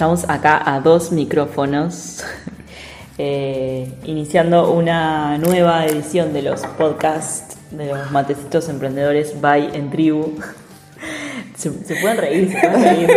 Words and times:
Estamos 0.00 0.24
acá 0.30 0.62
a 0.64 0.80
dos 0.80 1.12
micrófonos, 1.12 2.24
eh, 3.18 3.92
iniciando 4.04 4.72
una 4.72 5.36
nueva 5.36 5.84
edición 5.84 6.32
de 6.32 6.40
los 6.40 6.62
podcasts 6.78 7.58
de 7.70 7.88
los 7.88 8.10
matecitos 8.10 8.70
emprendedores 8.70 9.38
by 9.42 9.76
en 9.76 9.90
tribu. 9.90 10.38
Se, 11.54 11.70
pueden 11.70 12.16
reír, 12.16 12.50
se 12.50 12.66
pueden 12.66 12.82
reír. 12.82 13.10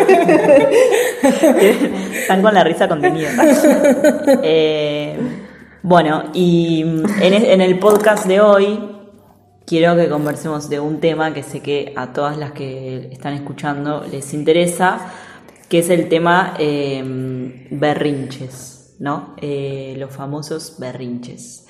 Están 2.16 2.42
con 2.42 2.54
la 2.54 2.66
risa 2.66 2.90
contenida. 2.90 3.30
Eh, 4.44 5.18
bueno, 5.84 6.32
y 6.34 6.82
en, 6.82 7.34
en 7.34 7.62
el 7.62 7.80
podcast 7.80 8.26
de 8.26 8.42
hoy 8.42 8.78
quiero 9.66 9.96
que 9.96 10.10
conversemos 10.10 10.70
de 10.70 10.82
un 10.82 11.00
tema 11.00 11.34
que 11.34 11.44
sé 11.44 11.62
que 11.62 11.94
a 11.96 12.12
todas 12.12 12.36
las 12.38 12.52
que 12.52 13.08
están 13.14 13.36
escuchando 13.36 14.06
les 14.12 14.34
interesa, 14.34 15.00
que 15.74 15.80
es 15.80 15.90
el 15.90 16.08
tema 16.08 16.54
em, 16.60 17.66
berrinches, 17.72 18.96
¿no? 19.00 19.34
Eh, 19.42 19.96
los 19.98 20.14
famosos 20.14 20.76
berrinches. 20.78 21.66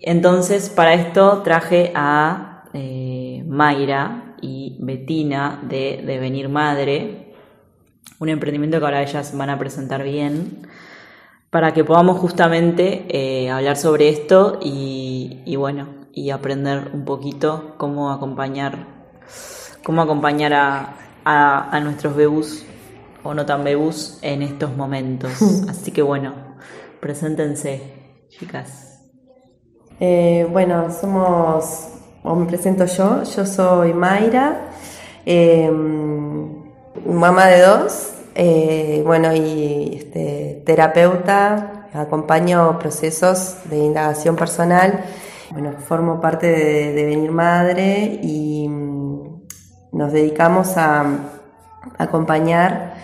Entonces, 0.00 0.70
para 0.70 0.94
esto 0.94 1.42
traje 1.42 1.92
a 1.94 2.64
eh, 2.72 3.44
Mayra 3.46 4.36
y 4.40 4.78
Betina 4.80 5.60
de 5.68 6.02
Devenir 6.02 6.48
Madre, 6.48 7.34
un 8.20 8.30
emprendimiento 8.30 8.78
que 8.78 8.84
ahora 8.86 9.02
ellas 9.02 9.36
van 9.36 9.50
a 9.50 9.58
presentar 9.58 10.02
bien, 10.02 10.66
para 11.50 11.74
que 11.74 11.84
podamos 11.84 12.16
justamente 12.16 13.04
eh, 13.10 13.50
hablar 13.50 13.76
sobre 13.76 14.08
esto 14.08 14.60
y, 14.62 15.54
bueno, 15.56 16.06
y 16.10 16.30
aprender 16.30 16.90
un 16.94 17.04
poquito 17.04 17.74
cómo 17.76 18.10
acompañar, 18.10 18.86
cómo 19.84 20.00
acompañar 20.00 20.54
a, 20.54 20.96
a 21.26 21.80
nuestros 21.80 22.16
bebús 22.16 22.64
o 23.24 23.34
no 23.34 23.44
tan 23.44 23.64
bebús 23.64 24.18
en 24.22 24.42
estos 24.42 24.76
momentos. 24.76 25.32
Así 25.68 25.90
que 25.90 26.02
bueno, 26.02 26.34
preséntense, 27.00 27.80
chicas. 28.28 29.00
Eh, 29.98 30.46
bueno, 30.50 30.90
somos, 30.92 31.88
o 32.22 32.34
me 32.34 32.46
presento 32.46 32.84
yo, 32.84 33.22
yo 33.22 33.46
soy 33.46 33.94
Mayra, 33.94 34.68
em, 35.24 36.64
mamá 37.06 37.46
de 37.46 37.60
dos, 37.60 38.12
eh, 38.34 39.02
bueno, 39.06 39.34
y 39.34 39.96
este, 39.96 40.62
terapeuta, 40.66 41.88
acompaño 41.92 42.76
procesos 42.78 43.56
de 43.70 43.78
indagación 43.78 44.34
personal, 44.34 45.04
bueno, 45.52 45.74
formo 45.78 46.20
parte 46.20 46.48
de, 46.48 46.92
de 46.92 47.04
Venir 47.04 47.30
Madre 47.30 48.18
y 48.20 48.68
mm, 48.68 49.42
nos 49.92 50.12
dedicamos 50.12 50.76
a 50.76 51.04
acompañar 51.98 52.94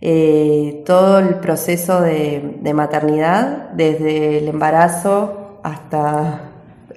eh, 0.00 0.82
todo 0.84 1.18
el 1.18 1.36
proceso 1.36 2.00
de, 2.02 2.72
maternidad, 2.74 3.70
desde 3.70 4.38
el 4.38 4.48
embarazo 4.48 5.60
hasta 5.62 6.50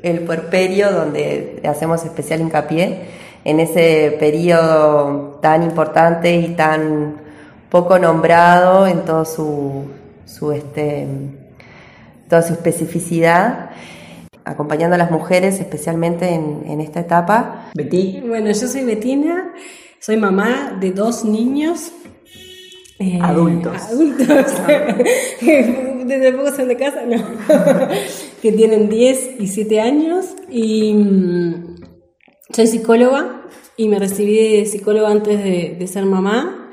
el 0.04 0.20
puerperio, 0.22 0.92
donde 0.92 1.62
hacemos 1.66 2.04
especial 2.04 2.42
hincapié 2.42 3.02
en 3.46 3.60
ese 3.60 4.18
periodo 4.20 5.40
tan 5.42 5.64
importante 5.64 6.36
y 6.36 6.50
tan 6.56 7.22
poco 7.70 8.00
nombrado 8.00 8.86
en 8.86 9.06
todo 9.06 9.24
su, 9.24 9.86
su 10.26 10.52
este, 10.52 11.08
toda 12.28 12.42
su 12.42 12.54
especificidad, 12.54 13.70
acompañando 14.44 14.96
a 14.96 14.98
las 14.98 15.12
mujeres 15.12 15.60
especialmente 15.60 16.34
en, 16.34 16.64
en 16.66 16.82
esta 16.82 17.00
etapa. 17.00 17.70
Betty. 17.76 18.22
Bueno, 18.28 18.48
yo 18.48 18.68
soy 18.68 18.84
Betina, 18.84 19.54
soy 20.00 20.18
mamá 20.18 20.78
de 20.80 20.92
dos 20.92 21.24
niños 21.24 21.94
eh, 23.00 23.18
adultos. 23.22 23.82
Adultos. 23.84 24.28
Desde 26.06 26.34
poco 26.34 26.52
son 26.52 26.68
de 26.68 26.76
casa, 26.76 27.04
no. 27.06 27.18
que 28.42 28.52
tienen 28.52 28.90
10 28.90 29.40
y 29.40 29.48
7 29.48 29.80
años. 29.80 30.26
Y 30.50 30.94
mm, 30.94 31.76
soy 32.54 32.68
psicóloga 32.68 33.44
y 33.78 33.88
me 33.88 34.00
recibí 34.00 34.58
de 34.58 34.66
psicóloga 34.66 35.10
antes 35.12 35.42
de, 35.42 35.78
de, 35.80 35.88
ser 35.88 36.06
mamá, 36.06 36.72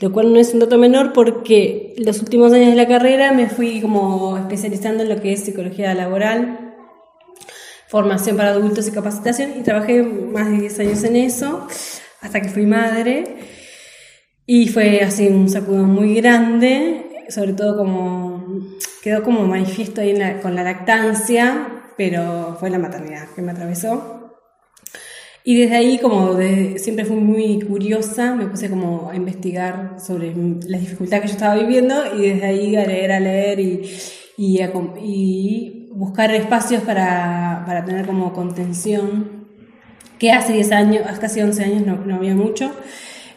lo 0.00 0.12
cual 0.12 0.32
no 0.32 0.40
es 0.40 0.52
un 0.52 0.58
dato 0.58 0.78
menor 0.78 1.12
porque 1.12 1.94
los 1.98 2.20
últimos 2.20 2.52
años 2.52 2.70
de 2.70 2.74
la 2.74 2.88
carrera 2.88 3.32
me 3.32 3.48
fui 3.48 3.80
como 3.80 4.36
especializando 4.36 5.04
en 5.04 5.10
lo 5.10 5.20
que 5.20 5.32
es 5.32 5.44
psicología 5.44 5.94
laboral, 5.94 6.74
formación 7.86 8.36
para 8.36 8.50
adultos 8.50 8.88
y 8.88 8.90
capacitación 8.90 9.52
y 9.60 9.62
trabajé 9.62 10.02
más 10.02 10.50
de 10.50 10.58
10 10.58 10.80
años 10.80 11.04
en 11.04 11.16
eso 11.16 11.68
hasta 12.20 12.40
que 12.40 12.48
fui 12.48 12.66
madre. 12.66 13.57
Y 14.50 14.66
fue 14.68 15.02
así 15.02 15.26
un 15.26 15.50
sacudo 15.50 15.84
muy 15.84 16.14
grande, 16.14 17.26
sobre 17.28 17.52
todo 17.52 17.76
como 17.76 18.62
quedó 19.02 19.22
como 19.22 19.46
manifiesto 19.46 20.00
ahí 20.00 20.18
con 20.40 20.54
la 20.54 20.62
lactancia, 20.62 21.82
pero 21.98 22.56
fue 22.58 22.70
la 22.70 22.78
maternidad 22.78 23.28
que 23.36 23.42
me 23.42 23.52
atravesó. 23.52 24.32
Y 25.44 25.60
desde 25.60 25.76
ahí, 25.76 25.98
como 25.98 26.38
siempre 26.78 27.04
fui 27.04 27.16
muy 27.16 27.60
curiosa, 27.60 28.34
me 28.34 28.46
puse 28.46 28.70
como 28.70 29.10
a 29.10 29.16
investigar 29.16 29.96
sobre 30.00 30.34
las 30.66 30.80
dificultades 30.80 31.24
que 31.24 31.28
yo 31.28 31.34
estaba 31.34 31.54
viviendo 31.54 32.16
y 32.16 32.30
desde 32.30 32.46
ahí 32.46 32.74
a 32.74 32.86
leer, 32.86 33.12
a 33.12 33.20
leer 33.20 33.60
y, 33.60 33.82
y, 34.38 34.62
y 35.02 35.90
buscar 35.92 36.34
espacios 36.34 36.82
para, 36.84 37.64
para, 37.66 37.84
tener 37.84 38.06
como 38.06 38.32
contención, 38.32 39.46
que 40.18 40.32
hace 40.32 40.54
10 40.54 40.72
años, 40.72 41.18
casi 41.18 41.42
11 41.42 41.64
años 41.64 41.86
no, 41.86 41.96
no 41.96 42.14
había 42.16 42.34
mucho. 42.34 42.72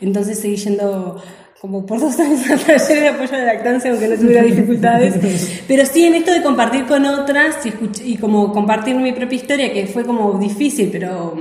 Entonces 0.01 0.39
seguí 0.39 0.57
yendo 0.57 1.22
como 1.62 1.85
por 1.85 2.00
dos 2.00 2.19
años 2.19 2.41
al 2.50 2.59
taller 2.59 3.00
de 3.00 3.07
apoyo 3.09 3.38
de 3.38 3.45
lactancia, 3.45 3.91
aunque 3.91 4.07
no 4.07 4.16
tuviera 4.16 4.41
dificultades. 4.41 5.62
Pero 5.67 5.85
sí 5.85 6.06
en 6.06 6.16
esto 6.16 6.34
de 6.34 6.41
compartir 6.41 6.85
con 6.88 7.06
otras 7.06 7.57
y, 7.66 8.13
y 8.13 8.17
como 8.17 8.51
compartir 8.51 8.95
mi 8.95 9.11
propia 9.11 9.35
historia, 9.35 9.72
que 9.72 9.85
fue 9.85 10.03
como 10.03 10.40
difícil, 10.40 10.90
pero 10.91 11.35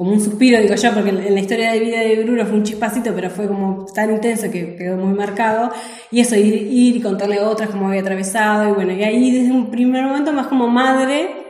como 0.00 0.12
un 0.12 0.20
suspiro, 0.20 0.58
digo 0.62 0.74
yo, 0.74 0.94
porque 0.94 1.10
en 1.10 1.34
la 1.34 1.40
historia 1.40 1.72
de 1.72 1.78
vida 1.80 2.00
de 2.00 2.22
Bruno 2.22 2.46
fue 2.46 2.56
un 2.56 2.64
chispacito, 2.64 3.14
pero 3.14 3.28
fue 3.28 3.46
como 3.46 3.84
tan 3.84 4.10
intenso 4.10 4.50
que 4.50 4.74
quedó 4.74 4.96
muy 4.96 5.12
marcado. 5.12 5.72
Y 6.10 6.20
eso, 6.20 6.36
ir, 6.36 6.54
ir 6.54 6.96
y 6.96 7.02
contarle 7.02 7.38
a 7.38 7.46
otras 7.46 7.68
cómo 7.68 7.88
había 7.88 8.00
atravesado. 8.00 8.70
Y 8.70 8.72
bueno, 8.72 8.92
y 8.92 9.02
ahí 9.04 9.30
desde 9.30 9.52
un 9.52 9.70
primer 9.70 10.04
momento 10.04 10.32
más 10.32 10.46
como 10.46 10.68
madre, 10.68 11.49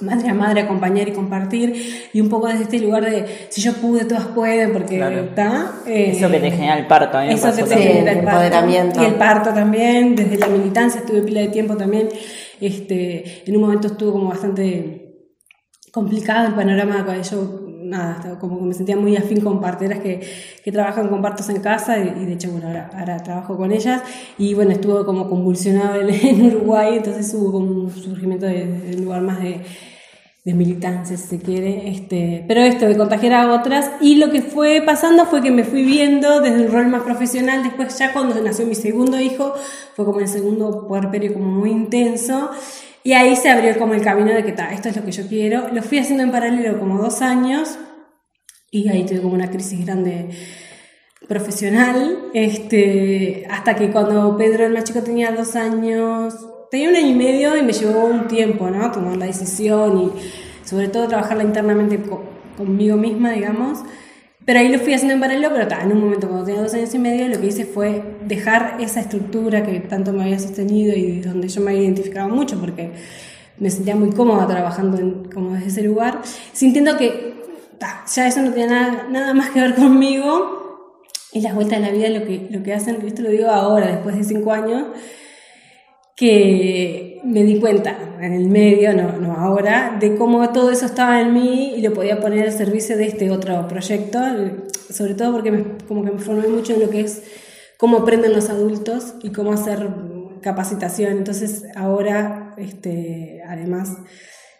madre 0.00 0.28
a 0.28 0.34
madre 0.34 0.60
acompañar 0.62 1.08
y 1.08 1.12
compartir 1.12 2.08
y 2.12 2.20
un 2.20 2.28
poco 2.28 2.48
desde 2.48 2.64
este 2.64 2.78
lugar 2.78 3.04
de 3.04 3.48
si 3.48 3.60
yo 3.60 3.72
pude 3.74 4.04
todas 4.04 4.26
pueden 4.26 4.72
porque 4.72 4.98
está 4.98 5.72
eh, 5.86 6.12
eso 6.14 6.30
que 6.30 6.38
te 6.40 6.50
genera 6.50 6.78
el 6.78 6.86
parto 6.86 7.20
eso 7.20 7.54
que 7.54 7.62
te 7.62 7.76
genera 7.76 8.12
el, 8.12 8.18
empoderamiento. 8.18 9.02
Y 9.02 9.06
el 9.06 9.14
parto 9.14 9.52
también 9.52 10.14
desde 10.14 10.38
la 10.38 10.48
militancia 10.48 11.00
estuve 11.00 11.22
pila 11.22 11.40
de 11.40 11.48
tiempo 11.48 11.76
también 11.76 12.08
este 12.60 13.44
en 13.48 13.56
un 13.56 13.62
momento 13.62 13.88
estuvo 13.88 14.12
como 14.12 14.28
bastante 14.28 15.06
complicado 15.92 16.48
el 16.48 16.54
panorama 16.54 17.04
cuando 17.04 17.22
yo 17.22 17.65
nada, 17.88 18.38
como 18.38 18.58
que 18.58 18.64
me 18.64 18.74
sentía 18.74 18.96
muy 18.96 19.16
afín 19.16 19.40
con 19.40 19.60
parteras 19.60 20.00
que, 20.00 20.20
que 20.62 20.72
trabajan 20.72 21.08
con 21.08 21.22
partos 21.22 21.48
en 21.48 21.60
casa 21.60 21.98
y, 21.98 22.24
de 22.24 22.32
hecho, 22.32 22.50
bueno, 22.50 22.68
ahora, 22.68 23.22
trabajo 23.22 23.56
con 23.56 23.72
ellas. 23.72 24.02
Y 24.38 24.54
bueno, 24.54 24.72
estuvo 24.72 25.04
como 25.04 25.28
convulsionado 25.28 26.00
en, 26.00 26.46
Uruguay, 26.46 26.96
entonces 26.96 27.32
hubo 27.34 27.52
como 27.52 27.66
un 27.66 27.90
surgimiento 27.90 28.46
de, 28.46 28.94
un 28.96 29.04
lugar 29.04 29.22
más 29.22 29.40
de, 29.40 29.60
de 30.44 30.54
militancia, 30.54 31.16
si 31.16 31.26
se 31.26 31.38
quiere, 31.40 31.88
este, 31.90 32.44
pero 32.46 32.60
esto, 32.60 32.86
de 32.86 32.96
contagiar 32.96 33.32
a 33.32 33.52
otras. 33.52 33.90
Y 34.00 34.16
lo 34.16 34.30
que 34.30 34.42
fue 34.42 34.82
pasando 34.84 35.26
fue 35.26 35.42
que 35.42 35.50
me 35.50 35.64
fui 35.64 35.82
viendo 35.82 36.40
desde 36.40 36.64
el 36.64 36.72
rol 36.72 36.88
más 36.88 37.02
profesional, 37.02 37.62
después 37.62 37.98
ya 37.98 38.12
cuando 38.12 38.40
nació 38.42 38.66
mi 38.66 38.74
segundo 38.74 39.20
hijo, 39.20 39.54
fue 39.94 40.04
como 40.04 40.20
el 40.20 40.28
segundo 40.28 40.86
puerperio 40.86 41.32
como 41.32 41.46
muy 41.46 41.70
intenso 41.70 42.50
y 43.06 43.12
ahí 43.12 43.36
se 43.36 43.48
abrió 43.48 43.78
como 43.78 43.94
el 43.94 44.02
camino 44.02 44.34
de 44.34 44.42
que 44.42 44.52
esto 44.72 44.88
es 44.88 44.96
lo 44.96 45.04
que 45.04 45.12
yo 45.12 45.28
quiero. 45.28 45.68
Lo 45.72 45.80
fui 45.80 46.00
haciendo 46.00 46.24
en 46.24 46.32
paralelo 46.32 46.76
como 46.80 47.00
dos 47.00 47.22
años 47.22 47.78
y 48.68 48.88
ahí 48.88 49.06
tuve 49.06 49.20
como 49.20 49.34
una 49.34 49.48
crisis 49.48 49.86
grande 49.86 50.30
profesional, 51.28 52.30
este, 52.34 53.46
hasta 53.48 53.76
que 53.76 53.92
cuando 53.92 54.36
Pedro 54.36 54.66
el 54.66 54.72
más 54.72 54.82
chico 54.82 55.04
tenía 55.04 55.30
dos 55.30 55.54
años, 55.54 56.34
tenía 56.68 56.88
un 56.90 56.96
año 56.96 57.06
y 57.06 57.14
medio 57.14 57.56
y 57.56 57.62
me 57.62 57.72
llevó 57.72 58.06
un 58.06 58.26
tiempo, 58.26 58.70
¿no? 58.70 58.90
Tomar 58.90 59.16
la 59.16 59.26
decisión 59.26 59.98
y 59.98 60.66
sobre 60.68 60.88
todo 60.88 61.06
trabajarla 61.06 61.44
internamente 61.44 62.00
conmigo 62.56 62.96
misma, 62.96 63.30
digamos. 63.30 63.84
Pero 64.46 64.60
ahí 64.60 64.68
lo 64.68 64.78
fui 64.78 64.94
haciendo 64.94 65.14
en 65.14 65.20
paralelo, 65.20 65.50
pero 65.52 65.68
en 65.82 65.92
un 65.92 66.00
momento 66.00 66.28
cuando 66.28 66.46
tenía 66.46 66.62
dos 66.62 66.72
años 66.72 66.94
y 66.94 66.98
medio 67.00 67.26
lo 67.26 67.40
que 67.40 67.48
hice 67.48 67.64
fue 67.66 68.02
dejar 68.24 68.76
esa 68.80 69.00
estructura 69.00 69.64
que 69.64 69.80
tanto 69.80 70.12
me 70.12 70.22
había 70.22 70.38
sostenido 70.38 70.96
y 70.96 71.20
donde 71.20 71.48
yo 71.48 71.60
me 71.60 71.72
había 71.72 71.82
identificado 71.82 72.28
mucho 72.28 72.58
porque 72.60 72.92
me 73.58 73.70
sentía 73.70 73.96
muy 73.96 74.10
cómoda 74.10 74.46
trabajando 74.46 75.28
como 75.34 75.54
desde 75.54 75.66
ese 75.66 75.82
lugar, 75.82 76.20
sintiendo 76.52 76.96
que 76.96 77.34
ya 78.14 78.28
eso 78.28 78.40
no 78.40 78.52
tenía 78.52 78.68
nada, 78.68 79.06
nada, 79.10 79.34
más 79.34 79.50
que 79.50 79.60
ver 79.60 79.74
conmigo. 79.74 81.02
Y 81.32 81.40
las 81.40 81.54
vueltas 81.54 81.80
de 81.80 81.86
la 81.86 81.92
vida 81.92 82.08
lo 82.08 82.24
que, 82.24 82.46
lo 82.48 82.62
que 82.62 82.72
hacen, 82.72 83.04
esto 83.04 83.22
lo 83.22 83.30
digo 83.30 83.50
ahora, 83.50 83.88
después 83.88 84.16
de 84.16 84.24
cinco 84.24 84.52
años, 84.52 84.86
que 86.14 87.05
me 87.26 87.42
di 87.42 87.58
cuenta 87.58 87.98
en 88.20 88.32
el 88.32 88.48
medio, 88.48 88.92
no, 88.94 89.18
no 89.18 89.34
ahora, 89.34 89.96
de 89.98 90.14
cómo 90.14 90.48
todo 90.50 90.70
eso 90.70 90.86
estaba 90.86 91.20
en 91.20 91.34
mí 91.34 91.74
y 91.76 91.82
lo 91.82 91.92
podía 91.92 92.20
poner 92.20 92.44
al 92.44 92.52
servicio 92.52 92.96
de 92.96 93.06
este 93.06 93.30
otro 93.30 93.66
proyecto, 93.66 94.20
sobre 94.90 95.14
todo 95.14 95.32
porque 95.32 95.50
me, 95.50 95.64
como 95.88 96.04
que 96.04 96.12
me 96.12 96.18
formé 96.18 96.46
mucho 96.46 96.74
en 96.74 96.80
lo 96.80 96.88
que 96.88 97.00
es 97.00 97.22
cómo 97.78 97.98
aprenden 97.98 98.32
los 98.32 98.48
adultos 98.48 99.14
y 99.22 99.30
cómo 99.30 99.52
hacer 99.52 99.88
capacitación. 100.40 101.18
Entonces 101.18 101.64
ahora, 101.74 102.54
este, 102.58 103.42
además 103.46 103.96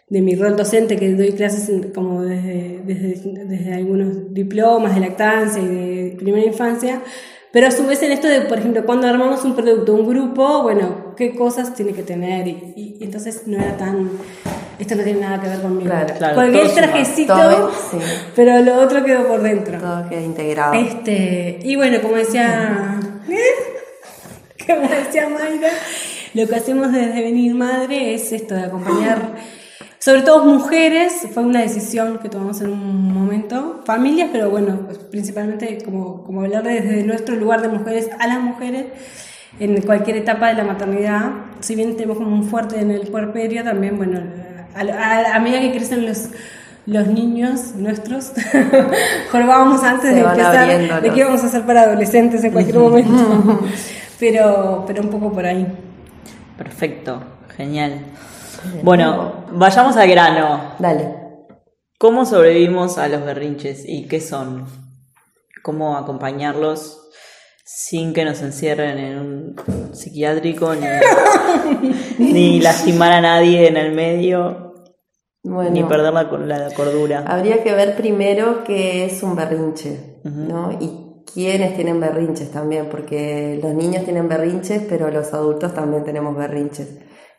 de 0.09 0.21
mi 0.21 0.35
rol 0.35 0.57
docente, 0.57 0.97
que 0.97 1.13
doy 1.13 1.31
clases 1.31 1.69
como 1.93 2.23
desde, 2.23 2.81
desde, 2.85 3.45
desde 3.45 3.73
algunos 3.73 4.33
diplomas 4.33 4.93
de 4.93 5.01
lactancia 5.01 5.61
y 5.61 5.67
de 5.67 6.15
primera 6.17 6.45
infancia, 6.45 7.01
pero 7.57 7.69
a 7.69 7.71
su 7.71 7.87
vez 7.87 8.03
en 8.03 8.11
esto 8.11 8.27
de, 8.27 8.41
por 8.41 8.59
ejemplo, 8.59 8.85
cuando 8.85 9.07
armamos 9.07 9.43
un 9.43 9.55
producto, 9.55 9.95
un 9.95 10.07
grupo, 10.07 10.61
bueno, 10.61 11.15
qué 11.17 11.33
cosas 11.33 11.73
tiene 11.73 11.91
que 11.91 12.03
tener. 12.03 12.47
Y, 12.47 12.99
entonces 13.01 13.47
no 13.47 13.57
era 13.57 13.75
tan, 13.75 14.11
esto 14.77 14.93
no 14.93 15.01
tiene 15.01 15.21
nada 15.21 15.41
que 15.41 15.47
ver 15.47 15.61
conmigo. 15.63 15.89
Claro, 15.89 16.13
claro, 16.19 16.35
Colgué 16.35 16.61
el 16.61 16.71
trajecito, 16.71 17.71
pero 18.35 18.61
lo 18.61 18.79
otro 18.79 19.03
quedó 19.03 19.27
por 19.27 19.41
dentro. 19.41 19.79
Todo 19.79 20.07
quedó 20.07 20.21
integrado. 20.21 20.75
Este, 20.75 21.57
y 21.63 21.75
bueno, 21.75 21.99
como 21.99 22.17
decía, 22.17 22.99
como 24.67 24.81
decía 24.81 25.27
Mayra, 25.27 25.71
lo 26.35 26.47
que 26.47 26.55
hacemos 26.55 26.91
desde 26.91 27.23
Venir 27.23 27.55
Madre 27.55 28.13
es 28.13 28.31
esto 28.33 28.53
de 28.53 28.65
acompañar 28.65 29.33
sobre 30.07 30.21
todo 30.21 30.45
mujeres, 30.45 31.27
fue 31.33 31.43
una 31.43 31.59
decisión 31.59 32.19
que 32.19 32.29
tomamos 32.29 32.61
en 32.61 32.71
un 32.71 33.13
momento, 33.13 33.81
familias, 33.83 34.29
pero 34.31 34.49
bueno, 34.49 34.79
pues 34.85 34.99
principalmente 34.99 35.79
como, 35.83 36.23
como 36.23 36.43
hablar 36.43 36.63
desde 36.63 37.03
nuestro 37.03 37.35
lugar 37.35 37.61
de 37.61 37.67
mujeres 37.67 38.07
a 38.17 38.25
las 38.25 38.39
mujeres 38.39 38.85
en 39.59 39.81
cualquier 39.81 40.15
etapa 40.15 40.47
de 40.47 40.53
la 40.53 40.63
maternidad, 40.63 41.31
si 41.59 41.75
bien 41.75 41.97
tenemos 41.97 42.19
como 42.19 42.33
un 42.33 42.45
fuerte 42.45 42.79
en 42.79 42.91
el 42.91 43.09
puerperio, 43.09 43.65
también, 43.65 43.97
bueno, 43.97 44.21
a, 44.75 45.39
medida 45.39 45.59
que 45.59 45.73
crecen 45.73 46.05
los, 46.05 46.29
los 46.85 47.07
niños 47.07 47.75
nuestros, 47.75 48.31
jorobábamos 49.33 49.83
antes 49.83 50.15
de 50.15 50.21
empezar 50.21 51.01
de 51.01 51.09
qué 51.09 51.19
íbamos 51.19 51.43
a 51.43 51.47
hacer 51.47 51.63
para 51.63 51.81
adolescentes 51.81 52.41
en 52.45 52.53
cualquier 52.53 52.79
momento, 52.79 53.59
pero, 54.21 54.85
pero 54.87 55.03
un 55.03 55.09
poco 55.09 55.33
por 55.33 55.45
ahí. 55.45 55.67
Perfecto, 56.57 57.21
genial. 57.55 58.01
Bueno, 58.83 59.45
vayamos 59.51 59.95
al 59.97 60.09
grano. 60.09 60.75
Dale. 60.79 61.15
¿Cómo 61.99 62.25
sobrevivimos 62.25 62.97
a 62.97 63.07
los 63.07 63.23
berrinches 63.23 63.83
y 63.87 64.07
qué 64.07 64.21
son? 64.21 64.65
¿Cómo 65.63 65.97
acompañarlos 65.97 67.09
sin 67.65 68.13
que 68.13 68.23
nos 68.23 68.41
encierren 68.41 68.97
en 68.97 69.19
un 69.19 69.55
psiquiátrico 69.93 70.73
ni, 72.19 72.59
lastimar 72.61 73.11
a 73.11 73.21
nadie 73.21 73.67
en 73.67 73.77
el 73.77 73.93
medio? 73.93 74.63
ni 75.43 75.83
perder 75.83 76.13
la, 76.13 76.23
la, 76.23 76.71
cordura. 76.73 77.23
Habría 77.25 77.63
que 77.63 77.73
ver 77.73 77.95
primero 77.95 78.65
qué 78.65 79.05
es 79.05 79.23
un 79.23 79.35
berrinche, 79.35 80.19
¿no? 80.23 80.77
Y 80.79 81.06
quiénes 81.33 81.75
tienen 81.75 81.99
berrinches 81.99 82.51
también, 82.51 82.87
porque 82.89 83.59
los 83.61 83.73
niños 83.73 84.03
tienen 84.03 84.27
berrinches, 84.27 84.83
pero 84.87 85.11
los 85.11 85.33
adultos 85.33 85.73
también 85.73 86.03
tenemos 86.03 86.35
berrinches 86.35 86.87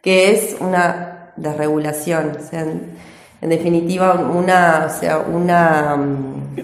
que 0.03 0.33
es 0.33 0.57
una 0.61 1.33
desregulación, 1.37 2.37
o 2.39 2.49
sea, 2.49 2.63
en, 2.63 3.49
definitiva 3.49 4.15
una, 4.15 4.89
sea, 4.89 5.19
una, 5.19 5.97
mm, 5.97 6.57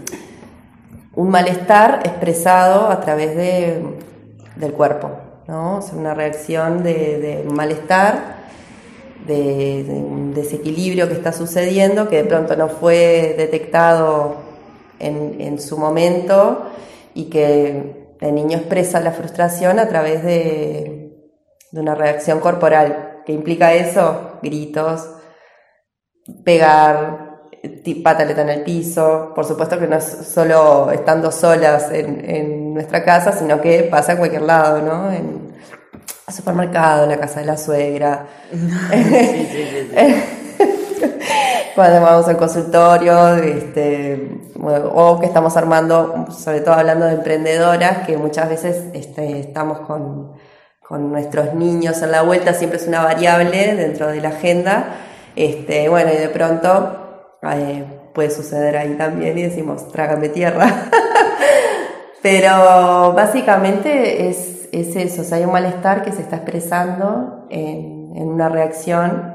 un 1.17 1.29
malestar 1.31 2.01
expresado 2.05 2.89
a 2.89 3.01
través 3.01 3.37
de, 3.37 3.83
del 4.57 4.73
cuerpo, 4.73 5.11
¿no? 5.47 5.79
O 5.79 5.83
sea, 5.83 5.97
una 5.97 6.15
reacción 6.15 6.83
de, 6.83 7.45
malestar, 7.49 8.45
de, 9.27 9.85
un 9.89 10.35
desequilibrio 10.35 11.09
que 11.09 11.15
está 11.15 11.33
sucediendo, 11.33 12.09
que 12.09 12.23
de 12.23 12.25
pronto 12.25 12.57
no 12.57 12.69
fue 12.69 13.35
detectado 13.37 14.37
en, 14.99 15.41
en 15.41 15.61
su 15.61 15.79
momento 15.79 16.63
y 17.15 17.31
que 17.31 18.17
el 18.21 18.35
niño 18.35 18.59
expresa 18.59 19.01
la 19.01 19.13
frustración 19.13 19.79
a 19.79 19.89
través 19.89 20.25
de, 20.25 21.05
de 21.71 21.81
una 21.81 21.95
reacción 21.95 22.41
corporal. 22.41 23.23
¿Qué 23.25 23.33
implica 23.33 23.73
eso? 23.75 24.39
Gritos, 24.43 25.09
pegar, 26.45 27.41
pataleta 28.03 28.43
en 28.43 28.51
el 28.51 28.63
piso. 28.63 29.33
Por 29.35 29.45
supuesto 29.45 29.79
que 29.79 29.87
no 29.87 29.97
es 29.97 30.05
solo 30.05 30.91
estando 30.91 31.33
solas 31.33 31.91
en, 31.91 32.75
nuestra 32.75 33.05
casa, 33.05 33.31
sino 33.31 33.61
que 33.61 33.85
pasa 33.85 34.13
en 34.13 34.19
cualquier 34.19 34.43
lado, 34.43 34.83
¿no? 34.83 35.13
En 35.13 35.55
el 36.27 36.35
supermercado, 36.35 37.05
en 37.05 37.11
la 37.11 37.19
casa 37.19 37.39
de 37.41 37.47
la 37.47 37.57
suegra. 37.57 38.27
Cuando 41.75 42.01
vamos 42.01 42.29
al 42.29 42.37
consultorio, 42.37 43.35
este, 43.37 44.41
o 44.63 45.19
que 45.19 45.27
estamos 45.27 45.57
armando, 45.57 46.27
sobre 46.31 46.61
todo 46.61 46.75
hablando 46.75 47.07
de 47.07 47.15
emprendedoras, 47.15 48.07
que 48.07 48.17
muchas 48.17 48.49
veces 48.49 48.85
este, 48.95 49.41
estamos 49.41 49.81
con 49.81 50.35
con 50.87 51.11
nuestros 51.11 51.55
niños 51.55 52.03
en 52.03 52.13
la 52.13 52.23
vuelta 52.23 52.53
siempre 52.53 52.79
es 52.79 52.87
una 52.87 53.03
variable 53.03 53.75
dentro 53.75 54.09
de 54.09 54.21
la 54.21 54.29
agenda. 54.29 54.97
Este, 55.35 55.89
bueno, 55.89 56.11
y 56.13 56.17
de 56.17 56.29
pronto 56.29 57.39
eh, 57.43 57.85
puede 58.13 58.31
suceder 58.31 58.77
ahí 58.77 58.95
también 58.95 59.37
y 59.39 59.43
decimos, 59.43 59.91
trágame 59.91 60.29
tierra. 60.29 60.67
Pero 62.23 63.13
básicamente 63.15 64.29
es, 64.29 64.69
es, 64.73 64.95
eso, 64.97 65.23
o 65.23 65.25
sea, 65.25 65.39
hay 65.39 65.45
un 65.45 65.53
malestar 65.53 66.03
que 66.03 66.13
se 66.13 66.23
está 66.23 66.37
expresando 66.37 67.47
en, 67.51 68.13
en 68.15 68.29
una 68.29 68.49
reacción 68.49 69.34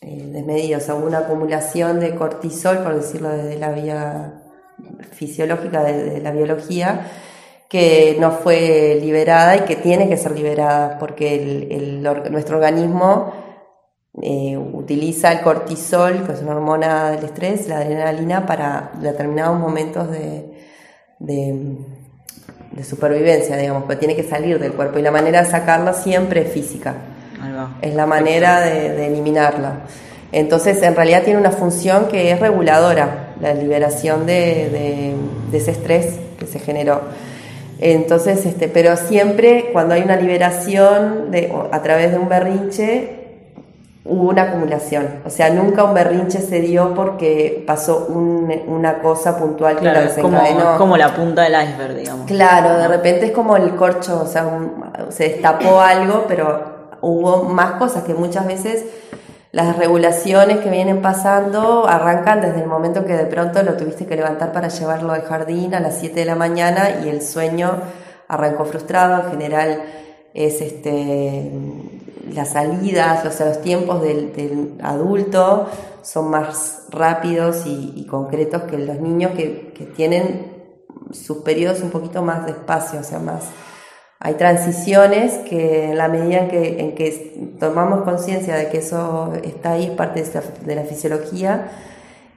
eh, 0.00 0.28
desmedida, 0.32 0.78
o 0.94 0.96
una 0.96 1.18
acumulación 1.18 2.00
de 2.00 2.14
cortisol, 2.14 2.78
por 2.78 2.94
decirlo 2.94 3.28
desde 3.30 3.58
la 3.58 3.72
vía 3.72 4.42
fisiológica, 5.12 5.82
de 5.82 6.20
la 6.20 6.32
biología, 6.32 7.10
que 7.68 8.16
no 8.18 8.32
fue 8.32 8.98
liberada 9.00 9.56
y 9.56 9.60
que 9.60 9.76
tiene 9.76 10.08
que 10.08 10.16
ser 10.16 10.32
liberada 10.32 10.98
porque 10.98 12.00
nuestro 12.30 12.56
organismo 12.56 13.32
eh, 14.20 14.56
utiliza 14.56 15.30
el 15.32 15.40
cortisol, 15.40 16.26
que 16.26 16.32
es 16.32 16.42
una 16.42 16.56
hormona 16.56 17.12
del 17.12 17.24
estrés, 17.24 17.68
la 17.68 17.78
adrenalina, 17.78 18.44
para 18.44 18.90
determinados 19.00 19.58
momentos 19.58 20.10
de, 20.10 20.50
de, 21.20 22.84
supervivencia, 22.84 23.56
digamos, 23.56 23.84
pero 23.86 24.00
tiene 24.00 24.16
que 24.16 24.24
salir 24.24 24.58
del 24.58 24.72
cuerpo 24.72 24.98
y 24.98 25.02
la 25.02 25.10
manera 25.10 25.42
de 25.42 25.50
sacarla 25.50 25.92
siempre 25.92 26.42
es 26.42 26.52
física. 26.52 26.96
Es 27.82 27.94
la 27.94 28.06
manera 28.06 28.60
de, 28.60 29.06
eliminarla. 29.06 29.80
Entonces, 30.32 30.82
en 30.82 30.94
realidad 30.94 31.22
tiene 31.22 31.40
una 31.40 31.50
función 31.50 32.06
que 32.06 32.30
es 32.30 32.38
reguladora, 32.40 33.34
la 33.40 33.54
liberación 33.54 34.26
de 34.26 35.14
ese 35.52 35.70
estrés 35.70 36.18
que 36.38 36.46
se 36.46 36.58
generó. 36.58 37.00
Entonces, 37.80 38.44
este, 38.44 38.68
pero 38.68 38.96
siempre 38.96 39.70
cuando 39.72 39.94
hay 39.94 40.02
una 40.02 40.16
liberación 40.16 41.30
de, 41.30 41.52
a 41.72 41.82
través 41.82 42.12
de 42.12 42.18
un 42.18 42.28
berrinche, 42.28 43.16
hubo 44.04 44.28
una 44.28 44.42
acumulación. 44.42 45.06
O 45.24 45.30
sea, 45.30 45.48
nunca 45.48 45.84
un 45.84 45.94
berrinche 45.94 46.40
se 46.40 46.60
dio 46.60 46.94
porque 46.94 47.64
pasó 47.66 48.06
una 48.08 48.98
cosa 48.98 49.38
puntual 49.38 49.78
que 49.78 49.86
lo 49.86 50.00
desencadenó. 50.00 50.64
Como, 50.64 50.78
como 50.78 50.96
la 50.98 51.14
punta 51.14 51.42
del 51.42 51.54
iceberg, 51.54 51.96
digamos. 51.96 52.26
Claro, 52.26 52.76
de 52.76 52.88
repente 52.88 53.26
es 53.26 53.32
como 53.32 53.56
el 53.56 53.74
corcho, 53.76 54.20
o 54.24 54.26
sea, 54.26 54.46
se 55.08 55.24
destapó 55.24 55.80
algo, 55.80 56.26
pero 56.28 56.79
hubo 57.02 57.44
más 57.44 57.72
cosas 57.72 58.04
que 58.04 58.14
muchas 58.14 58.46
veces 58.46 58.84
las 59.52 59.76
regulaciones 59.76 60.58
que 60.58 60.70
vienen 60.70 61.02
pasando 61.02 61.88
arrancan 61.88 62.40
desde 62.40 62.60
el 62.60 62.68
momento 62.68 63.04
que 63.04 63.14
de 63.14 63.26
pronto 63.26 63.62
lo 63.64 63.74
tuviste 63.74 64.06
que 64.06 64.14
levantar 64.14 64.52
para 64.52 64.68
llevarlo 64.68 65.12
al 65.12 65.22
jardín 65.22 65.74
a 65.74 65.80
las 65.80 65.98
7 65.98 66.20
de 66.20 66.24
la 66.24 66.36
mañana 66.36 67.00
y 67.04 67.08
el 67.08 67.20
sueño 67.20 67.72
arrancó 68.28 68.64
frustrado. 68.64 69.24
En 69.24 69.30
general 69.32 69.82
es 70.34 70.60
este, 70.60 71.50
las 72.32 72.50
salidas, 72.50 73.26
o 73.26 73.32
sea, 73.32 73.46
los 73.46 73.60
tiempos 73.60 74.00
del, 74.02 74.78
adulto 74.84 75.68
son 76.02 76.30
más 76.30 76.84
rápidos 76.90 77.64
y, 77.66 78.06
concretos 78.08 78.62
que 78.62 78.78
los 78.78 79.00
niños 79.00 79.32
que, 79.32 79.72
que 79.76 79.84
tienen 79.84 80.46
sus 81.10 81.38
periodos 81.38 81.80
un 81.82 81.90
poquito 81.90 82.22
más 82.22 82.46
despacio, 82.46 83.00
o 83.00 83.04
sea, 83.04 83.18
más 83.18 83.42
hay 84.22 84.34
transiciones 84.34 85.38
que 85.48 85.86
en 85.86 85.96
la 85.96 86.08
medida 86.08 86.40
en 86.40 86.48
que, 86.48 86.80
en 86.80 86.94
que 86.94 87.56
tomamos 87.58 88.02
conciencia 88.02 88.54
de 88.54 88.68
que 88.68 88.78
eso 88.78 89.32
está 89.42 89.72
ahí, 89.72 89.84
es 89.84 89.90
parte 89.92 90.22
de 90.22 90.74
la, 90.74 90.82
fisiología, 90.82 91.70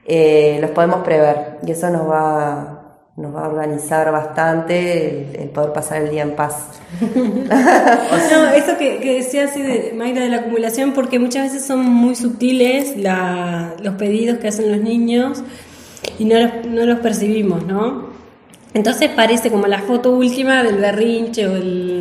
eh, 0.06 0.56
los 0.62 0.70
podemos 0.70 1.04
prever 1.04 1.58
y 1.66 1.72
eso 1.72 1.90
nos 1.90 2.08
va, 2.08 3.00
nos 3.16 3.36
va 3.36 3.44
a 3.44 3.48
organizar 3.48 4.10
bastante 4.10 5.42
el, 5.42 5.50
poder 5.50 5.74
pasar 5.74 6.00
el 6.00 6.10
día 6.10 6.22
en 6.22 6.34
paz. 6.34 6.68
no, 7.00 8.48
eso 8.54 8.78
que, 8.78 8.96
que 9.00 9.16
decía 9.16 9.44
así 9.44 9.60
de 9.60 9.92
Mayra 9.94 10.22
de 10.22 10.30
la 10.30 10.38
acumulación, 10.38 10.94
porque 10.94 11.18
muchas 11.18 11.52
veces 11.52 11.66
son 11.66 11.80
muy 11.84 12.16
sutiles 12.16 12.96
los 12.96 13.94
pedidos 13.96 14.38
que 14.38 14.48
hacen 14.48 14.72
los 14.72 14.80
niños 14.80 15.44
y 16.18 16.24
no 16.24 16.40
los, 16.40 16.66
no 16.66 16.86
los 16.86 17.00
percibimos, 17.00 17.66
¿no? 17.66 18.13
Entonces 18.74 19.08
parece 19.10 19.52
como 19.52 19.68
la 19.68 19.78
foto 19.82 20.10
última 20.10 20.64
del 20.64 20.78
berrinche 20.78 21.46
o 21.46 21.54
el, 21.54 21.94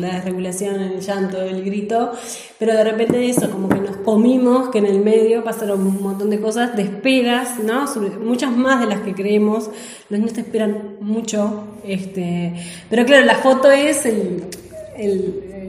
la 0.00 0.16
desregulación, 0.16 0.78
el 0.80 1.00
llanto, 1.00 1.40
el 1.40 1.64
grito, 1.64 2.12
pero 2.58 2.74
de 2.74 2.84
repente 2.84 3.26
eso, 3.26 3.50
como 3.50 3.70
que 3.70 3.80
nos 3.80 3.96
comimos, 3.98 4.68
que 4.68 4.78
en 4.78 4.86
el 4.86 5.00
medio 5.00 5.42
pasaron 5.42 5.80
un 5.80 6.02
montón 6.02 6.28
de 6.28 6.40
cosas, 6.40 6.76
de 6.76 6.82
esperas, 6.82 7.58
¿no? 7.58 7.86
muchas 8.20 8.52
más 8.52 8.80
de 8.80 8.86
las 8.86 9.00
que 9.00 9.14
creemos, 9.14 9.70
los 10.10 10.20
niños 10.20 10.34
te 10.34 10.42
esperan 10.42 10.96
mucho, 11.00 11.64
este, 11.84 12.52
pero 12.90 13.06
claro, 13.06 13.24
la 13.24 13.36
foto 13.36 13.70
es 13.70 14.04
el, 14.04 14.44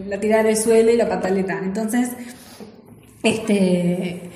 la 0.09 0.19
tirada 0.19 0.43
del 0.43 0.57
suelo 0.57 0.91
y 0.91 0.97
la 0.97 1.07
pataleta, 1.07 1.59
entonces, 1.63 2.11
este... 3.23 4.31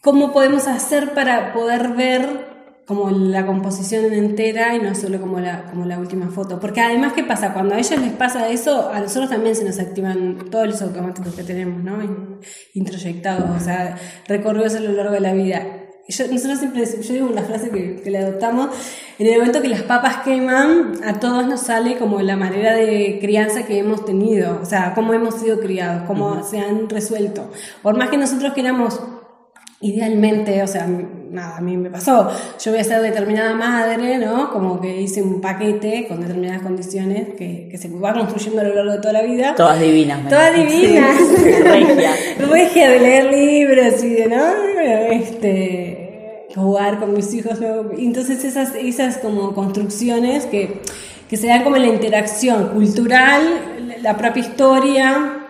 ¿Cómo 0.00 0.34
podemos 0.34 0.66
hacer 0.66 1.14
para 1.14 1.54
poder 1.54 1.88
ver 1.94 2.53
como 2.86 3.10
la 3.10 3.46
composición 3.46 4.12
entera 4.12 4.74
y 4.74 4.80
no 4.80 4.94
solo 4.94 5.20
como 5.20 5.40
la, 5.40 5.64
como 5.64 5.86
la 5.86 5.98
última 5.98 6.28
foto. 6.28 6.60
Porque 6.60 6.80
además, 6.80 7.14
¿qué 7.14 7.24
pasa? 7.24 7.52
Cuando 7.54 7.74
a 7.74 7.78
ellos 7.78 7.98
les 7.98 8.12
pasa 8.12 8.48
eso, 8.48 8.90
a 8.90 9.00
nosotros 9.00 9.30
también 9.30 9.56
se 9.56 9.64
nos 9.64 9.78
activan 9.78 10.50
todos 10.50 10.66
los 10.66 10.82
automáticos 10.82 11.34
que 11.34 11.44
tenemos, 11.44 11.82
¿no? 11.82 12.38
Introyectados, 12.74 13.50
o 13.50 13.64
sea, 13.64 13.96
recorridos 14.28 14.74
a 14.74 14.80
lo 14.80 14.92
largo 14.92 15.12
de 15.12 15.20
la 15.20 15.32
vida. 15.32 15.62
Yo, 16.06 16.26
nosotros 16.28 16.58
siempre 16.58 16.84
yo 16.84 17.14
digo 17.14 17.26
una 17.26 17.42
frase 17.42 17.70
que, 17.70 18.02
que 18.02 18.10
le 18.10 18.18
adoptamos, 18.18 18.68
en 19.18 19.26
el 19.26 19.38
momento 19.38 19.62
que 19.62 19.68
las 19.68 19.82
papas 19.82 20.18
queman, 20.18 21.00
a 21.02 21.18
todos 21.18 21.46
nos 21.46 21.62
sale 21.62 21.96
como 21.96 22.20
la 22.20 22.36
manera 22.36 22.74
de 22.74 23.18
crianza 23.22 23.64
que 23.64 23.78
hemos 23.78 24.04
tenido, 24.04 24.60
o 24.60 24.66
sea, 24.66 24.92
cómo 24.94 25.14
hemos 25.14 25.36
sido 25.36 25.60
criados, 25.60 26.02
cómo 26.06 26.42
se 26.42 26.58
han 26.58 26.90
resuelto. 26.90 27.50
Por 27.80 27.96
más 27.96 28.10
que 28.10 28.18
nosotros 28.18 28.52
queramos 28.52 29.00
idealmente, 29.84 30.62
o 30.62 30.66
sea, 30.66 30.86
nada, 30.86 31.58
a 31.58 31.60
mí 31.60 31.76
me 31.76 31.90
pasó, 31.90 32.30
yo 32.62 32.70
voy 32.70 32.80
a 32.80 32.84
ser 32.84 33.02
determinada 33.02 33.54
madre, 33.54 34.18
¿no? 34.18 34.50
Como 34.50 34.80
que 34.80 35.02
hice 35.02 35.22
un 35.22 35.40
paquete 35.40 36.06
con 36.08 36.20
determinadas 36.20 36.62
condiciones 36.62 37.34
que, 37.36 37.68
que 37.70 37.76
se 37.76 37.88
va 37.88 38.14
construyendo 38.14 38.62
a 38.62 38.64
lo 38.64 38.74
largo 38.74 38.92
de 38.92 38.98
toda 38.98 39.12
la 39.12 39.22
vida. 39.22 39.54
Todas 39.54 39.78
divinas. 39.78 40.26
Todas 40.28 40.54
divinas. 40.54 41.16
Regia. 41.64 42.10
Regia 42.50 42.90
de 42.90 43.00
leer 43.00 43.24
libros 43.32 44.02
y 44.02 44.08
de, 44.10 44.26
¿no? 44.26 44.44
Este, 45.10 46.48
jugar 46.54 46.98
con 46.98 47.12
mis 47.12 47.34
hijos. 47.34 47.60
¿no? 47.60 47.90
Entonces 47.98 48.42
esas, 48.44 48.74
esas 48.74 49.18
como 49.18 49.54
construcciones 49.54 50.46
que, 50.46 50.80
que 51.28 51.36
se 51.36 51.48
dan 51.48 51.62
como 51.62 51.76
en 51.76 51.82
la 51.82 51.88
interacción 51.88 52.68
cultural, 52.68 53.42
la 54.00 54.16
propia 54.16 54.40
historia, 54.40 55.44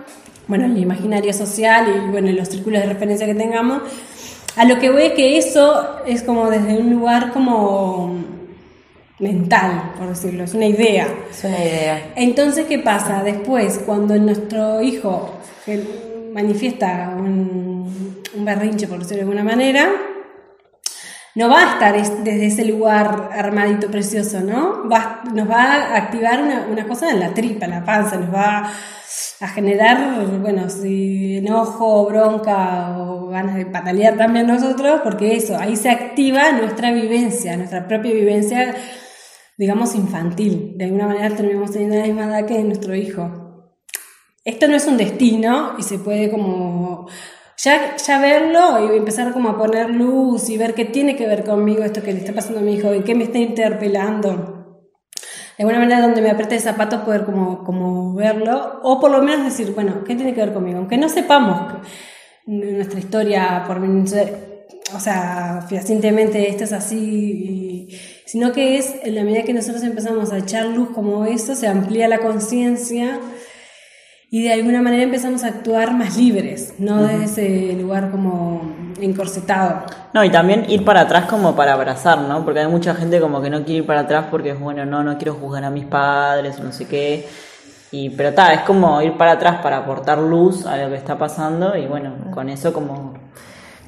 bueno, 0.47 0.67
el 0.67 0.77
imaginario 0.77 1.33
social 1.33 1.87
y 1.89 2.11
bueno, 2.11 2.31
los 2.33 2.49
círculos 2.49 2.81
de 2.81 2.89
referencia 2.89 3.27
que 3.27 3.35
tengamos, 3.35 3.83
a 4.57 4.65
lo 4.65 4.79
que 4.79 4.91
voy 4.91 5.03
es 5.05 5.13
que 5.13 5.39
eso 5.39 6.01
es 6.07 6.23
como 6.23 6.49
desde 6.51 6.77
un 6.79 6.91
lugar 6.91 7.33
como 7.33 8.25
mental, 9.19 9.93
por 9.97 10.09
decirlo, 10.09 10.45
es 10.45 10.55
una 10.55 10.67
idea. 10.67 11.09
Es 11.31 11.45
una 11.45 11.59
idea. 11.59 12.13
Entonces, 12.17 12.67
¿qué 12.67 12.79
pasa? 12.79 13.23
Después, 13.23 13.81
cuando 13.85 14.17
nuestro 14.17 14.83
hijo 14.83 15.39
manifiesta 16.33 17.15
un, 17.17 18.23
un 18.35 18.45
berrinche, 18.45 18.87
por 18.87 18.99
decirlo 18.99 19.25
de 19.25 19.31
alguna 19.31 19.45
manera, 19.45 19.91
no 21.37 21.49
va 21.49 21.61
a 21.61 21.73
estar 21.73 22.23
desde 22.23 22.47
ese 22.47 22.65
lugar 22.65 23.31
armadito 23.33 23.91
precioso, 23.91 24.41
¿no? 24.41 24.89
Va, 24.89 25.23
nos 25.33 25.51
va 25.51 25.63
a 25.63 25.97
activar 25.97 26.43
una, 26.43 26.67
una 26.71 26.87
cosa 26.87 27.11
en 27.11 27.19
la 27.19 27.35
tripa, 27.35 27.65
en 27.65 27.73
la 27.73 27.85
panza, 27.85 28.17
nos 28.17 28.33
va 28.33 28.71
a 29.41 29.49
generar, 29.49 30.27
bueno, 30.41 30.71
si 30.71 31.39
enojo, 31.39 32.07
bronca 32.07 32.97
o 32.99 33.29
ganas 33.29 33.57
de 33.57 33.67
patalear 33.67 34.17
también 34.17 34.47
nosotros, 34.47 35.01
porque 35.03 35.37
eso, 35.37 35.57
ahí 35.59 35.77
se 35.77 35.91
activa 35.91 36.53
nuestra 36.53 36.93
vivencia, 36.93 37.57
nuestra 37.57 37.89
propia 37.89 38.13
vivencia, 38.13 38.75
digamos, 39.59 39.95
infantil. 39.95 40.75
De 40.77 40.85
alguna 40.85 41.09
manera 41.09 41.35
terminamos 41.35 41.73
teniendo 41.73 41.97
la 41.97 42.05
misma 42.05 42.25
edad 42.27 42.47
que 42.47 42.63
nuestro 42.63 42.95
hijo. 42.95 43.41
Esto 44.45 44.69
no 44.69 44.77
es 44.77 44.87
un 44.87 44.97
destino 44.97 45.75
y 45.79 45.83
se 45.83 45.99
puede 45.99 46.31
como 46.31 47.09
ya, 47.57 47.97
ya 47.97 48.21
verlo 48.21 48.93
y 48.93 48.97
empezar 48.97 49.33
como 49.33 49.49
a 49.49 49.59
poner 49.59 49.91
luz 49.91 50.51
y 50.51 50.59
ver 50.59 50.75
qué 50.75 50.85
tiene 50.85 51.17
que 51.17 51.27
ver 51.27 51.45
conmigo 51.45 51.83
esto 51.83 52.03
que 52.03 52.13
le 52.13 52.19
está 52.19 52.33
pasando 52.33 52.61
a 52.61 52.63
mi 52.63 52.75
hijo 52.75 52.95
y 52.95 53.03
qué 53.03 53.15
me 53.15 53.25
está 53.25 53.39
interpelando 53.39 54.64
de 55.57 55.65
alguna 55.65 55.79
manera 55.79 56.01
donde 56.01 56.21
me 56.21 56.31
apriete 56.31 56.57
el 56.57 56.61
zapato 56.61 57.05
poder 57.05 57.25
como, 57.25 57.65
como 57.65 58.15
verlo, 58.15 58.81
o 58.83 59.01
por 59.01 59.11
lo 59.11 59.23
menos 59.23 59.45
decir, 59.45 59.73
bueno, 59.75 60.05
¿qué 60.05 60.15
tiene 60.17 60.35
que 60.35 60.41
ver 60.41 60.53
conmigo? 60.53 60.79
Aunque 60.79 60.99
no 60.99 61.09
sepamos 61.09 61.75
nuestra 62.47 62.99
historia 62.99 63.65
por 63.67 63.81
o 64.95 65.01
sea, 65.01 65.65
fehacientemente 65.69 66.49
esto 66.49 66.65
es 66.65 66.73
así, 66.73 67.89
sino 68.27 68.53
que 68.53 68.79
es 68.79 68.95
en 69.03 69.15
la 69.15 69.25
medida 69.25 69.43
que 69.43 69.55
nosotros 69.55 69.83
empezamos 69.83 70.33
a 70.33 70.39
echar 70.39 70.67
luz 70.67 70.91
como 70.91 71.25
eso, 71.25 71.55
se 71.55 71.67
amplía 71.67 72.07
la 72.09 72.19
conciencia 72.19 73.21
y 74.35 74.43
de 74.43 74.53
alguna 74.53 74.83
manera 74.83 75.05
empezamos 75.05 75.45
a 75.45 75.47
actuar 75.47 75.95
más 75.95 76.17
libres, 76.17 76.75
no 76.79 77.05
desde 77.05 77.25
ese 77.71 77.81
lugar 77.81 78.11
como 78.11 78.63
encorsetado. 79.01 79.85
No, 80.13 80.25
y 80.25 80.31
también 80.31 80.69
ir 80.69 80.85
para 80.85 81.03
atrás 81.03 81.27
como 81.27 81.55
para 81.55 81.75
abrazar, 81.75 82.19
¿no? 82.19 82.45
Porque 82.45 82.59
hay 82.59 82.67
mucha 82.67 82.97
gente 82.97 83.21
como 83.21 83.41
que 83.41 83.49
no 83.49 83.59
quiere 83.59 83.83
ir 83.83 83.87
para 83.87 84.01
atrás 84.01 84.27
porque 84.33 84.51
es 84.51 84.59
bueno, 84.59 84.85
no, 84.85 85.05
no 85.05 85.19
quiero 85.19 85.35
juzgar 85.35 85.63
a 85.63 85.71
mis 85.71 85.85
padres, 85.85 86.59
no 86.59 86.73
sé 86.73 86.89
qué. 86.89 87.29
Y, 87.93 88.11
pero 88.11 88.31
está, 88.31 88.53
es 88.53 88.63
como 88.63 89.01
ir 89.03 89.17
para 89.17 89.31
atrás 89.31 89.61
para 89.63 89.77
aportar 89.77 90.19
luz 90.19 90.67
a 90.67 90.79
lo 90.79 90.89
que 90.89 90.97
está 90.97 91.17
pasando 91.17 91.77
y 91.77 91.87
bueno, 91.87 92.33
con 92.33 92.49
eso 92.49 92.73
como 92.73 93.15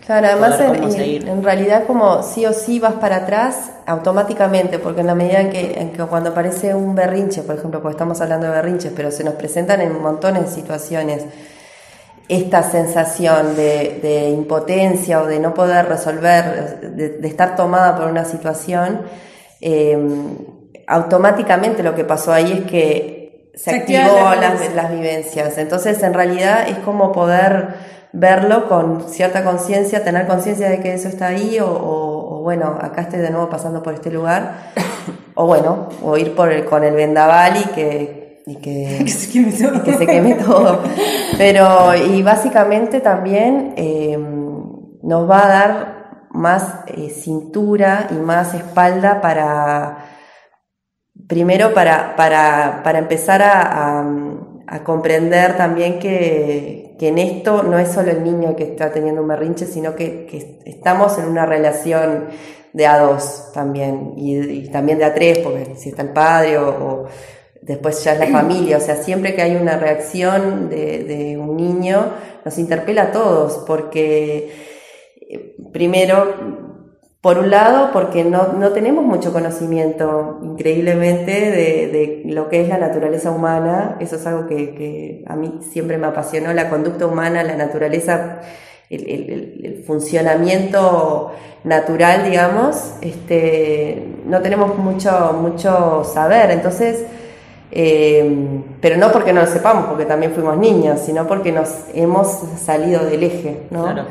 Claro, 0.07 0.29
además 0.29 0.61
en, 0.61 1.43
realidad 1.43 1.85
como 1.85 2.23
sí 2.23 2.47
o 2.47 2.53
sí 2.53 2.79
vas 2.79 2.95
para 2.95 3.17
atrás 3.17 3.73
automáticamente, 3.87 4.79
porque 4.79 5.01
en 5.01 5.09
la 5.09 5.17
medida 5.17 5.41
en 5.41 5.51
que, 5.51 5.99
cuando 6.09 6.31
aparece 6.31 6.77
un 6.77 6.95
berrinche, 6.95 7.43
por 7.43 7.57
ejemplo, 7.57 7.83
porque 7.83 7.95
estamos 7.95 8.21
hablando 8.21 8.47
de 8.47 8.53
berrinches, 8.53 8.93
pero 8.95 9.11
se 9.11 9.25
nos 9.25 9.35
presentan 9.35 9.81
en 9.81 10.01
montones 10.01 10.43
de 10.43 10.49
situaciones 10.49 11.25
esta 12.29 12.63
sensación 12.63 13.57
de, 13.57 14.31
impotencia 14.33 15.23
o 15.23 15.27
de 15.27 15.41
no 15.41 15.55
poder 15.55 15.87
resolver, 15.87 16.79
de, 16.95 17.27
estar 17.27 17.57
tomada 17.57 17.97
por 17.97 18.07
una 18.07 18.25
situación, 18.25 19.01
em, 19.61 20.37
automáticamente 20.87 21.83
lo 21.83 21.97
que 21.97 22.05
pasó 22.05 22.33
ahí 22.33 22.53
es 22.53 22.71
que 22.71 23.51
se, 23.57 23.75
activó 23.75 24.37
las, 24.41 24.73
las 24.73 24.93
vivencias. 24.93 25.59
Entonces, 25.59 26.01
en 26.05 26.15
realidad 26.15 26.69
es 26.69 26.79
como 26.79 27.11
poder 27.11 27.96
verlo 28.19 28.67
con 28.67 29.09
cierta 29.09 29.45
conciencia, 29.45 30.03
tener 30.03 30.27
conciencia 30.27 30.71
de 30.71 30.81
que 30.81 30.95
eso 30.95 31.09
está 31.09 31.29
ahí 31.29 31.59
o, 31.61 32.41
bueno, 32.43 32.79
acá 32.81 33.03
estoy 33.03 33.19
de 33.19 33.31
nuevo 33.31 33.51
pasando 33.51 33.83
por 33.83 33.93
este 33.93 34.11
lugar, 34.11 34.73
o 35.35 35.47
bueno, 35.47 35.89
o 36.03 36.17
ir 36.17 36.35
por 36.35 36.51
el, 36.51 36.65
con 36.65 36.83
el 36.83 36.95
vendaval 36.95 37.57
y 37.59 37.65
que, 37.75 38.43
y 38.47 38.57
que, 38.57 39.07
se 39.07 40.07
queme 40.07 40.35
todo. 40.35 40.81
Pero, 41.37 41.95
y 41.95 42.23
básicamente 42.23 43.01
también 43.01 43.75
em, 43.77 44.65
nos 45.03 45.29
va 45.29 45.45
a 45.45 45.49
dar 45.49 45.97
más 46.31 46.77
eh, 46.87 47.11
cintura 47.11 48.07
y 48.11 48.15
más 48.15 48.55
espalda 48.55 49.21
para, 49.21 49.99
primero 51.29 51.75
para, 51.75 52.17
para, 52.17 52.83
para 52.83 52.99
empezar 52.99 53.43
a, 53.43 54.05
a 54.67 54.85
comprender 54.85 55.57
también 55.57 55.99
que, 55.99 56.86
que 56.99 57.09
en 57.09 57.19
esto 57.19 57.63
no 57.63 57.79
es 57.79 57.89
solo 57.91 58.11
el 58.11 58.25
niño 58.25 58.57
que 58.57 58.65
está 58.65 58.91
teniendo 58.91 59.23
un 59.23 59.29
berrinche, 59.29 59.67
sino 59.67 59.95
que, 59.95 60.27
estamos 60.65 61.19
en 61.19 61.27
una 61.27 61.47
relación 61.47 62.27
de 62.73 62.87
a 62.87 62.99
dos 62.99 63.51
también, 63.53 64.15
y, 64.17 64.69
también 64.69 64.99
de 64.99 65.05
a 65.05 65.15
tres, 65.15 65.39
porque 65.39 65.75
si 65.77 65.91
está 65.91 66.03
el 66.03 66.11
padre 66.11 66.59
o, 66.59 67.07
después 67.61 68.03
ya 68.05 68.13
es 68.13 68.21
la 68.21 68.27
familia, 68.29 68.77
o 68.79 68.81
sea, 68.81 68.97
siempre 68.97 69.35
que 69.35 69.43
hay 69.43 69.57
una 69.57 69.77
reacción 69.77 70.69
de, 70.69 71.37
un 71.39 71.57
niño, 71.57 72.13
nos 72.45 72.59
interpela 72.59 73.05
a 73.05 73.13
todos, 73.13 73.65
porque 73.67 74.53
eh, 75.29 75.57
primero 75.73 76.66
por 77.27 77.41
un 77.41 77.51
lado, 77.51 77.91
porque 77.93 78.23
no, 78.23 78.53
no, 78.53 78.71
tenemos 78.71 79.05
mucho 79.05 79.33
conocimiento, 79.33 80.39
increíblemente, 80.45 81.33
de, 81.33 81.89
de, 81.89 82.23
lo 82.27 82.49
que 82.49 82.61
es 82.61 82.69
la 82.69 82.79
naturaleza 82.79 83.33
humana. 83.33 83.97
Eso 83.99 84.15
es 84.15 84.25
algo 84.29 84.47
que, 84.47 85.25
a 85.27 85.35
mí 85.35 85.59
siempre 85.73 85.99
me 85.99 86.07
apasionó, 86.07 86.53
la 86.53 86.71
conducta 86.71 87.05
humana, 87.05 87.43
la 87.43 87.57
naturaleza, 87.57 88.43
el, 88.91 89.83
funcionamiento 89.85 91.33
natural, 91.65 92.31
digamos. 92.31 92.93
Este, 93.01 94.07
no 94.25 94.41
tenemos 94.41 94.79
mucho, 94.79 95.33
mucho 95.33 96.05
saber. 96.05 96.53
Entonces, 96.53 97.07
eh, 97.73 98.63
pero 98.81 98.99
no 98.99 99.11
porque 99.11 99.33
no 99.33 99.41
lo 99.41 99.49
sepamos, 99.49 99.87
porque 99.87 100.05
también 100.05 100.31
fuimos 100.31 100.59
niños, 100.59 101.01
sino 101.01 101.27
porque 101.27 101.51
nos 101.51 101.75
hemos 101.93 102.29
salido 102.65 103.05
del 103.05 103.25
eje, 103.25 103.63
¿no? 103.73 103.83
Claro. 103.83 104.05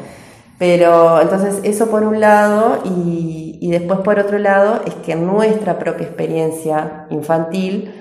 Pero 0.58 1.22
entonces 1.22 1.60
eso 1.64 1.90
por 1.90 2.04
un 2.04 2.20
lado 2.20 2.80
y, 2.86 3.60
y, 3.62 3.72
después 3.72 4.00
por 4.00 4.20
otro 4.20 4.38
lado 4.38 4.82
es 4.86 4.94
que 4.96 5.16
nuestra 5.16 5.78
propia 5.78 6.08
experiencia 6.08 7.08
infantil 7.10 7.94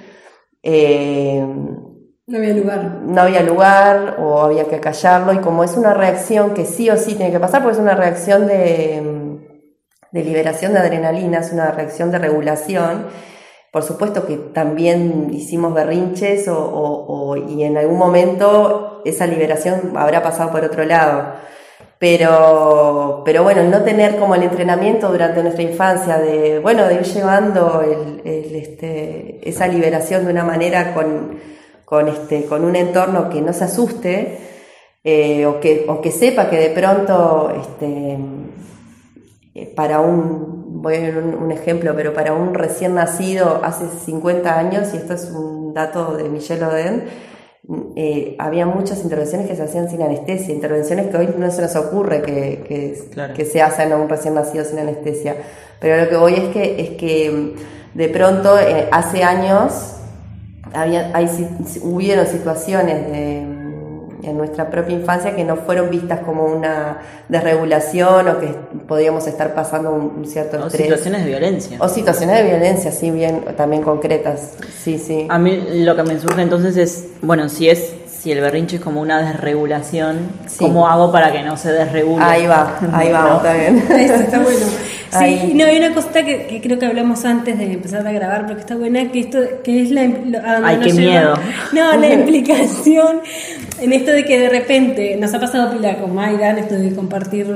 eh, 0.63 1.45
no 2.27 2.39
había 2.39 2.55
lugar. 2.55 3.01
No 3.03 3.21
había 3.21 3.43
lugar 3.43 4.17
o 4.19 4.41
había 4.41 4.65
que 4.65 4.81
callarlo 4.81 5.35
y 5.35 5.39
como 5.39 5.63
es 5.63 5.77
una 5.77 5.93
reacción 5.93 6.55
que 6.55 6.65
sí 6.65 6.89
o 6.89 6.97
sí 6.97 7.15
tiene 7.17 7.31
que 7.31 7.41
pasar 7.41 7.63
porque 7.63 7.77
es 7.77 7.83
una 7.83 7.95
reacción 7.95 8.47
de, 8.47 9.41
de 10.11 10.25
liberación 10.25 10.73
de 10.73 10.79
adrenalina, 10.79 11.41
es 11.41 11.53
una 11.53 11.71
reacción 11.71 12.11
de 12.11 12.19
regulación. 12.19 13.07
Por 13.71 13.83
supuesto 13.83 14.25
que 14.27 14.37
también 14.37 15.31
hicimos 15.35 15.75
berrinches 15.75 16.49
o, 16.49 16.57
o, 16.57 17.37
y 17.37 17.65
en 17.65 17.77
algún 17.77 17.99
momento 17.99 19.03
esa 19.05 19.27
liberación 19.27 19.93
habrá 19.97 20.23
pasado 20.23 20.51
por 20.51 20.65
otro 20.65 20.85
lado. 20.85 21.35
Pero, 21.99 23.23
pero 23.25 23.43
bueno, 23.43 23.63
no 23.65 23.83
tener 23.83 24.19
como 24.19 24.35
el 24.35 24.43
entrenamiento 24.43 25.11
durante 25.11 25.43
nuestra 25.43 25.63
infancia 25.63 26.19
de, 26.19 26.59
bueno, 26.59 26.87
de 26.87 26.97
ir 26.97 27.03
llevando 27.03 27.83
el, 27.83 28.55
este, 28.55 29.41
esa 29.49 29.69
liberación 29.69 30.25
de 30.25 30.33
una 30.33 30.45
manera 30.45 30.93
con, 30.93 31.39
con, 31.85 32.09
este, 32.09 32.47
con 32.47 32.65
un 32.65 32.77
entorno 32.77 33.31
que 33.31 33.41
no 33.41 33.53
se 33.53 33.65
asuste 33.65 34.39
eh, 35.05 35.47
o, 35.47 35.61
que, 35.61 35.85
o 35.89 36.01
que 36.01 36.11
sepa 36.11 36.49
que 36.51 36.57
de 36.57 36.71
pronto 36.71 37.53
este, 37.57 38.19
eh, 39.55 39.67
para 39.67 40.01
un, 40.01 40.83
voy 40.83 40.97
a 40.97 41.01
dar 41.13 41.23
un, 41.23 41.53
ejemplo, 41.53 41.95
pero 41.95 42.13
para 42.13 42.33
un 42.33 42.55
recién 42.55 42.95
nacido 42.95 43.61
hace 43.63 43.87
50 43.87 44.59
años, 44.59 44.93
y 44.93 44.97
esto 44.97 45.15
es 45.15 45.31
un 45.31 45.73
dato 45.73 46.17
de 46.17 46.29
Michelle 46.29 46.65
Oden, 46.65 47.05
eh, 47.97 48.37
había 48.39 48.67
muchas 48.67 49.03
intervenciones 49.03 49.47
que 49.47 49.57
se 49.57 49.63
hacían 49.63 49.89
sin 49.89 50.03
anestesia, 50.03 50.55
intervenciones 50.55 51.07
que 51.07 51.17
hoy 51.17 51.35
no 51.39 51.51
se 51.51 51.63
nos 51.63 51.75
ocurre 51.77 52.21
que, 52.21 52.95
que, 53.35 53.45
se 53.47 53.63
hacen 53.63 53.91
a 53.93 53.97
un 53.97 54.09
recién 54.09 54.35
nacido 54.35 54.65
sin 54.65 54.79
anestesia. 54.79 55.37
Pero 55.81 56.05
lo 56.05 56.11
que 56.11 56.17
voy 56.17 56.35
es 56.35 56.49
que, 56.49 56.81
es 56.81 56.91
que 56.91 57.31
mm, 57.31 57.97
de 57.97 58.09
pronto, 58.09 58.59
eh, 58.59 58.89
hace 58.93 59.23
años, 59.23 59.97
había, 60.75 61.11
hay, 61.15 61.27
hubieron 61.83 62.27
situaciones 62.27 63.11
de 63.11 63.54
en 64.27 64.37
nuestra 64.37 64.71
propia 64.71 64.97
infancia 64.97 65.35
que 65.35 65.45
no 65.45 65.57
fueron 65.57 65.91
vistas 65.91 66.21
como 66.21 66.45
una 66.45 66.99
desregulación 67.29 68.29
o 68.29 68.41
que 68.41 68.49
podíamos 68.87 69.27
estar 69.27 69.55
pasando 69.55 69.93
un, 69.93 70.27
cierto 70.27 70.57
estrés. 70.67 70.81
O 70.81 70.85
situaciones 70.85 71.25
de 71.25 71.29
violencia. 71.31 71.79
O 71.81 71.89
situaciones 71.89 72.37
de 72.37 72.43
violencia, 72.45 72.91
sí, 72.91 73.11
bien, 73.11 73.45
también 73.57 73.83
concretas. 73.83 74.55
Sí, 74.83 74.99
sí. 74.99 75.27
A 75.29 75.39
mí 75.39 75.85
lo 75.85 75.97
que 75.97 76.03
me 76.03 76.19
surge 76.19 76.43
entonces 76.43 76.77
es, 76.77 77.09
bueno, 77.23 77.49
si 77.49 77.69
es 77.69 77.95
si 78.25 78.33
el 78.33 78.41
berrinche 78.41 78.77
es 78.77 78.83
como 78.83 79.03
una 79.03 79.21
desregulación, 79.21 80.31
¿cómo 80.59 80.89
hago 80.89 81.13
para 81.13 81.31
que 81.31 81.43
no 81.43 81.59
se 81.59 81.71
desregule? 81.71 82.25
Ahí 82.25 82.47
va, 82.47 82.79
ahí 82.95 83.13
vamos 83.13 83.43
también. 83.43 83.77
Eso 83.91 84.15
está 84.15 84.39
bueno. 84.39 84.65
Sí, 85.19 85.53
no, 85.55 85.65
hay 85.65 85.79
una 85.79 85.95
cosita 85.95 86.25
que, 86.25 86.61
creo 86.63 86.79
que 86.79 86.87
hablamos 86.87 87.25
antes 87.25 87.57
de 87.57 87.73
empezar 87.73 88.07
a 88.07 88.13
grabar, 88.13 88.47
porque 88.47 88.61
está 88.61 88.77
buena, 88.77 89.11
que 89.11 89.21
esto, 89.21 89.39
que 89.63 89.83
es 89.83 89.91
la... 89.91 90.03
Ay, 90.65 90.81
qué 90.83 90.93
miedo. 90.93 91.35
No, 91.73 91.97
la 91.97 92.09
implicación 92.15 93.21
en 93.81 93.93
esto 93.93 94.13
de 94.13 94.25
que 94.25 94.39
de 94.39 94.49
repente 94.49 95.17
nos 95.17 95.35
ha 95.35 95.41
pasado 95.41 95.73
pila 95.73 95.99
con 95.99 96.15
Mayra, 96.15 96.51
en 96.51 96.59
esto 96.59 96.75
de 96.75 96.95
compartir, 96.95 97.47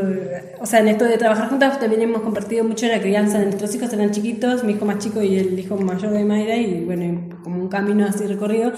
o 0.61 0.67
sea, 0.67 0.81
en 0.81 0.89
esto 0.89 1.05
de 1.05 1.17
trabajar 1.17 1.49
juntas, 1.49 1.79
también 1.79 2.03
hemos 2.03 2.23
compartido 2.23 2.65
mucho 2.65 2.87
la 2.87 3.01
crianza 3.01 3.39
de 3.39 3.47
nuestros 3.47 3.75
hijos, 3.75 3.93
eran 3.93 4.11
chiquitos, 4.11 4.65
mi 4.65 4.73
hijo 4.73 4.85
más 4.85 4.99
chico 4.99 5.23
y 5.23 5.39
el 5.39 5.59
hijo 5.59 5.77
mayor 5.77 6.11
de 6.11 6.25
Mayra, 6.25 6.57
y 6.57 6.85
bueno, 6.85 7.39
como 7.43 7.63
un 7.63 7.69
camino 7.69 8.07
así 8.07 8.27
recorrido. 8.27 8.73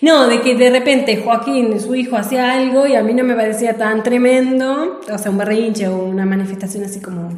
No, 0.00 0.28
de 0.28 0.40
que 0.40 0.54
de 0.54 0.70
repente 0.70 1.16
Joaquín, 1.16 1.80
su 1.80 1.94
hijo, 1.94 2.16
hacía 2.16 2.52
algo 2.52 2.86
y 2.86 2.94
a 2.94 3.02
mí 3.02 3.14
no 3.14 3.24
me 3.24 3.34
parecía 3.34 3.76
tan 3.76 4.02
tremendo, 4.02 5.00
o 5.10 5.18
sea, 5.18 5.30
un 5.30 5.38
berrinche 5.38 5.88
o 5.88 6.04
una 6.04 6.26
manifestación 6.26 6.84
así 6.84 7.00
como 7.00 7.30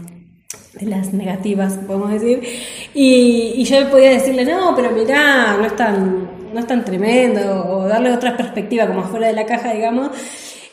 las 0.86 1.12
negativas, 1.12 1.78
podemos 1.86 2.10
decir, 2.10 2.42
y, 2.94 3.54
y 3.56 3.64
yo 3.64 3.88
podía 3.90 4.10
decirle, 4.10 4.44
no, 4.44 4.74
pero 4.74 4.90
mirá, 4.90 5.56
no 5.58 5.66
es 5.66 5.76
tan, 5.76 6.28
no 6.52 6.60
es 6.60 6.66
tan 6.66 6.84
tremendo, 6.84 7.66
o 7.68 7.88
darle 7.88 8.12
otra 8.12 8.36
perspectiva 8.36 8.86
como 8.86 9.04
fuera 9.04 9.28
de 9.28 9.32
la 9.34 9.46
caja, 9.46 9.72
digamos. 9.72 10.10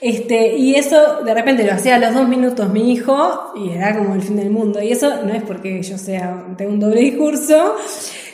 Este, 0.02 0.56
y 0.56 0.76
eso 0.76 1.24
de 1.24 1.34
repente 1.34 1.64
lo 1.64 1.74
hacía 1.74 1.96
a 1.96 2.00
los 2.00 2.14
dos 2.14 2.28
minutos 2.28 2.70
mi 2.70 2.92
hijo 2.92 3.54
y 3.56 3.70
era 3.70 3.98
como 3.98 4.14
el 4.14 4.22
fin 4.22 4.36
del 4.36 4.52
mundo. 4.52 4.82
Y 4.82 4.92
eso 4.92 5.24
no 5.24 5.34
es 5.34 5.42
porque 5.44 5.82
yo 5.82 5.98
sea, 5.98 6.46
tengo 6.58 6.74
un 6.74 6.80
doble 6.80 7.02
discurso, 7.02 7.76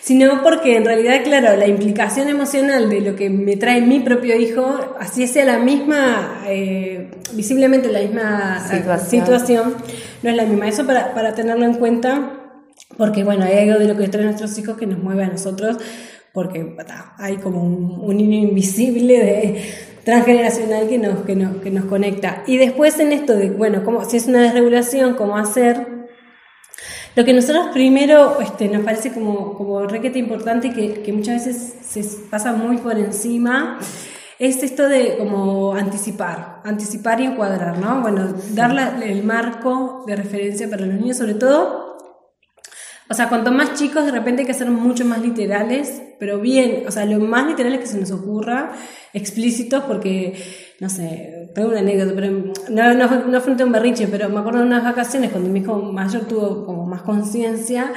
sino 0.02 0.42
porque 0.42 0.76
en 0.76 0.86
realidad, 0.86 1.24
claro, 1.24 1.56
la 1.56 1.68
implicación 1.68 2.28
emocional 2.28 2.90
de 2.90 3.02
lo 3.02 3.16
que 3.16 3.30
me 3.30 3.56
trae 3.56 3.82
mi 3.82 4.00
propio 4.00 4.36
hijo, 4.36 4.80
así 5.00 5.28
sea 5.28 5.46
la 5.46 5.60
misma, 5.60 6.42
eh, 6.48 7.10
visiblemente 7.34 7.90
la 7.92 8.02
misma 8.02 8.68
situación. 9.00 9.76
No 10.24 10.30
es 10.30 10.36
la 10.36 10.46
misma. 10.46 10.68
Eso 10.68 10.86
para, 10.86 11.14
para 11.14 11.34
tenerlo 11.34 11.66
en 11.66 11.76
cuenta, 11.76 12.34
porque 12.98 13.24
bueno, 13.24 13.46
hay 13.46 13.70
algo 13.70 13.80
de 13.80 13.88
lo 13.88 13.98
que 13.98 14.08
traen 14.08 14.28
nuestros 14.28 14.58
hijos 14.58 14.78
que 14.78 14.86
nos 14.86 15.00
mueve 15.00 15.24
a 15.24 15.28
nosotros, 15.28 15.78
porque 16.34 16.76
hay 17.18 17.38
como 17.38 17.64
un, 17.64 18.00
un 18.02 18.20
invisible 18.20 19.64
transgeneracional 20.04 20.88
que 20.88 20.98
nos, 20.98 21.20
que, 21.26 21.36
nos, 21.36 21.58
que 21.58 21.72
nos 21.72 21.86
conecta. 21.86 22.44
Y 22.48 22.58
después 22.58 23.00
en 23.00 23.12
esto 23.12 23.36
de, 23.36 23.50
bueno, 23.50 23.84
como, 23.84 24.06
si 24.06 24.18
es 24.18 24.28
una 24.28 24.42
desregulación, 24.42 25.16
cómo 25.16 25.38
hacer 25.38 26.02
lo 27.16 27.26
que 27.26 27.34
nosotros 27.34 27.68
primero 27.74 28.40
este, 28.40 28.70
nos 28.70 28.84
parece 28.84 29.12
como, 29.12 29.54
como 29.56 29.86
requete 29.86 30.18
importante, 30.18 30.72
que, 30.72 31.02
que 31.02 31.12
muchas 31.12 31.46
veces 31.46 31.74
se 31.82 32.04
pasa 32.30 32.54
muy 32.54 32.78
por 32.78 32.98
encima, 32.98 33.80
es 34.42 34.64
esto 34.64 34.90
de 34.90 35.18
como 35.18 35.74
anticipar, 35.74 36.62
anticipar 36.64 37.22
y 37.22 37.26
encuadrar, 37.26 37.78
¿no? 37.78 38.02
Bueno, 38.02 38.34
darle 38.54 39.12
el 39.12 39.24
marco 39.24 40.04
de 40.08 40.16
referencia 40.16 40.70
para 40.70 40.86
los 40.86 40.96
niños, 40.96 41.18
sobre 41.18 41.36
todo 41.36 41.92
o 43.12 43.14
sea, 43.14 43.28
cuanto 43.28 43.52
más 43.52 43.74
chicos, 43.74 44.06
de 44.06 44.12
repente 44.12 44.44
hay 44.44 44.48
que 44.48 44.54
ser 44.54 44.70
mucho 44.70 45.04
más 45.04 45.22
literales, 45.22 46.02
pero 46.18 46.40
bien, 46.40 46.86
o 46.88 46.92
sea, 46.92 47.04
lo 47.04 47.20
más 47.20 47.46
literales 47.46 47.82
que 47.82 47.86
se 47.86 48.00
nos 48.00 48.10
ocurra, 48.10 48.72
explícitos, 49.12 49.84
porque, 49.84 50.42
no 50.80 50.88
sé, 50.88 51.52
tengo 51.54 51.68
una 51.68 51.80
anécdota, 51.80 52.14
pero 52.16 52.54
no, 52.70 52.94
no, 52.94 53.28
no 53.28 53.66
un 53.66 53.72
berrinche, 53.74 54.08
pero 54.08 54.30
me 54.30 54.40
acuerdo 54.40 54.60
de 54.60 54.68
unas 54.68 54.86
vacaciones 54.86 55.32
cuando 55.32 55.50
mi 55.50 55.60
hijo 55.60 55.76
mayor 55.92 56.24
tuvo 56.24 56.66
como 56.66 56.86
más 56.86 57.02
conciencia, 57.02 57.92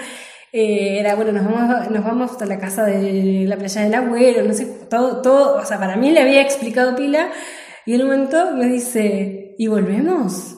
eh, 0.56 1.00
era, 1.00 1.16
bueno, 1.16 1.32
nos 1.32 1.44
vamos, 1.44 1.90
nos 1.90 2.04
vamos 2.04 2.30
hasta 2.30 2.46
la 2.46 2.60
casa 2.60 2.84
de 2.84 3.44
la 3.44 3.56
playa 3.56 3.82
del 3.82 3.92
abuelo, 3.92 4.44
no 4.44 4.54
sé, 4.54 4.66
todo, 4.88 5.20
todo, 5.20 5.56
o 5.56 5.66
sea, 5.66 5.80
para 5.80 5.96
mí 5.96 6.12
le 6.12 6.20
había 6.20 6.42
explicado 6.42 6.94
Pila, 6.94 7.30
y 7.84 7.94
en 7.94 8.02
un 8.02 8.06
momento 8.06 8.52
me 8.54 8.66
dice, 8.66 9.56
¿y 9.58 9.66
volvemos? 9.66 10.54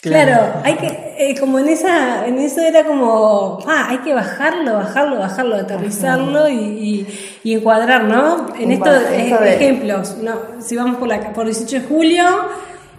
Claro, 0.00 0.62
hay 0.64 0.76
que, 0.76 0.86
eh, 1.18 1.38
como 1.38 1.58
en 1.58 1.68
esa, 1.68 2.26
en 2.26 2.38
eso 2.38 2.62
era 2.62 2.84
como, 2.84 3.58
ah, 3.66 3.88
hay 3.90 3.98
que 3.98 4.14
bajarlo, 4.14 4.76
bajarlo, 4.76 5.18
bajarlo, 5.18 5.56
aterrizarlo 5.56 6.48
y, 6.48 7.06
y, 7.42 7.52
encuadrar, 7.52 8.04
¿no? 8.04 8.46
En 8.58 8.72
estos 8.72 8.96
ejemplos, 9.12 10.16
no, 10.22 10.62
si 10.62 10.74
vamos 10.74 10.96
por 10.96 11.06
la 11.06 11.34
por 11.34 11.44
18 11.44 11.80
de 11.80 11.86
julio, 11.86 12.24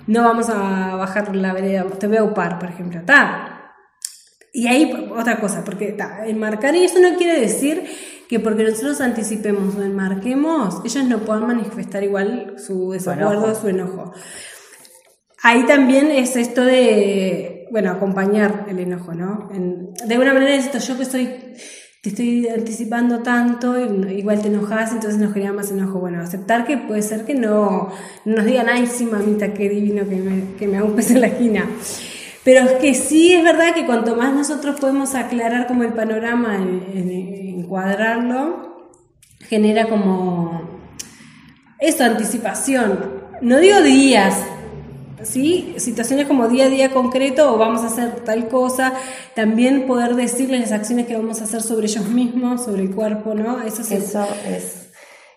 no 0.05 0.21
vamos 0.21 0.47
a 0.51 0.95
bajar 0.95 1.36
la 1.36 1.53
vereda, 1.53 1.86
te 1.99 2.05
voy 2.05 2.17
a 2.17 2.23
upar, 2.23 2.60
por 2.60 2.69
ejemplo, 2.69 2.99
está. 2.99 3.55
Y 4.56 4.68
ahí 4.68 5.10
otra 5.13 5.41
cosa, 5.41 5.65
porque 5.65 5.98
enmarcar, 6.26 6.76
y 6.78 6.86
eso 6.86 7.00
no 7.02 7.18
quiere 7.18 7.41
decir 7.41 7.84
que 8.30 8.39
porque 8.39 8.63
nosotros 8.63 9.02
anticipemos 9.02 9.76
o 9.76 9.84
enmarquemos, 9.84 10.82
ellos 10.86 11.04
no 11.06 11.20
puedan 11.20 11.46
manifestar 11.46 12.06
igual 12.06 12.56
su 12.58 12.91
desacuerdo, 12.91 13.54
su 13.54 13.68
enojo. 13.68 14.13
Ahí 15.44 15.65
también 15.65 16.10
es 16.10 16.38
esto 16.38 16.63
de, 16.63 17.68
bueno, 17.70 17.91
acompañar 17.91 18.65
el 18.70 18.80
enojo, 18.80 19.13
¿no? 19.13 19.50
de 19.52 20.13
alguna 20.13 20.34
manera 20.34 20.56
es 20.56 20.68
esto, 20.68 20.78
yo 20.80 20.96
que 20.96 21.04
estoy, 21.04 21.30
te 22.02 22.10
estoy 22.10 22.48
anticipando 22.48 23.24
tanto, 23.24 23.78
igual 23.78 24.41
te 24.41 24.48
enojas, 24.48 24.94
entonces 24.94 25.20
nos 25.20 25.34
genera 25.34 25.52
más 25.52 25.70
enojo. 25.70 26.00
Bueno, 26.00 26.22
aceptar 26.22 26.65
que 26.65 26.78
puede 26.78 27.02
ser 27.02 27.26
que 27.26 27.36
no, 27.36 27.91
nos 28.24 28.46
digan, 28.46 28.70
ay, 28.70 28.88
sí, 28.88 29.06
mamita, 29.06 29.54
qué 29.54 29.68
divino 29.68 30.08
que 30.08 30.15
me, 30.15 30.56
que 30.58 30.65
me 30.65 30.78
hago 30.78 30.88
un 30.88 30.96
pez 30.96 31.12
en 31.12 31.20
la 31.20 31.28
esquina. 31.28 31.68
Pero 32.45 32.62
es 32.62 32.71
que 32.73 32.93
sí 32.93 33.34
es 33.34 33.43
verdad 33.43 33.73
que 33.73 33.88
cuanto 33.88 34.15
más 34.15 34.31
nosotros 34.31 34.79
podemos 34.79 35.15
aclarar 35.15 35.65
como 35.65 35.81
el 35.81 35.93
panorama, 35.93 36.55
encuadrarlo, 36.55 38.91
genera 39.39 39.89
como 39.89 40.62
eso, 41.79 42.03
anticipación. 42.03 43.23
No 43.41 43.58
digo 43.58 43.81
días, 43.81 44.45
¿sí? 45.23 45.73
Situaciones 45.77 46.27
como 46.27 46.47
día 46.47 46.65
a 46.65 46.69
día 46.69 46.91
concreto 46.91 47.51
o 47.51 47.58
vamos 47.58 47.81
a 47.81 47.88
hacer 47.88 48.23
tal 48.23 48.47
cosa, 48.47 48.93
también 49.34 49.88
poder 49.88 50.15
decirles 50.15 50.62
las 50.62 50.71
acciones 50.71 51.08
que 51.08 51.17
vamos 51.17 51.41
a 51.41 51.45
hacer 51.45 51.63
sobre 51.63 51.88
ellos 51.88 52.08
mismos, 52.10 52.63
sobre 52.63 52.84
el 52.84 52.93
cuerpo, 52.93 53.34
¿no? 53.34 53.63
Eso, 53.63 53.81
es, 53.81 54.15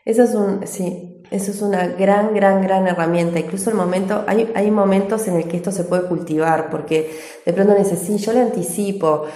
eso 0.04 0.22
es 0.22 0.34
un, 0.34 0.66
sí, 0.66 1.17
eso 1.30 1.50
es 1.50 1.62
una 1.62 1.86
gran, 1.86 2.34
gran, 2.34 2.62
gran 2.62 2.86
herramienta. 2.86 3.38
Incluso 3.38 3.70
el 3.70 3.76
momento, 3.76 4.24
hay, 4.26 4.50
hay 4.54 4.70
momentos 4.70 5.28
en 5.28 5.36
el 5.36 5.48
que 5.48 5.56
esto 5.56 5.72
se 5.72 5.84
puede 5.84 6.08
cultivar, 6.08 6.70
porque 6.70 7.10
de 7.44 7.52
pronto 7.52 7.74
dices, 7.74 7.98
sí, 7.98 8.16
yo 8.18 8.32
le 8.32 8.40
anticipo, 8.40 9.26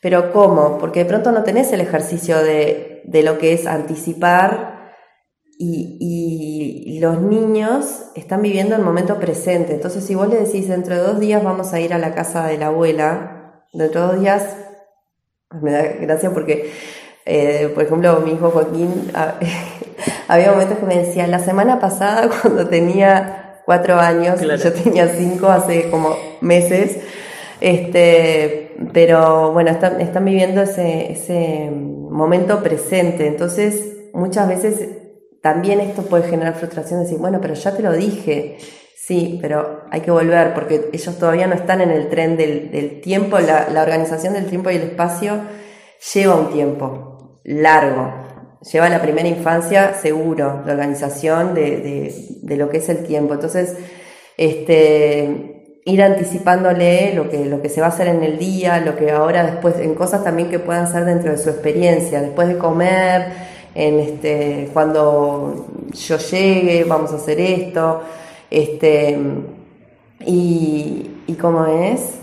pero 0.00 0.32
¿cómo? 0.32 0.78
Porque 0.78 1.00
de 1.00 1.06
pronto 1.06 1.32
no 1.32 1.42
tenés 1.42 1.72
el 1.72 1.80
ejercicio 1.80 2.38
de, 2.38 3.02
de 3.04 3.22
lo 3.22 3.38
que 3.38 3.52
es 3.52 3.66
anticipar 3.66 4.76
y, 5.58 6.98
los 7.00 7.20
niños 7.20 8.10
están 8.14 8.42
viviendo 8.42 8.74
el 8.74 8.82
momento 8.82 9.18
presente. 9.18 9.74
Entonces, 9.74 10.04
si 10.04 10.14
vos 10.14 10.28
le 10.28 10.40
decís, 10.40 10.68
dentro 10.68 10.94
de 10.94 11.02
dos 11.02 11.20
días 11.20 11.44
vamos 11.44 11.72
a 11.72 11.80
ir 11.80 11.92
a 11.92 11.98
la 11.98 12.14
casa 12.14 12.46
de 12.46 12.58
la 12.58 12.68
abuela, 12.68 13.64
dentro 13.72 14.00
de 14.00 14.06
dos 14.06 14.20
días, 14.20 14.56
me 15.60 15.72
da 15.72 15.82
gracia 15.82 16.30
porque, 16.32 16.72
eh, 17.26 17.70
por 17.74 17.84
ejemplo, 17.84 18.20
mi 18.20 18.32
hijo 18.32 18.50
Joaquín, 18.50 19.10
había 20.28 20.52
momentos 20.52 20.78
que 20.78 20.86
me 20.86 20.98
decía, 20.98 21.26
la 21.26 21.38
semana 21.38 21.78
pasada, 21.78 22.28
cuando 22.42 22.68
tenía 22.68 23.62
cuatro 23.64 23.98
años, 23.98 24.40
yo 24.40 24.72
tenía 24.72 25.08
cinco 25.08 25.48
hace 25.48 25.90
como 25.90 26.16
meses, 26.40 26.98
este, 27.60 28.76
pero 28.92 29.52
bueno, 29.52 29.70
están, 29.70 30.00
están 30.00 30.24
viviendo 30.24 30.62
ese, 30.62 31.12
ese 31.12 31.70
momento 31.70 32.62
presente. 32.62 33.26
Entonces, 33.26 34.10
muchas 34.12 34.48
veces 34.48 34.88
también 35.42 35.80
esto 35.80 36.02
puede 36.02 36.28
generar 36.28 36.54
frustración, 36.54 37.02
decir, 37.02 37.18
bueno, 37.18 37.40
pero 37.40 37.54
ya 37.54 37.74
te 37.74 37.82
lo 37.82 37.92
dije. 37.92 38.58
Sí, 38.96 39.38
pero 39.40 39.82
hay 39.92 40.00
que 40.00 40.10
volver 40.10 40.52
porque 40.52 40.90
ellos 40.92 41.16
todavía 41.16 41.46
no 41.46 41.54
están 41.54 41.80
en 41.80 41.90
el 41.90 42.08
tren 42.08 42.36
del, 42.36 42.72
del 42.72 43.00
tiempo, 43.00 43.38
la, 43.38 43.68
la 43.68 43.82
organización 43.82 44.34
del 44.34 44.46
tiempo 44.46 44.68
y 44.70 44.76
el 44.76 44.82
espacio 44.82 45.42
lleva 46.12 46.34
un 46.34 46.50
tiempo 46.50 47.40
largo, 47.44 48.15
lleva 48.60 48.88
la 48.88 49.02
primera 49.02 49.28
infancia 49.28 49.94
seguro, 49.94 50.62
la 50.66 50.72
organización 50.72 51.54
de, 51.54 51.62
de, 51.78 52.14
de, 52.42 52.56
lo 52.56 52.68
que 52.68 52.78
es 52.78 52.88
el 52.88 53.04
tiempo. 53.04 53.34
Entonces, 53.34 53.76
este, 54.36 55.80
ir 55.84 56.02
anticipándole 56.02 57.14
lo 57.14 57.30
que, 57.30 57.44
lo 57.44 57.62
que 57.62 57.68
se 57.68 57.80
va 57.80 57.86
a 57.86 57.90
hacer 57.90 58.08
en 58.08 58.22
el 58.22 58.38
día, 58.38 58.80
lo 58.80 58.96
que 58.96 59.10
ahora 59.12 59.44
después, 59.44 59.78
en 59.78 59.94
cosas 59.94 60.24
también 60.24 60.50
que 60.50 60.58
puedan 60.58 60.90
ser 60.90 61.04
dentro 61.04 61.30
de 61.30 61.38
su 61.38 61.48
experiencia, 61.48 62.20
después 62.20 62.48
de 62.48 62.58
comer, 62.58 63.26
en 63.74 64.00
este, 64.00 64.70
cuando 64.72 65.66
yo 65.92 66.18
llegue, 66.18 66.84
vamos 66.84 67.12
a 67.12 67.16
hacer 67.16 67.38
esto, 67.40 68.02
este, 68.50 69.18
y, 70.20 71.10
y 71.26 71.34
cómo 71.34 71.66
es, 71.66 72.14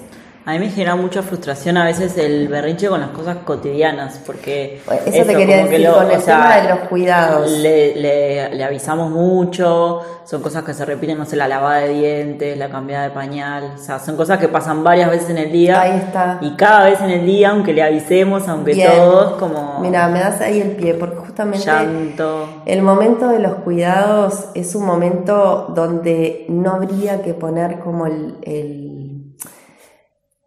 a 0.46 0.52
mí 0.52 0.60
me 0.60 0.70
genera 0.70 0.96
mucha 0.98 1.22
frustración 1.22 1.78
a 1.78 1.86
veces 1.86 2.18
el 2.18 2.50
berrinche 2.50 2.90
con 2.90 3.00
las 3.00 3.12
cosas 3.12 3.38
cotidianas, 3.46 4.20
porque... 4.26 4.82
Eso, 5.06 5.26
te 5.26 5.36
quería 5.38 5.66
decir, 5.66 5.90
con 5.90 6.12
el 6.12 6.22
tema 6.22 6.58
de 6.58 6.70
los 6.70 6.80
cuidados. 6.90 7.50
Le, 7.50 7.96
le, 7.96 8.54
le, 8.54 8.64
avisamos 8.66 9.10
mucho, 9.10 10.02
son 10.26 10.42
cosas 10.42 10.66
que 10.66 10.74
se 10.74 10.84
repiten, 10.84 11.18
no 11.18 11.26
sé, 11.26 11.38
la 11.38 11.48
lavada 11.48 11.78
de 11.78 11.94
dientes, 11.94 12.58
la 12.58 12.68
cambiada 12.68 13.06
de 13.06 13.12
pañal, 13.12 13.76
o 13.76 13.78
sea, 13.78 14.00
son 14.00 14.18
cosas 14.18 14.38
que 14.38 14.50
pasan 14.50 14.84
varias 14.84 15.10
veces 15.10 15.30
en 15.30 15.38
el 15.38 15.52
día. 15.52 15.80
Ahí 15.80 15.98
está. 15.98 16.40
Y 16.42 16.58
cada 16.58 16.86
vez 16.86 17.00
en 17.00 17.12
el 17.12 17.26
día, 17.26 17.52
aunque 17.52 17.72
le 17.72 17.82
avisemos, 17.82 18.46
aunque 18.50 18.86
todos, 18.86 19.34
como... 19.40 19.80
Mira, 19.80 20.10
me 20.10 20.20
das 20.20 20.42
ahí 20.42 20.60
el 20.60 20.72
pie, 20.72 20.96
porque 20.96 21.16
justamente... 21.18 21.66
Llanto. 21.66 22.50
El 22.66 22.82
momento 22.82 23.30
de 23.30 23.40
los 23.40 23.56
cuidados 23.56 24.48
es 24.56 24.76
un 24.76 24.86
momento 24.86 25.68
donde 25.74 26.46
no 26.50 26.72
habría 26.72 27.22
que 27.22 27.34
poner 27.34 27.80
como 27.80 28.08
el, 28.08 28.36
el 28.42 29.03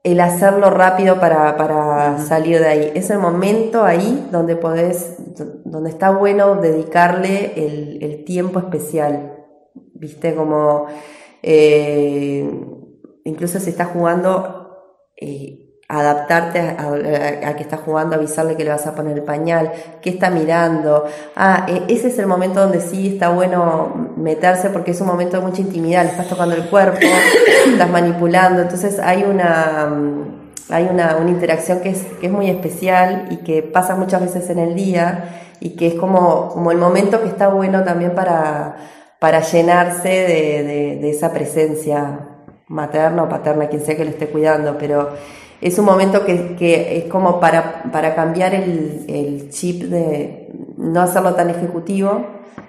el 0.06 0.20
hacerlo 0.20 0.70
rápido 0.70 1.18
para, 1.18 1.56
para, 1.56 2.18
salir 2.18 2.60
de 2.60 2.66
ahí. 2.66 2.92
Es 2.94 3.10
el 3.10 3.18
momento 3.18 3.82
ahí 3.82 4.28
donde 4.30 4.54
podés, 4.54 5.16
donde 5.64 5.90
está 5.90 6.10
bueno 6.10 6.54
dedicarle 6.60 7.54
el, 7.56 7.98
el 8.00 8.24
tiempo 8.24 8.60
especial. 8.60 9.44
Viste, 9.74 10.36
como 10.36 10.86
eh, 11.42 12.48
incluso 13.24 13.58
si 13.58 13.70
estás 13.70 13.88
jugando, 13.88 14.76
eh, 15.20 15.65
adaptarte 15.88 16.58
a, 16.60 17.54
que 17.54 17.62
está 17.62 17.76
jugando, 17.76 18.16
avisarle 18.16 18.56
que 18.56 18.64
le 18.64 18.70
vas 18.70 18.86
a 18.86 18.94
poner 18.94 19.16
el 19.16 19.22
pañal, 19.22 19.72
qué 20.02 20.10
está 20.10 20.30
mirando. 20.30 21.04
Ah, 21.36 21.66
e, 21.68 21.84
ese 21.88 22.08
es 22.08 22.18
el 22.18 22.26
momento 22.26 22.60
donde 22.60 22.80
sí 22.80 23.14
está 23.14 23.28
bueno 23.28 24.12
meterse 24.16 24.70
porque 24.70 24.90
es 24.90 25.00
un 25.00 25.06
momento 25.06 25.38
de 25.38 25.46
mucha 25.46 25.60
intimidad, 25.60 26.02
le 26.04 26.10
estás 26.10 26.28
tocando 26.28 26.56
el 26.56 26.68
cuerpo, 26.68 26.98
estás 27.66 27.90
manipulando, 27.90 28.62
entonces 28.62 28.98
hay 28.98 29.22
una 29.22 29.86
mm, 29.86 30.46
hay 30.68 30.88
una, 30.90 31.16
una 31.16 31.30
interacción 31.30 31.80
que 31.80 31.90
es, 31.90 32.02
que 32.20 32.26
es 32.26 32.32
muy 32.32 32.50
especial 32.50 33.28
y 33.30 33.36
que 33.38 33.62
pasa 33.62 33.94
muchas 33.94 34.20
veces 34.20 34.50
en 34.50 34.58
el 34.58 34.74
día 34.74 35.52
y 35.60 35.76
que 35.76 35.86
es 35.86 35.94
como, 35.94 36.48
como 36.48 36.72
el 36.72 36.78
momento 36.78 37.22
que 37.22 37.28
está 37.28 37.48
bueno 37.48 37.84
también 37.84 38.16
para, 38.16 38.76
para 39.20 39.40
llenarse 39.40 40.08
de, 40.08 40.64
de, 40.64 40.98
de 41.00 41.10
esa 41.10 41.32
presencia 41.32 42.18
materna 42.66 43.22
o 43.22 43.28
paterna, 43.28 43.68
quien 43.68 43.84
sea 43.84 43.96
que 43.96 44.04
lo 44.04 44.10
esté 44.10 44.26
cuidando, 44.26 44.76
pero 44.76 45.10
es 45.66 45.78
un 45.78 45.84
momento 45.84 46.24
que, 46.24 46.56
que 46.56 46.98
es 46.98 47.04
como 47.04 47.40
para, 47.40 47.82
para 47.92 48.14
cambiar 48.14 48.54
el, 48.54 49.04
el, 49.08 49.50
chip 49.50 49.84
de 49.84 50.48
no 50.76 51.00
hacerlo 51.00 51.34
tan 51.34 51.50
ejecutivo, 51.50 52.24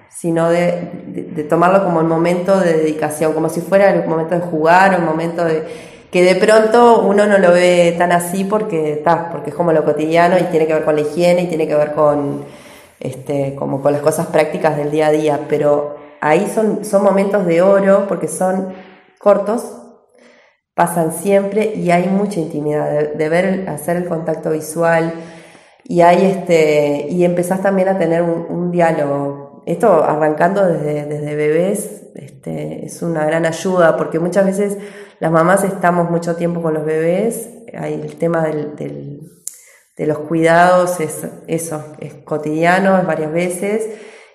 sino 0.09 0.49
de, 0.49 0.89
de, 1.07 1.23
de, 1.23 1.43
tomarlo 1.43 1.83
como 1.83 2.01
el 2.01 2.07
momento 2.07 2.59
de 2.59 2.73
dedicación, 2.73 3.33
como 3.33 3.49
si 3.49 3.61
fuera 3.61 3.91
el 3.91 4.07
momento 4.07 4.35
de 4.35 4.41
jugar 4.41 4.93
o 4.93 4.97
el 4.97 5.03
momento 5.03 5.45
de 5.45 5.63
que 6.11 6.23
de 6.23 6.35
pronto 6.35 7.01
uno 7.01 7.25
no 7.27 7.37
lo 7.37 7.51
ve 7.51 7.93
tan 7.97 8.11
así 8.11 8.43
porque 8.43 8.93
está, 8.93 9.29
porque 9.29 9.49
es 9.49 9.55
como 9.55 9.73
lo 9.73 9.83
cotidiano 9.83 10.37
y 10.37 10.43
tiene 10.43 10.65
que 10.65 10.73
ver 10.73 10.85
con 10.85 10.95
la 10.95 11.01
higiene 11.01 11.43
y 11.43 11.47
tiene 11.47 11.67
que 11.67 11.75
ver 11.75 11.91
con 11.93 12.45
este, 12.99 13.55
como 13.55 13.81
con 13.81 13.93
las 13.93 14.01
cosas 14.01 14.27
prácticas 14.27 14.77
del 14.77 14.89
día 14.89 15.07
a 15.07 15.11
día, 15.11 15.39
pero 15.47 15.97
ahí 16.21 16.49
son, 16.53 16.83
son 16.83 17.03
momentos 17.03 17.45
de 17.45 17.61
oro 17.61 18.05
porque 18.07 18.27
son 18.27 18.73
cortos, 19.19 19.76
pasan 20.77 21.11
siempre 21.11 21.73
y 21.73 21.89
hay 21.89 22.07
mucha 22.07 22.39
intimidad, 22.39 23.13
de, 23.15 23.29
ver, 23.29 23.67
hacer 23.67 23.97
el 23.97 24.05
contacto 24.05 24.51
visual 24.51 25.11
y 25.83 26.01
hay 26.01 26.23
este, 26.23 27.07
y 27.09 27.25
empezás 27.25 27.63
también 27.63 27.89
a 27.89 27.97
tener 27.97 28.21
un, 28.21 28.69
diálogo. 28.69 29.63
Esto 29.65 30.03
arrancando 30.03 30.67
desde, 30.67 31.05
desde 31.05 31.35
bebés, 31.35 32.03
este, 32.13 32.85
es 32.85 33.01
una 33.01 33.25
gran 33.25 33.47
ayuda 33.47 33.97
porque 33.97 34.19
muchas 34.19 34.45
veces 34.45 34.77
las 35.19 35.31
mamás 35.31 35.63
estamos 35.63 36.11
mucho 36.11 36.35
tiempo 36.35 36.61
con 36.61 36.75
los 36.75 36.85
bebés, 36.85 37.49
hay 37.73 37.95
el 37.95 38.15
tema 38.17 38.45
del, 38.45 38.75
de 38.75 40.05
los 40.05 40.19
cuidados 40.19 40.99
es 40.99 41.27
eso, 41.47 41.83
es 41.97 42.13
cotidiano, 42.13 42.99
es 42.99 43.07
varias 43.07 43.31
veces 43.31 43.89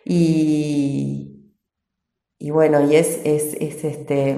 y, 0.05 1.55
y 2.37 2.51
bueno, 2.51 2.85
y 2.85 2.97
es, 2.97 3.21
es, 3.25 3.55
es 3.61 3.85
este, 3.85 4.37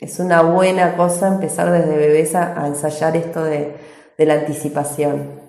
es 0.00 0.18
una 0.18 0.42
buena 0.42 0.96
cosa 0.96 1.28
empezar 1.28 1.70
desde 1.70 1.96
bebés 1.96 2.34
a, 2.34 2.60
a 2.60 2.66
ensayar 2.66 3.16
esto 3.16 3.42
de, 3.44 3.74
de, 4.16 4.26
la 4.26 4.34
anticipación. 4.34 5.40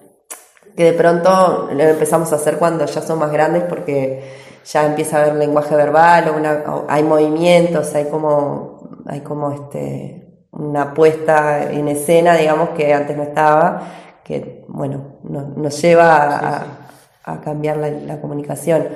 Que 0.75 0.85
de 0.85 0.93
pronto 0.93 1.69
lo 1.71 1.83
empezamos 1.83 2.31
a 2.33 2.35
hacer 2.35 2.57
cuando 2.57 2.85
ya 2.85 3.01
son 3.01 3.19
más 3.19 3.31
grandes 3.31 3.63
porque 3.63 4.23
ya 4.65 4.85
empieza 4.85 5.17
a 5.17 5.21
haber 5.21 5.35
lenguaje 5.35 5.75
verbal 5.75 6.29
o, 6.29 6.37
una, 6.37 6.63
o 6.67 6.85
hay 6.89 7.03
movimientos, 7.03 7.93
hay 7.95 8.05
como, 8.05 9.03
hay 9.05 9.21
como 9.21 9.51
este, 9.51 10.47
una 10.51 10.93
puesta 10.93 11.71
en 11.71 11.87
escena, 11.87 12.35
digamos, 12.35 12.69
que 12.69 12.93
antes 12.93 13.15
no 13.15 13.23
estaba, 13.23 13.83
que 14.23 14.65
bueno, 14.67 15.19
nos, 15.23 15.55
nos 15.55 15.81
lleva 15.81 16.37
a, 16.37 16.59
sí, 16.59 16.65
sí. 16.65 17.21
a 17.25 17.41
cambiar 17.41 17.77
la, 17.77 17.89
la 17.89 18.21
comunicación. 18.21 18.87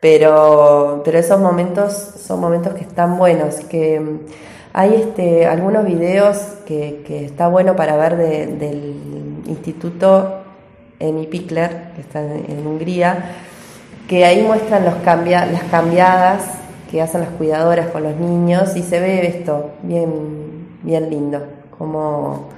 Pero, 0.00 1.02
pero 1.04 1.18
esos 1.18 1.40
momentos 1.40 1.92
son 1.92 2.40
momentos 2.40 2.72
que 2.74 2.82
están 2.82 3.18
buenos, 3.18 3.56
que 3.68 4.26
hay 4.78 4.94
este, 4.94 5.44
algunos 5.44 5.84
videos 5.84 6.36
que, 6.64 7.02
que 7.04 7.24
está 7.24 7.48
bueno 7.48 7.74
para 7.74 7.96
ver 7.96 8.16
de, 8.16 8.46
del 8.46 8.94
Instituto 9.48 10.36
Emi 11.00 11.26
Pickler, 11.26 11.94
que 11.96 12.00
está 12.00 12.20
en, 12.20 12.44
en, 12.48 12.64
Hungría, 12.64 13.32
que 14.06 14.24
ahí 14.24 14.40
muestran 14.40 14.84
los 14.84 14.94
cambia, 15.04 15.46
las 15.46 15.64
cambiadas 15.64 16.44
que 16.88 17.02
hacen 17.02 17.22
las 17.22 17.30
cuidadoras 17.30 17.88
con 17.88 18.04
los 18.04 18.14
niños 18.18 18.76
y 18.76 18.84
se 18.84 19.00
ve 19.00 19.26
esto 19.26 19.72
bien, 19.82 20.68
bien 20.84 21.10
lindo, 21.10 21.42
como 21.76 22.50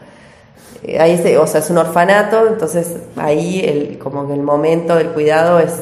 eh, 0.82 1.00
ahí 1.00 1.16
se, 1.16 1.38
o 1.38 1.46
sea, 1.46 1.60
es 1.60 1.70
un 1.70 1.78
orfanato, 1.78 2.48
entonces 2.48 2.98
ahí 3.16 3.62
el, 3.64 3.98
como 3.98 4.28
que 4.28 4.34
el 4.34 4.42
momento 4.42 4.94
del 4.96 5.08
cuidado 5.12 5.58
es, 5.58 5.72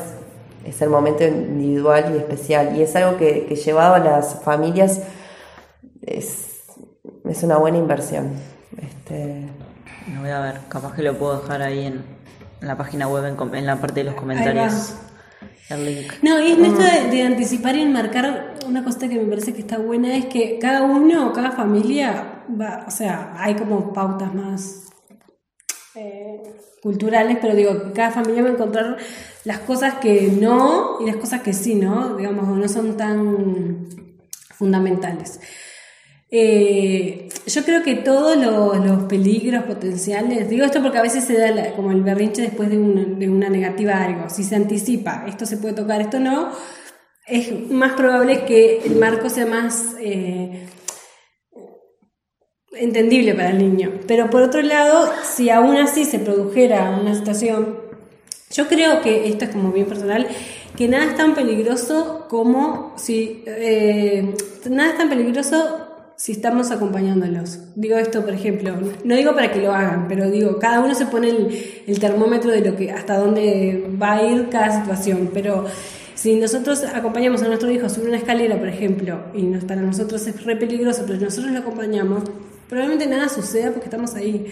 es 0.64 0.80
el 0.82 0.88
momento 0.88 1.24
individual 1.24 2.12
y 2.14 2.18
especial 2.18 2.76
y 2.76 2.82
es 2.82 2.94
algo 2.94 3.16
que, 3.16 3.46
que 3.46 3.56
llevado 3.56 3.94
a 3.96 3.98
las 3.98 4.40
familias 4.44 5.00
es, 6.16 6.62
es 7.28 7.42
una 7.42 7.56
buena 7.58 7.78
inversión. 7.78 8.32
Este... 8.76 9.48
Lo 10.14 10.22
voy 10.22 10.30
a 10.30 10.40
ver, 10.40 10.60
capaz 10.68 10.94
que 10.94 11.02
lo 11.02 11.18
puedo 11.18 11.40
dejar 11.40 11.62
ahí 11.62 11.84
en, 11.84 12.02
en 12.60 12.68
la 12.68 12.76
página 12.76 13.08
web, 13.08 13.24
en, 13.26 13.54
en, 13.54 13.66
la 13.66 13.76
parte 13.76 14.00
de 14.00 14.04
los 14.04 14.14
comentarios. 14.14 14.94
El 15.68 15.84
link. 15.84 16.12
No, 16.22 16.40
y 16.40 16.52
en 16.52 16.64
esto 16.64 16.82
de, 16.82 17.10
de, 17.10 17.22
anticipar 17.22 17.76
y 17.76 17.82
enmarcar, 17.82 18.54
una 18.66 18.82
cosa 18.82 19.00
que 19.00 19.18
me 19.18 19.26
parece 19.26 19.52
que 19.52 19.60
está 19.60 19.76
buena 19.76 20.16
es 20.16 20.26
que 20.26 20.58
cada 20.58 20.82
uno, 20.82 21.32
cada 21.34 21.50
familia, 21.50 22.44
va, 22.48 22.84
o 22.86 22.90
sea, 22.90 23.34
hay 23.36 23.54
como 23.54 23.92
pautas 23.92 24.34
más 24.34 24.88
eh, 25.94 26.42
culturales, 26.82 27.36
pero 27.40 27.54
digo, 27.54 27.92
cada 27.94 28.10
familia 28.10 28.42
va 28.42 28.48
a 28.48 28.52
encontrar 28.52 28.96
las 29.44 29.58
cosas 29.58 29.94
que 29.94 30.32
no 30.40 30.98
y 31.00 31.06
las 31.06 31.16
cosas 31.16 31.42
que 31.42 31.52
sí, 31.52 31.74
¿no? 31.74 32.16
Digamos, 32.16 32.48
no 32.48 32.68
son 32.68 32.96
tan 32.96 33.88
fundamentales. 34.54 35.40
Eh, 36.30 37.28
yo 37.46 37.64
creo 37.64 37.82
que 37.82 37.94
todos 37.94 38.36
los, 38.36 38.84
los, 38.84 39.04
peligros 39.04 39.64
potenciales, 39.64 40.50
digo 40.50 40.66
esto 40.66 40.82
porque 40.82 40.98
a 40.98 41.02
veces 41.02 41.24
se 41.24 41.38
da 41.38 41.72
como 41.72 41.90
el 41.90 42.02
berrinche 42.02 42.42
después 42.42 42.68
de, 42.68 42.76
un, 42.76 43.18
de, 43.18 43.30
una 43.30 43.48
negativa 43.48 43.94
a 43.94 44.04
algo, 44.04 44.28
si 44.28 44.44
se 44.44 44.54
anticipa, 44.54 45.24
esto 45.26 45.46
se 45.46 45.56
puede 45.56 45.74
tocar, 45.74 46.02
esto 46.02 46.20
no, 46.20 46.50
es 47.26 47.70
más 47.70 47.92
probable 47.92 48.44
que 48.44 48.82
el 48.84 48.96
marco 48.96 49.30
sea 49.30 49.46
más 49.46 49.94
eh, 50.00 50.66
entendible 52.72 53.34
para 53.34 53.50
el 53.50 53.58
niño. 53.58 54.00
Pero 54.06 54.30
por 54.30 54.42
otro 54.42 54.62
lado, 54.62 55.10
si 55.24 55.50
aún 55.50 55.76
así 55.76 56.04
se 56.04 56.18
produjera 56.18 56.90
una 56.90 57.14
situación, 57.14 57.78
yo 58.50 58.66
creo 58.68 59.02
que 59.02 59.28
esto 59.28 59.44
es 59.44 59.50
como 59.50 59.72
bien 59.72 59.86
personal, 59.86 60.26
que 60.76 60.88
nada 60.88 61.06
es 61.06 61.16
tan 61.16 61.34
peligroso 61.34 62.26
como 62.28 62.94
si, 62.96 63.42
eh, 63.46 64.34
nada 64.70 64.92
es 64.92 64.98
tan 64.98 65.08
peligroso 65.08 65.87
si 66.18 66.32
estamos 66.32 66.72
acompañándolos. 66.72 67.60
Digo 67.76 67.96
esto, 67.96 68.22
por 68.22 68.34
ejemplo, 68.34 68.74
no 69.04 69.14
digo 69.14 69.36
para 69.36 69.52
que 69.52 69.60
lo 69.60 69.72
hagan, 69.72 70.08
pero 70.08 70.28
digo, 70.28 70.58
cada 70.58 70.80
uno 70.80 70.92
se 70.96 71.06
pone 71.06 71.28
el, 71.86 72.00
termómetro 72.00 72.50
de 72.50 72.60
lo 72.60 72.74
que 72.76 72.90
hasta 72.90 73.16
dónde 73.16 73.88
va 74.02 74.14
a 74.14 74.22
ir 74.24 74.48
cada 74.48 74.80
situación, 74.80 75.30
pero 75.32 75.64
si 76.16 76.34
nosotros 76.34 76.82
acompañamos 76.82 77.42
a 77.42 77.46
nuestro 77.46 77.70
hijo 77.70 77.88
subir 77.88 78.08
una 78.08 78.16
escalera, 78.18 78.58
por 78.58 78.66
ejemplo, 78.66 79.20
y 79.32 79.42
nos, 79.42 79.62
para 79.62 79.80
nosotros 79.80 80.26
es 80.26 80.44
re 80.44 80.56
peligroso, 80.56 81.04
pero 81.06 81.20
nosotros 81.20 81.52
lo 81.52 81.60
acompañamos, 81.60 82.24
probablemente 82.68 83.06
nada 83.06 83.28
suceda 83.28 83.70
porque 83.70 83.86
estamos 83.86 84.16
ahí. 84.16 84.46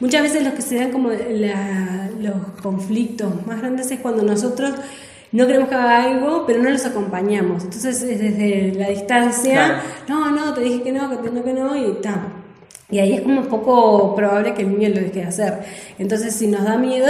Muchas 0.00 0.20
veces 0.20 0.44
lo 0.44 0.52
que 0.52 0.60
se 0.60 0.74
dan 0.74 0.92
como 0.92 1.12
la- 1.12 2.10
los 2.20 2.60
conflictos 2.62 3.46
más 3.46 3.62
grandes 3.62 3.90
es 3.90 4.00
cuando 4.00 4.22
nosotros 4.22 4.74
no 5.32 5.46
queremos 5.46 5.68
que 5.68 5.74
haga 5.74 6.04
algo, 6.04 6.44
pero 6.46 6.62
no 6.62 6.70
los 6.70 6.84
acompañamos. 6.86 7.64
Entonces, 7.64 8.02
es 8.02 8.18
desde 8.18 8.72
la 8.74 8.88
distancia, 8.88 9.80
no, 10.08 10.30
no, 10.30 10.54
te 10.54 10.60
dije 10.62 10.82
que 10.82 10.92
no, 10.92 11.22
que 11.22 11.30
no, 11.30 11.44
que 11.44 11.52
no, 11.52 11.76
y 11.76 11.92
está. 11.92 12.28
Y 12.88 13.00
ahí 13.00 13.14
es 13.14 13.22
como 13.22 13.40
un 13.40 13.46
poco 13.48 14.14
probable 14.14 14.54
que 14.54 14.62
el 14.62 14.70
niño 14.70 14.90
lo 14.90 15.00
deje 15.00 15.20
de 15.20 15.24
hacer. 15.24 15.58
Entonces, 15.98 16.34
si 16.34 16.46
nos 16.46 16.62
da 16.62 16.78
miedo, 16.78 17.08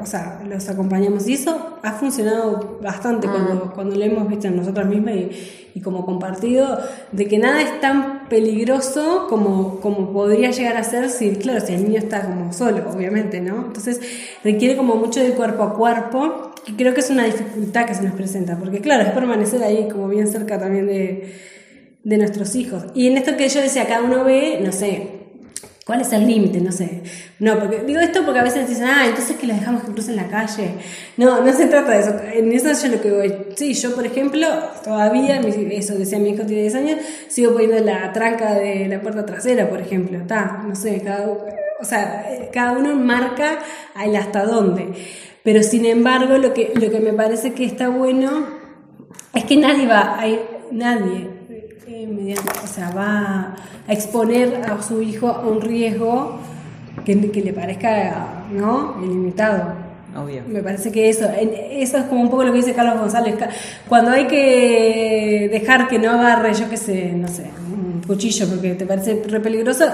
o 0.00 0.04
sea, 0.04 0.42
los 0.46 0.68
acompañamos. 0.68 1.26
Y 1.26 1.34
eso 1.34 1.78
ha 1.82 1.92
funcionado 1.92 2.78
bastante 2.82 3.26
cuando, 3.26 3.72
cuando 3.72 3.96
lo 3.96 4.04
hemos 4.04 4.28
visto 4.28 4.48
en 4.48 4.56
nosotras 4.56 4.86
mismas 4.86 5.14
y, 5.14 5.63
y 5.74 5.80
como 5.80 6.06
compartido, 6.06 6.78
de 7.10 7.26
que 7.26 7.38
nada 7.38 7.60
es 7.60 7.80
tan 7.80 8.28
peligroso 8.28 9.26
como, 9.28 9.80
como 9.80 10.12
podría 10.12 10.52
llegar 10.52 10.76
a 10.76 10.84
ser 10.84 11.10
si, 11.10 11.32
claro, 11.32 11.60
si 11.66 11.74
el 11.74 11.84
niño 11.84 11.98
está 11.98 12.22
como 12.22 12.52
solo, 12.52 12.88
obviamente, 12.94 13.40
¿no? 13.40 13.56
Entonces, 13.66 14.00
requiere 14.44 14.76
como 14.76 14.94
mucho 14.94 15.20
del 15.20 15.34
cuerpo 15.34 15.64
a 15.64 15.74
cuerpo, 15.74 16.52
que 16.64 16.76
creo 16.76 16.94
que 16.94 17.00
es 17.00 17.10
una 17.10 17.24
dificultad 17.24 17.86
que 17.86 17.94
se 17.94 18.02
nos 18.02 18.14
presenta, 18.14 18.56
porque 18.56 18.80
claro, 18.80 19.02
es 19.02 19.10
permanecer 19.10 19.64
ahí 19.64 19.88
como 19.88 20.08
bien 20.08 20.28
cerca 20.28 20.60
también 20.60 20.86
de, 20.86 21.34
de 22.04 22.18
nuestros 22.18 22.54
hijos. 22.54 22.84
Y 22.94 23.08
en 23.08 23.16
esto 23.16 23.36
que 23.36 23.48
yo 23.48 23.60
decía, 23.60 23.86
cada 23.88 24.02
uno 24.02 24.22
ve, 24.22 24.60
no 24.62 24.70
sé, 24.70 25.13
¿Cuál 25.84 26.00
es 26.00 26.12
el 26.14 26.26
límite? 26.26 26.62
No 26.62 26.72
sé. 26.72 27.02
No, 27.38 27.58
porque 27.58 27.80
digo 27.80 28.00
esto 28.00 28.24
porque 28.24 28.40
a 28.40 28.42
veces 28.42 28.66
dicen, 28.66 28.86
ah, 28.86 29.04
entonces 29.06 29.36
que 29.36 29.46
los 29.46 29.58
dejamos 29.58 29.82
que 29.82 29.92
crucen 29.92 30.16
la 30.16 30.28
calle. 30.28 30.70
No, 31.18 31.44
no 31.44 31.52
se 31.52 31.66
trata 31.66 31.90
de 31.90 32.00
eso. 32.00 32.16
En 32.32 32.50
eso 32.52 32.72
yo 32.72 32.94
lo 32.94 33.02
que 33.02 33.10
voy. 33.10 33.34
Sí, 33.54 33.74
yo, 33.74 33.94
por 33.94 34.06
ejemplo, 34.06 34.46
todavía, 34.82 35.40
eso 35.40 35.94
decía 35.94 36.18
mi 36.18 36.30
hijo 36.30 36.44
tiene 36.44 36.62
10 36.62 36.74
años, 36.76 36.98
sigo 37.28 37.52
poniendo 37.52 37.78
la 37.84 38.12
tranca 38.14 38.54
de 38.54 38.88
la 38.88 39.02
puerta 39.02 39.26
trasera, 39.26 39.68
por 39.68 39.80
ejemplo. 39.82 40.16
Está, 40.16 40.64
no 40.66 40.74
sé, 40.74 41.02
cada, 41.02 41.28
o 41.28 41.84
sea, 41.84 42.24
cada 42.50 42.72
uno 42.72 42.94
marca 42.94 43.58
el 44.02 44.16
hasta 44.16 44.44
dónde. 44.44 44.88
Pero 45.42 45.62
sin 45.62 45.84
embargo, 45.84 46.38
lo 46.38 46.54
que, 46.54 46.72
lo 46.74 46.90
que 46.90 47.00
me 47.00 47.12
parece 47.12 47.52
que 47.52 47.66
está 47.66 47.90
bueno 47.90 48.46
es 49.34 49.44
que 49.44 49.58
nadie 49.58 49.86
va 49.86 50.18
a 50.18 50.26
ir, 50.26 50.40
nadie, 50.70 51.28
mediante- 52.06 52.50
o 52.62 52.66
sea, 52.66 52.90
va 52.90 53.54
a 53.86 53.92
exponer 53.92 54.62
a 54.70 54.82
su 54.82 55.02
hijo 55.02 55.28
a 55.28 55.40
un 55.46 55.60
riesgo 55.60 56.38
que, 57.04 57.30
que 57.30 57.40
le 57.42 57.52
parezca, 57.52 58.44
¿no? 58.52 58.96
Ilimitado. 59.02 59.72
Obvio. 60.16 60.42
Me 60.46 60.62
parece 60.62 60.92
que 60.92 61.08
eso, 61.08 61.28
eso 61.36 61.98
es 61.98 62.04
como 62.04 62.20
un 62.20 62.30
poco 62.30 62.44
lo 62.44 62.52
que 62.52 62.58
dice 62.58 62.72
Carlos 62.72 63.00
González. 63.00 63.34
Cuando 63.88 64.12
hay 64.12 64.26
que 64.28 65.48
dejar 65.50 65.88
que 65.88 65.98
no 65.98 66.10
agarre, 66.12 66.54
yo 66.54 66.68
qué 66.70 66.76
sé, 66.76 67.12
no 67.12 67.26
sé, 67.26 67.44
un 67.72 68.00
cuchillo 68.06 68.46
porque 68.48 68.74
te 68.74 68.86
parece 68.86 69.20
re 69.26 69.40
peligroso, 69.40 69.86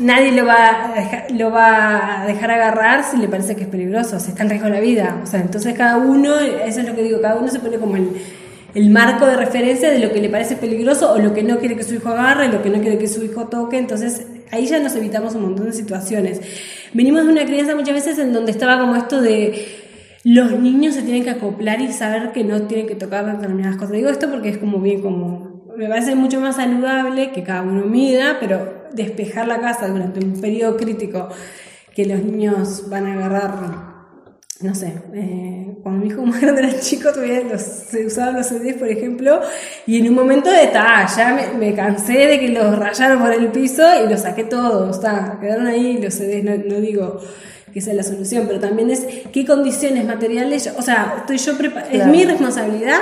nadie 0.00 0.32
lo 0.32 0.44
va, 0.44 0.86
a 0.86 0.94
dejar, 0.94 1.30
lo 1.30 1.50
va 1.52 2.22
a 2.22 2.26
dejar 2.26 2.50
agarrar 2.50 3.04
si 3.04 3.16
le 3.16 3.28
parece 3.28 3.54
que 3.54 3.62
es 3.62 3.68
peligroso, 3.68 4.18
si 4.18 4.30
está 4.30 4.42
en 4.42 4.50
riesgo 4.50 4.68
la 4.68 4.80
vida. 4.80 5.20
O 5.22 5.26
sea, 5.26 5.40
entonces 5.40 5.72
cada 5.76 5.98
uno, 5.98 6.40
eso 6.40 6.80
es 6.80 6.86
lo 6.88 6.96
que 6.96 7.02
digo, 7.04 7.20
cada 7.20 7.36
uno 7.36 7.46
se 7.48 7.60
pone 7.60 7.78
como 7.78 7.94
el, 7.94 8.10
el 8.78 8.90
marco 8.90 9.26
de 9.26 9.36
referencia 9.36 9.90
de 9.90 9.98
lo 9.98 10.12
que 10.12 10.20
le 10.20 10.28
parece 10.28 10.54
peligroso 10.54 11.12
o 11.12 11.18
lo 11.18 11.34
que 11.34 11.42
no 11.42 11.58
quiere 11.58 11.76
que 11.76 11.82
su 11.82 11.96
hijo 11.96 12.10
agarre, 12.10 12.46
lo 12.46 12.62
que 12.62 12.70
no 12.70 12.80
quiere 12.80 12.96
que 12.96 13.08
su 13.08 13.24
hijo 13.24 13.48
toque. 13.48 13.76
Entonces 13.76 14.28
ahí 14.52 14.66
ya 14.66 14.78
nos 14.78 14.94
evitamos 14.94 15.34
un 15.34 15.42
montón 15.42 15.66
de 15.66 15.72
situaciones. 15.72 16.40
Venimos 16.94 17.24
de 17.24 17.32
una 17.32 17.44
crianza 17.44 17.74
muchas 17.74 17.94
veces 17.94 18.20
en 18.20 18.32
donde 18.32 18.52
estaba 18.52 18.78
como 18.78 18.94
esto 18.94 19.20
de 19.20 19.66
los 20.22 20.52
niños 20.52 20.94
se 20.94 21.02
tienen 21.02 21.24
que 21.24 21.30
acoplar 21.30 21.80
y 21.80 21.92
saber 21.92 22.30
que 22.30 22.44
no 22.44 22.62
tienen 22.62 22.86
que 22.86 22.94
tocar 22.94 23.26
determinadas 23.26 23.74
cosas. 23.74 23.90
Digo 23.90 24.10
esto 24.10 24.30
porque 24.30 24.50
es 24.50 24.58
como 24.58 24.78
bien 24.78 25.02
como 25.02 25.66
me 25.76 25.88
parece 25.88 26.14
mucho 26.14 26.40
más 26.40 26.54
saludable 26.54 27.32
que 27.32 27.42
cada 27.42 27.62
uno 27.62 27.84
mida, 27.84 28.36
pero 28.38 28.84
despejar 28.92 29.48
la 29.48 29.60
casa 29.60 29.88
durante 29.88 30.24
un 30.24 30.40
periodo 30.40 30.76
crítico 30.76 31.30
que 31.96 32.04
los 32.04 32.22
niños 32.22 32.88
van 32.88 33.06
a 33.06 33.14
agarrar 33.14 33.87
no 34.60 34.74
sé, 34.74 34.92
eh, 35.14 35.76
cuando 35.82 36.04
mi 36.04 36.10
hijo 36.10 36.22
más 36.26 36.40
grande 36.40 36.62
era 36.62 36.80
chico 36.80 37.12
todavía 37.12 37.42
los, 37.42 37.62
se 37.62 38.04
usaban 38.06 38.34
los 38.36 38.46
CDs, 38.46 38.74
por 38.74 38.88
ejemplo, 38.88 39.40
y 39.86 39.98
en 40.00 40.08
un 40.08 40.14
momento 40.14 40.50
de, 40.50 40.66
ta, 40.68 41.06
ya 41.16 41.32
me, 41.32 41.48
me 41.58 41.74
cansé 41.74 42.26
de 42.26 42.40
que 42.40 42.48
los 42.48 42.76
rayaron 42.78 43.20
por 43.20 43.32
el 43.32 43.48
piso 43.52 43.82
y 44.04 44.08
los 44.08 44.20
saqué 44.22 44.44
todos, 44.44 45.00
ta, 45.00 45.38
quedaron 45.40 45.66
ahí 45.68 45.98
los 46.02 46.14
CDs, 46.14 46.42
no, 46.44 46.56
no 46.56 46.80
digo 46.80 47.20
que 47.72 47.80
sea 47.82 47.94
la 47.94 48.02
solución, 48.02 48.46
pero 48.48 48.58
también 48.58 48.90
es 48.90 49.06
qué 49.32 49.44
condiciones 49.46 50.04
materiales, 50.06 50.72
o 50.76 50.82
sea, 50.82 51.14
estoy 51.18 51.36
yo 51.38 51.52
prepa- 51.58 51.82
es 51.82 51.96
Claro. 51.98 52.10
mi 52.10 52.24
responsabilidad 52.24 52.98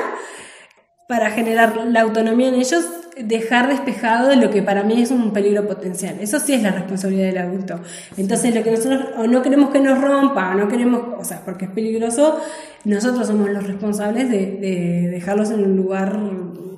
para 1.08 1.30
generar 1.30 1.76
la 1.86 2.00
autonomía 2.00 2.48
en 2.48 2.56
ellos, 2.56 2.84
dejar 3.18 3.68
despejado 3.68 4.28
de 4.28 4.36
lo 4.36 4.50
que 4.50 4.62
para 4.62 4.82
mí 4.82 5.00
es 5.00 5.10
un 5.10 5.32
peligro 5.32 5.66
potencial. 5.66 6.16
Eso 6.20 6.38
sí 6.38 6.52
es 6.54 6.62
la 6.62 6.70
responsabilidad 6.70 7.26
del 7.28 7.38
adulto. 7.38 7.80
Entonces, 8.16 8.54
lo 8.54 8.62
que 8.62 8.70
nosotros 8.72 9.04
o 9.16 9.26
no 9.26 9.42
queremos 9.42 9.70
que 9.70 9.80
nos 9.80 10.00
rompa, 10.00 10.50
o 10.50 10.54
no 10.54 10.68
queremos, 10.68 11.00
o 11.18 11.24
sea, 11.24 11.40
porque 11.44 11.64
es 11.64 11.70
peligroso, 11.70 12.38
nosotros 12.84 13.26
somos 13.26 13.48
los 13.50 13.66
responsables 13.66 14.28
de, 14.30 14.38
de 14.60 15.08
dejarlos 15.10 15.50
en 15.50 15.64
un 15.64 15.76
lugar 15.76 16.18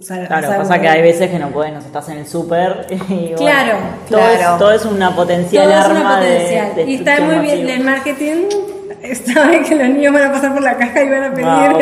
Claro, 0.06 0.46
salvo. 0.46 0.62
pasa 0.62 0.80
que 0.80 0.88
hay 0.88 1.02
veces 1.02 1.28
que 1.28 1.40
no 1.40 1.48
pueden, 1.48 1.74
sea, 1.80 1.86
estás 1.88 2.08
en 2.10 2.18
el 2.18 2.26
súper 2.26 2.86
y 2.90 2.94
bueno, 2.94 3.36
Claro, 3.36 3.78
todo, 4.08 4.18
claro. 4.20 4.52
Es, 4.52 4.58
todo 4.58 4.70
es 4.72 4.84
una 4.84 5.16
potencial 5.16 5.64
Todo 5.64 5.72
es 5.76 5.84
arma 5.84 6.00
una 6.00 6.20
de- 6.20 6.32
potencial. 6.36 6.74
de 6.76 6.84
y 6.84 6.94
está 6.94 7.20
muy 7.20 7.38
bien, 7.40 7.68
el 7.68 7.82
marketing 7.84 8.44
bien 9.48 9.64
que 9.64 9.74
los 9.74 9.88
niños 9.88 10.12
van 10.14 10.22
a 10.22 10.32
pasar 10.32 10.52
por 10.54 10.62
la 10.62 10.76
caja 10.76 11.02
y 11.02 11.08
van 11.10 11.24
a 11.24 11.30
pedir. 11.34 11.46
Ah. 11.48 11.78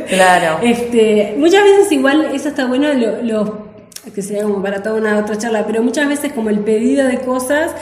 Claro. 0.08 0.58
Este, 0.62 1.34
muchas 1.36 1.62
veces 1.62 1.92
igual 1.92 2.30
eso 2.32 2.48
está 2.48 2.64
bueno, 2.64 2.88
lo- 3.22 3.67
que 4.12 4.22
sería 4.22 4.42
como 4.42 4.62
para 4.62 4.82
toda 4.82 4.96
una 5.00 5.18
otra 5.18 5.36
charla, 5.38 5.64
pero 5.66 5.82
muchas 5.82 6.08
veces 6.08 6.32
como 6.32 6.50
el 6.50 6.60
pedido 6.60 7.06
de 7.06 7.18
cosas, 7.18 7.72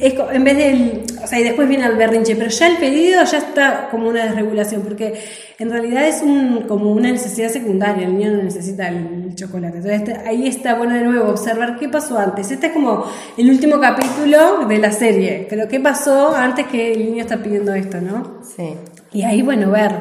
es 0.00 0.14
en 0.32 0.44
vez 0.44 0.56
del, 0.56 1.02
o 1.22 1.26
sea, 1.26 1.40
y 1.40 1.44
después 1.44 1.66
viene 1.68 1.86
el 1.86 1.96
berrinche, 1.96 2.36
pero 2.36 2.50
ya 2.50 2.66
el 2.66 2.76
pedido 2.76 3.24
ya 3.24 3.38
está 3.38 3.88
como 3.90 4.08
una 4.08 4.24
desregulación, 4.24 4.82
porque 4.82 5.14
en 5.58 5.70
realidad 5.70 6.06
es 6.06 6.20
un, 6.22 6.62
como 6.68 6.90
una 6.90 7.10
necesidad 7.10 7.48
secundaria, 7.48 8.06
el 8.06 8.18
niño 8.18 8.32
no 8.32 8.42
necesita 8.42 8.88
el 8.88 9.34
chocolate. 9.34 9.78
Entonces 9.78 10.00
este- 10.02 10.28
ahí 10.28 10.46
está 10.46 10.74
bueno 10.74 10.94
de 10.94 11.02
nuevo 11.02 11.30
observar 11.30 11.78
qué 11.78 11.88
pasó 11.88 12.18
antes. 12.18 12.50
Este 12.50 12.66
es 12.66 12.72
como 12.72 13.04
el 13.38 13.48
último 13.48 13.80
capítulo 13.80 14.66
de 14.66 14.78
la 14.78 14.92
serie, 14.92 15.46
pero 15.48 15.68
qué 15.68 15.80
pasó 15.80 16.34
antes 16.34 16.66
que 16.66 16.92
el 16.92 17.04
niño 17.06 17.22
está 17.22 17.38
pidiendo 17.42 17.72
esto, 17.74 18.00
¿no? 18.00 18.40
Sí. 18.56 18.74
Y 19.12 19.22
ahí, 19.22 19.40
bueno, 19.42 19.70
ver, 19.70 19.92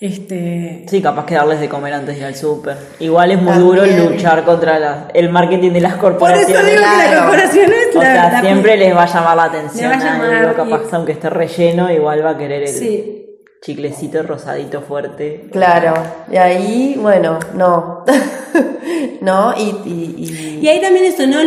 este, 0.00 0.84
Sí, 0.88 1.02
capaz 1.02 1.26
que 1.26 1.34
darles 1.34 1.60
de 1.60 1.68
comer 1.68 1.92
antes 1.92 2.14
de 2.14 2.20
ir 2.20 2.26
al 2.26 2.34
súper. 2.34 2.76
Igual 3.00 3.32
es 3.32 3.42
muy 3.42 3.52
También. 3.52 3.96
duro 3.98 4.10
luchar 4.10 4.44
contra 4.44 4.78
la- 4.78 5.08
el 5.12 5.28
marketing 5.28 5.72
de 5.72 5.80
las 5.82 5.92
Por 5.94 6.12
corporaciones. 6.12 6.48
eso 6.48 6.58
digo 6.66 6.76
que 6.76 6.80
la 6.80 7.04
Claro. 7.06 7.20
corporación 7.20 7.70
es 7.72 7.96
o 7.96 7.98
la, 7.98 8.04
sea, 8.14 8.32
la- 8.32 8.40
siempre 8.40 8.76
les 8.78 8.96
va 8.96 9.02
a 9.02 9.06
llamar 9.06 9.36
la 9.36 9.44
atención. 9.44 9.90
Va 9.92 9.94
a 9.96 9.98
llamar 9.98 10.34
algo, 10.34 10.54
capaz 10.54 10.80
y- 10.90 10.94
aunque 10.94 11.12
esté 11.12 11.28
relleno, 11.30 11.90
igual 11.92 12.24
va 12.24 12.30
a 12.30 12.38
querer 12.38 12.62
el 12.62 12.68
Sí. 12.68 13.26
chiclecito 13.62 14.22
rosadito 14.22 14.80
fuerte. 14.80 15.48
Claro. 15.52 15.92
Y 16.32 16.36
ahí, 16.38 16.96
bueno, 16.98 17.38
no. 17.54 18.04
no, 19.20 19.54
y, 19.56 19.62
y, 19.84 20.14
y- 20.16 20.60
Y 20.62 20.68
ahí 20.68 20.80
también 20.80 21.04
esto, 21.06 21.26
¿no? 21.26 21.40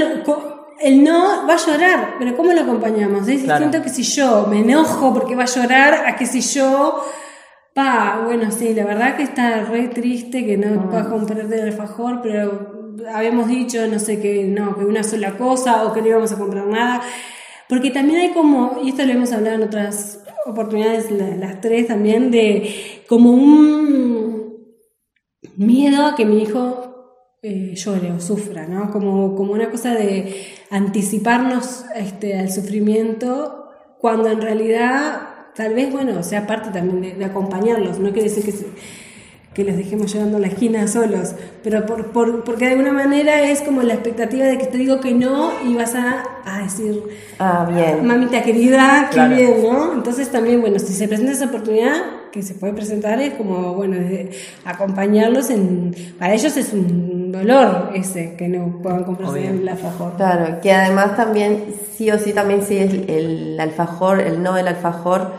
El 0.81 1.03
no 1.03 1.47
va 1.47 1.53
a 1.53 1.57
llorar, 1.57 2.15
pero 2.19 2.35
¿cómo 2.35 2.51
lo 2.51 2.61
acompañamos? 2.61 3.27
Es 3.27 3.43
Claro. 3.43 3.65
distinto 3.65 3.83
que 3.83 3.89
si 3.89 4.03
yo 4.03 4.45
me 4.49 4.59
enojo 4.59 5.13
porque 5.13 5.35
va 5.35 5.43
a 5.43 5.47
llorar 5.47 6.03
a 6.07 6.15
que 6.15 6.25
si 6.25 6.41
yo, 6.41 7.03
pa, 7.73 8.21
bueno, 8.25 8.51
sí, 8.51 8.73
la 8.73 8.85
verdad 8.85 9.15
que 9.17 9.23
está 9.23 9.63
re 9.65 9.87
triste 9.87 10.45
que 10.45 10.57
no 10.57 10.89
puedas 10.89 11.07
comprarte 11.07 11.55
el 11.55 11.61
alfajor, 11.69 12.21
pero 12.21 12.95
habíamos 13.13 13.47
dicho, 13.47 13.85
no 13.87 13.99
sé, 13.99 14.19
que 14.21 14.45
no, 14.45 14.77
que 14.77 14.85
una 14.85 15.03
sola 15.03 15.37
cosa 15.37 15.83
o 15.85 15.93
que 15.93 16.01
no 16.01 16.07
íbamos 16.07 16.31
a 16.31 16.37
comprar 16.37 16.65
nada. 16.67 17.01
Porque 17.67 17.89
también 17.91 18.19
hay 18.19 18.29
como, 18.31 18.79
y 18.83 18.89
esto 18.89 19.03
lo 19.05 19.13
hemos 19.13 19.31
hablado 19.31 19.55
en 19.55 19.63
otras 19.63 20.23
oportunidades, 20.45 21.09
la- 21.11 21.35
las 21.35 21.61
tres 21.61 21.87
también, 21.87 22.29
de 22.31 23.03
como 23.07 23.31
un 23.31 24.53
miedo 25.57 26.05
a 26.05 26.15
que 26.15 26.25
mi 26.25 26.41
hijo 26.43 26.89
eh, 27.41 27.73
llore 27.75 28.11
o 28.11 28.19
sufra, 28.21 28.67
¿no? 28.67 28.91
Como, 28.91 29.35
como 29.35 29.53
una 29.53 29.69
cosa 29.69 29.93
de 29.95 30.45
anticiparnos 30.69 31.85
este, 31.95 32.37
al 32.39 32.49
sufrimiento, 32.51 33.69
cuando 33.99 34.29
en 34.29 34.41
realidad 34.41 35.21
tal 35.55 35.73
vez, 35.73 35.91
bueno, 35.91 36.23
sea 36.23 36.47
parte 36.47 36.69
también 36.71 37.01
de, 37.01 37.13
de 37.13 37.25
acompañarlos, 37.25 37.99
no 37.99 38.11
quiere 38.11 38.29
decir 38.29 38.43
que, 38.43 38.53
que 39.53 39.63
los 39.63 39.77
dejemos 39.77 40.11
llegando 40.11 40.37
a 40.37 40.39
la 40.39 40.47
esquina 40.47 40.87
solos, 40.87 41.35
pero 41.63 41.85
por, 41.85 42.07
por, 42.11 42.43
porque 42.43 42.65
de 42.65 42.71
alguna 42.71 42.91
manera 42.91 43.41
es 43.49 43.61
como 43.61 43.81
la 43.83 43.93
expectativa 43.93 44.45
de 44.45 44.57
que 44.57 44.65
te 44.65 44.77
digo 44.77 44.99
que 44.99 45.13
no 45.13 45.51
y 45.63 45.75
vas 45.75 45.93
a, 45.95 46.23
a 46.45 46.63
decir, 46.63 47.03
Ah, 47.39 47.67
bien. 47.69 48.05
mamita 48.05 48.41
querida, 48.41 49.07
qué 49.09 49.15
Claro. 49.15 49.35
bien, 49.35 49.63
¿no? 49.63 49.93
Entonces 49.93 50.29
también, 50.29 50.61
bueno, 50.61 50.79
si 50.79 50.93
se 50.93 51.07
presenta 51.07 51.33
esa 51.33 51.45
oportunidad, 51.45 51.93
que 52.31 52.41
se 52.41 52.55
puede 52.55 52.73
presentar, 52.73 53.21
es 53.21 53.35
como, 53.35 53.73
bueno, 53.75 53.95
acompañarlos 54.65 55.49
en, 55.51 55.93
para 56.17 56.33
ellos 56.33 56.57
es 56.57 56.73
un 56.73 57.31
dolor 57.31 57.91
ese, 57.93 58.35
que 58.35 58.47
no 58.47 58.79
puedan 58.81 59.03
comprarse 59.03 59.47
el 59.47 59.67
alfajor. 59.67 60.15
Claro, 60.17 60.59
que 60.61 60.71
además 60.71 61.15
también, 61.15 61.65
sí 61.95 62.09
o 62.09 62.17
sí, 62.17 62.33
también 62.33 62.63
si 62.63 62.77
el, 62.77 63.09
el 63.09 63.59
alfajor, 63.59 64.19
el 64.19 64.41
no 64.41 64.53
del 64.55 64.67
alfajor, 64.67 65.31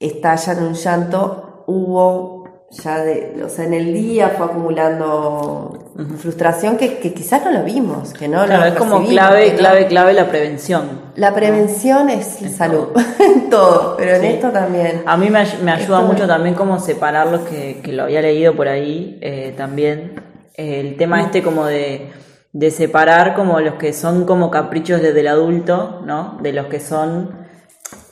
estalla 0.00 0.52
en 0.54 0.62
un 0.62 0.74
llanto, 0.74 1.64
hubo 1.66 2.47
ya 2.70 2.98
de, 3.00 3.42
o 3.44 3.48
sea, 3.48 3.64
en 3.64 3.72
el 3.74 3.94
día 3.94 4.34
fue 4.36 4.44
acumulando 4.46 5.90
frustración 6.18 6.76
que, 6.76 6.98
que 6.98 7.14
quizás 7.14 7.42
no 7.44 7.50
lo 7.50 7.64
vimos, 7.64 8.12
que 8.12 8.28
no 8.28 8.44
Claro, 8.44 8.60
lo 8.64 8.66
es 8.68 8.74
como 8.74 9.04
clave, 9.06 9.52
no- 9.52 9.58
clave, 9.58 9.86
clave 9.86 10.12
la 10.12 10.28
prevención. 10.28 10.82
La 11.16 11.34
prevención 11.34 12.10
es 12.10 12.42
En 12.42 12.50
salud, 12.52 12.88
en 13.18 13.48
todo, 13.50 13.96
pero 13.96 14.16
en 14.16 14.24
esto 14.24 14.50
también. 14.50 15.02
A 15.06 15.16
mí 15.16 15.30
me, 15.30 15.44
me 15.62 15.72
ayuda 15.72 16.00
Esto- 16.00 16.02
mucho 16.02 16.26
también 16.26 16.54
como 16.54 16.78
separarlos, 16.78 17.40
que, 17.48 17.80
que 17.82 17.92
lo 17.92 18.04
había 18.04 18.20
leído 18.22 18.54
por 18.54 18.68
ahí 18.68 19.18
eh, 19.22 19.54
también. 19.56 20.22
Eh, 20.54 20.80
el 20.80 20.96
tema 20.96 21.22
este 21.22 21.42
como 21.42 21.64
de, 21.66 22.10
de 22.52 22.70
separar 22.70 23.34
como 23.34 23.60
los 23.60 23.74
que 23.74 23.92
son 23.92 24.24
como 24.26 24.50
caprichos 24.50 25.00
desde 25.00 25.20
el 25.20 25.28
adulto, 25.28 26.02
¿no? 26.04 26.36
De 26.42 26.52
los 26.52 26.66
que 26.66 26.80
son 26.80 27.47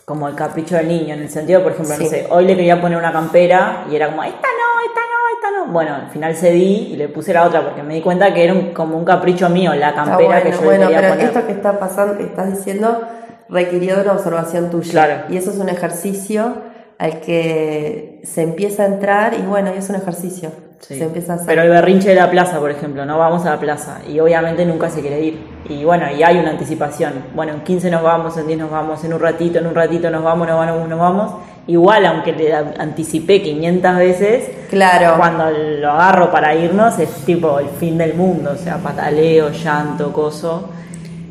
como 0.07 0.29
el 0.29 0.37
capricho 0.37 0.77
del 0.77 0.87
niño, 0.87 1.14
en 1.14 1.23
el 1.23 1.29
sentido, 1.29 1.64
por 1.64 1.73
ejemplo, 1.73 1.95
no 1.97 2.01
Sí. 2.05 2.09
sé, 2.09 2.27
hoy 2.31 2.45
le 2.47 2.55
quería 2.55 2.81
poner 2.81 2.97
una 2.97 3.12
campera 3.12 3.85
y 3.90 3.97
era 3.97 4.07
como, 4.09 4.23
esta 4.23 4.37
no, 4.37 4.81
esta 4.87 5.01
no, 5.01 5.51
esta 5.59 5.66
no. 5.66 5.73
Bueno, 5.73 5.95
al 5.97 6.09
final 6.11 6.37
cedí 6.37 6.90
y 6.92 6.97
le 6.97 7.09
puse 7.09 7.35
la 7.35 7.42
otra 7.45 7.62
porque 7.64 7.83
me 7.83 7.95
di 7.95 8.03
cuenta 8.03 8.33
que 8.33 8.45
era 8.45 8.53
un- 8.55 8.73
como 8.73 8.97
un 8.97 9.05
capricho 9.05 9.49
mío, 9.49 9.75
la 9.75 9.95
campera 9.95 10.42
que 10.45 10.51
bueno, 10.51 10.61
yo 10.61 10.64
bueno, 10.64 10.85
le 10.85 10.87
quería 10.95 11.01
pero 11.01 11.09
poner. 11.14 11.27
esto 11.27 11.47
que 11.47 11.53
está 11.53 11.79
pasando, 11.81 12.16
que 12.16 12.23
estás 12.23 12.57
diciendo, 12.57 13.03
requirió 13.49 13.97
de 13.97 14.03
una 14.03 14.12
observación 14.12 14.71
tuya. 14.71 14.92
Claro. 14.92 15.14
Y 15.29 15.37
eso 15.38 15.51
es 15.51 15.59
un 15.59 15.69
ejercicio 15.69 16.55
al 16.99 17.19
que 17.21 18.21
se 18.23 18.42
empieza 18.42 18.85
a 18.85 18.87
entrar 18.87 19.35
y 19.35 19.42
bueno, 19.42 19.73
y 19.75 19.79
es 19.79 19.90
un 19.90 19.97
ejercicio. 19.97 20.53
Sí. 20.80 20.96
Se 20.98 21.04
empieza 21.04 21.32
a 21.32 21.36
hacer. 21.36 21.46
Pero 21.46 21.62
el 21.62 21.70
berrinche 21.70 22.10
de 22.10 22.14
la 22.16 22.30
plaza, 22.30 22.58
por 22.60 22.70
ejemplo, 22.70 23.04
no 23.06 23.18
vamos 23.18 23.44
a 23.46 23.50
la 23.50 23.58
plaza 23.60 23.98
y 24.08 24.20
obviamente 24.20 24.64
nunca 24.66 24.90
se 24.90 25.00
quiere 25.00 25.20
ir. 25.22 25.38
Y 25.68 25.84
bueno, 25.84 26.06
y 26.10 26.22
hay 26.22 26.38
una 26.38 26.50
anticipación. 26.50 27.12
Bueno, 27.34 27.54
en 27.54 27.60
15 27.62 27.90
nos 27.90 28.02
vamos, 28.02 28.36
en 28.36 28.46
10 28.46 28.58
nos 28.60 28.70
vamos, 28.70 29.02
en 29.04 29.12
un 29.14 29.20
ratito, 29.20 29.58
en 29.58 29.66
un 29.66 29.74
ratito 29.74 30.10
nos 30.10 30.22
vamos, 30.22 30.46
nos 30.46 30.56
vamos, 30.58 30.88
nos 30.88 30.98
vamos. 30.98 31.32
Igual, 31.68 32.06
aunque 32.06 32.32
le 32.32 32.54
anticipé 32.54 33.42
500 33.42 33.96
veces, 33.96 34.50
Claro. 34.70 35.16
cuando 35.16 35.50
lo 35.50 35.90
agarro 35.90 36.30
para 36.30 36.54
irnos 36.54 36.96
es 37.00 37.10
tipo 37.24 37.58
el 37.58 37.68
fin 37.70 37.98
del 37.98 38.14
mundo, 38.14 38.52
o 38.54 38.56
sea, 38.56 38.76
pataleo, 38.76 39.50
llanto, 39.50 40.12
coso. 40.12 40.68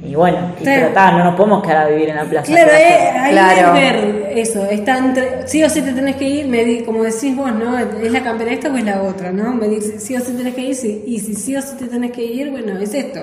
Y 0.07 0.15
bueno, 0.15 0.53
y 0.59 0.63
Claro. 0.63 0.91
pero 0.93 1.11
no 1.17 1.23
nos 1.23 1.35
podemos 1.35 1.63
quedar 1.63 1.77
a 1.85 1.87
vivir 1.87 2.09
en 2.09 2.15
la 2.17 2.23
plaza. 2.25 2.45
Claro, 2.47 2.69
¿qué 2.71 2.83
eh, 2.83 3.09
ahí 3.19 3.31
Claro. 3.33 3.67
es 3.67 3.81
ver 3.81 4.37
eso, 4.37 4.65
está 4.69 4.97
entre, 4.97 5.47
sí 5.47 5.63
o 5.63 5.69
sí 5.69 5.81
te 5.81 5.93
tenés 5.93 6.15
que 6.17 6.27
ir, 6.29 6.47
me 6.47 6.63
di- 6.63 6.83
como 6.83 7.03
decís 7.03 7.35
vos, 7.35 7.51
¿no? 7.53 7.77
¿Es 7.79 8.11
la 8.11 8.21
campera 8.21 8.51
esta 8.51 8.69
o 8.69 8.75
es 8.77 8.83
la 8.83 9.01
otra, 9.01 9.31
no? 9.31 9.53
Me 9.53 9.67
dice, 9.67 9.99
sí 9.99 10.15
o 10.15 10.19
sí 10.19 10.33
tenés 10.33 10.53
que 10.53 10.61
ir, 10.61 10.75
sí, 10.75 11.03
y 11.07 11.19
si 11.19 11.33
sí 11.35 11.55
o 11.55 11.61
sí 11.61 11.75
te 11.77 11.85
tenés 11.87 12.11
que 12.11 12.23
ir, 12.23 12.51
bueno, 12.51 12.77
es 12.79 12.93
esto. 12.93 13.21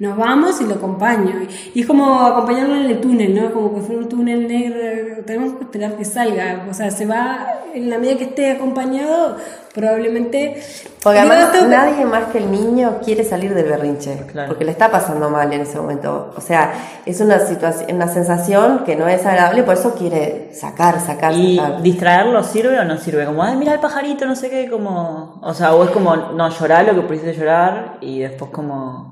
Nos 0.00 0.16
vamos 0.16 0.60
y 0.62 0.64
lo 0.64 0.74
acompaño. 0.76 1.30
Y 1.74 1.82
es 1.82 1.86
como 1.86 2.20
acompañarlo 2.22 2.74
en 2.74 2.86
el 2.86 3.00
túnel, 3.00 3.34
¿no? 3.34 3.52
Como 3.52 3.74
que 3.74 3.80
fuera 3.82 4.00
un 4.00 4.08
túnel 4.08 4.48
negro, 4.48 5.22
tenemos 5.26 5.52
que 5.58 5.64
esperar 5.64 5.96
que 5.96 6.04
salga. 6.06 6.66
O 6.70 6.74
sea, 6.74 6.90
se 6.90 7.04
va, 7.06 7.46
en 7.74 7.88
la 7.90 7.98
medida 7.98 8.16
que 8.16 8.24
esté 8.24 8.50
acompañado, 8.52 9.36
probablemente... 9.74 10.62
Porque 11.02 11.18
además 11.18 11.54
esto- 11.54 11.66
nadie 11.68 12.04
más 12.06 12.24
que 12.32 12.38
el 12.38 12.50
niño 12.50 12.98
quiere 13.04 13.24
salir 13.24 13.54
del 13.54 13.66
berrinche, 13.68 14.24
Claro. 14.32 14.48
porque 14.48 14.64
le 14.64 14.70
está 14.72 14.90
pasando 14.90 15.28
mal 15.28 15.52
en 15.52 15.60
ese 15.62 15.78
momento. 15.78 16.32
O 16.36 16.40
sea, 16.40 16.72
es 17.04 17.20
una 17.20 17.38
situación, 17.40 17.94
una 17.96 18.08
sensación 18.08 18.84
que 18.84 18.96
no 18.96 19.06
es 19.06 19.24
agradable, 19.26 19.62
por 19.64 19.74
eso 19.74 19.94
quiere 19.94 20.50
sacar, 20.54 20.98
sacar, 21.00 21.34
¿Y 21.34 21.56
sacar. 21.58 21.82
distraerlo 21.82 22.42
sirve 22.42 22.78
o 22.80 22.84
no 22.84 22.96
sirve? 22.96 23.26
Como, 23.26 23.42
ay, 23.42 23.56
mira 23.56 23.74
el 23.74 23.80
pajarito, 23.80 24.24
no 24.26 24.34
sé 24.34 24.48
qué, 24.50 24.68
como... 24.70 25.38
O 25.42 25.52
sea, 25.54 25.74
o 25.74 25.84
es 25.84 25.90
como, 25.90 26.16
no, 26.16 26.48
llorar 26.48 26.86
lo 26.86 26.94
que 26.94 27.02
pudiste 27.02 27.34
llorar 27.34 27.98
y 28.00 28.20
después 28.20 28.50
como... 28.50 29.09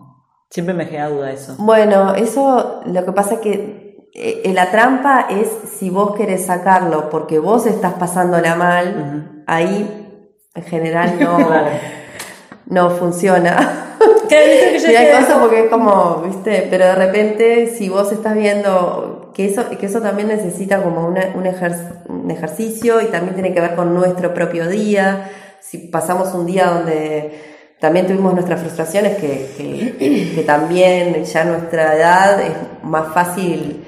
Siempre 0.50 0.74
me 0.74 0.86
genera 0.86 1.08
duda 1.08 1.30
eso. 1.32 1.54
Bueno, 1.58 2.14
eso 2.14 2.80
lo 2.86 3.04
que 3.04 3.12
pasa 3.12 3.34
es 3.34 3.40
que 3.40 4.08
eh, 4.14 4.50
la 4.54 4.70
trampa 4.70 5.26
es 5.30 5.48
si 5.78 5.90
vos 5.90 6.16
querés 6.16 6.46
sacarlo 6.46 7.10
porque 7.10 7.38
vos 7.38 7.66
estás 7.66 7.94
pasándola 7.94 8.54
mal, 8.54 9.42
ahí 9.46 10.06
en 10.54 10.62
general 10.64 11.18
no, 11.20 11.38
no 12.66 12.90
funciona. 12.90 13.84
Sí, 14.28 14.94
hay 14.94 15.10
cosas 15.20 15.38
porque 15.38 15.64
es 15.64 15.70
como, 15.70 16.16
viste, 16.22 16.66
pero 16.70 16.84
de 16.84 16.94
repente 16.94 17.66
si 17.74 17.88
vos 17.88 18.12
estás 18.12 18.34
viendo 18.34 19.30
que 19.34 19.46
eso, 19.46 19.64
que 19.70 19.86
eso 19.86 20.00
también 20.00 20.28
necesita 20.28 20.82
como 20.82 21.06
una- 21.06 21.32
un, 21.34 21.44
ejer- 21.44 22.04
un 22.08 22.30
ejercicio 22.30 23.00
y 23.00 23.06
también 23.06 23.34
tiene 23.34 23.54
que 23.54 23.60
ver 23.60 23.74
con 23.74 23.94
nuestro 23.94 24.34
propio 24.34 24.68
día, 24.68 25.30
si 25.60 25.78
pasamos 25.88 26.34
un 26.34 26.44
día 26.46 26.66
donde 26.66 27.57
también 27.80 28.06
tuvimos 28.06 28.34
nuestras 28.34 28.60
frustraciones, 28.60 29.16
que, 29.18 29.50
que, 29.56 30.32
que 30.34 30.42
también 30.42 31.24
ya 31.24 31.44
nuestra 31.44 31.94
edad 31.96 32.40
es 32.40 32.52
más 32.82 33.12
fácil 33.14 33.84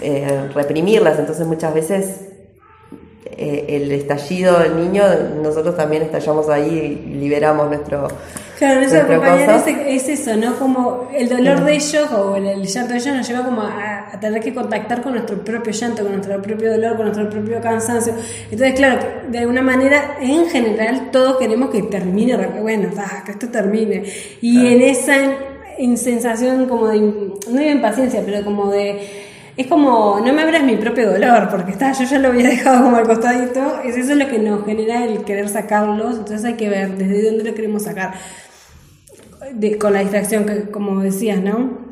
eh, 0.00 0.48
reprimirlas, 0.54 1.18
entonces 1.18 1.46
muchas 1.46 1.72
veces 1.74 2.33
eh, 3.26 3.64
el 3.68 3.90
estallido 3.92 4.58
del 4.58 4.76
niño, 4.76 5.02
nosotros 5.42 5.76
también 5.76 6.02
estallamos 6.02 6.48
ahí 6.48 7.02
y 7.06 7.14
liberamos 7.14 7.68
nuestro... 7.68 8.08
Claro, 8.58 8.78
nuestro 8.78 9.00
acompañar 9.00 9.64
es, 9.66 10.06
es 10.06 10.20
eso, 10.20 10.36
¿no? 10.36 10.54
Como 10.56 11.08
el 11.12 11.28
dolor 11.28 11.64
de 11.64 11.74
ellos 11.74 12.08
o 12.12 12.36
el, 12.36 12.46
el 12.46 12.64
llanto 12.64 12.92
de 12.92 12.98
ellos 13.00 13.16
nos 13.16 13.28
lleva 13.28 13.44
como 13.44 13.62
a, 13.62 14.10
a 14.12 14.20
tener 14.20 14.40
que 14.40 14.54
contactar 14.54 15.02
con 15.02 15.14
nuestro 15.14 15.38
propio 15.38 15.72
llanto, 15.72 16.04
con 16.04 16.12
nuestro 16.12 16.40
propio 16.40 16.70
dolor, 16.70 16.96
con 16.96 17.06
nuestro 17.06 17.28
propio 17.28 17.60
cansancio. 17.60 18.14
Entonces, 18.44 18.74
claro, 18.76 19.00
de 19.28 19.38
alguna 19.40 19.60
manera, 19.60 20.18
en 20.20 20.46
general, 20.46 21.10
todos 21.10 21.36
queremos 21.38 21.70
que 21.70 21.82
termine, 21.82 22.36
bueno, 22.60 22.90
que 23.26 23.32
esto 23.32 23.48
termine. 23.48 24.04
Y 24.40 24.72
en 24.72 24.82
esa 24.82 25.16
en 25.76 25.98
sensación 25.98 26.66
como 26.66 26.86
de, 26.86 27.00
no 27.00 27.58
de 27.58 27.70
impaciencia, 27.70 28.22
pero 28.24 28.44
como 28.44 28.70
de... 28.70 29.23
Es 29.56 29.66
como, 29.68 30.18
no 30.24 30.32
me 30.32 30.42
abras 30.42 30.64
mi 30.64 30.76
propio 30.76 31.12
dolor, 31.12 31.48
porque 31.48 31.70
está, 31.70 31.92
yo 31.92 32.04
ya 32.04 32.18
lo 32.18 32.28
había 32.28 32.48
dejado 32.48 32.82
como 32.84 32.96
al 32.96 33.06
costadito. 33.06 33.80
Es 33.84 33.96
eso 33.96 34.14
lo 34.16 34.26
que 34.28 34.38
nos 34.40 34.64
genera 34.64 35.04
el 35.04 35.24
querer 35.24 35.48
sacarlos. 35.48 36.18
Entonces 36.18 36.44
hay 36.44 36.54
que 36.54 36.68
ver 36.68 36.96
desde 36.96 37.30
dónde 37.30 37.44
lo 37.50 37.54
queremos 37.54 37.84
sacar 37.84 38.14
de- 39.52 39.78
con 39.78 39.92
la 39.92 40.00
distracción 40.00 40.44
que 40.44 40.70
como 40.70 41.00
decías, 41.00 41.40
¿no? 41.40 41.84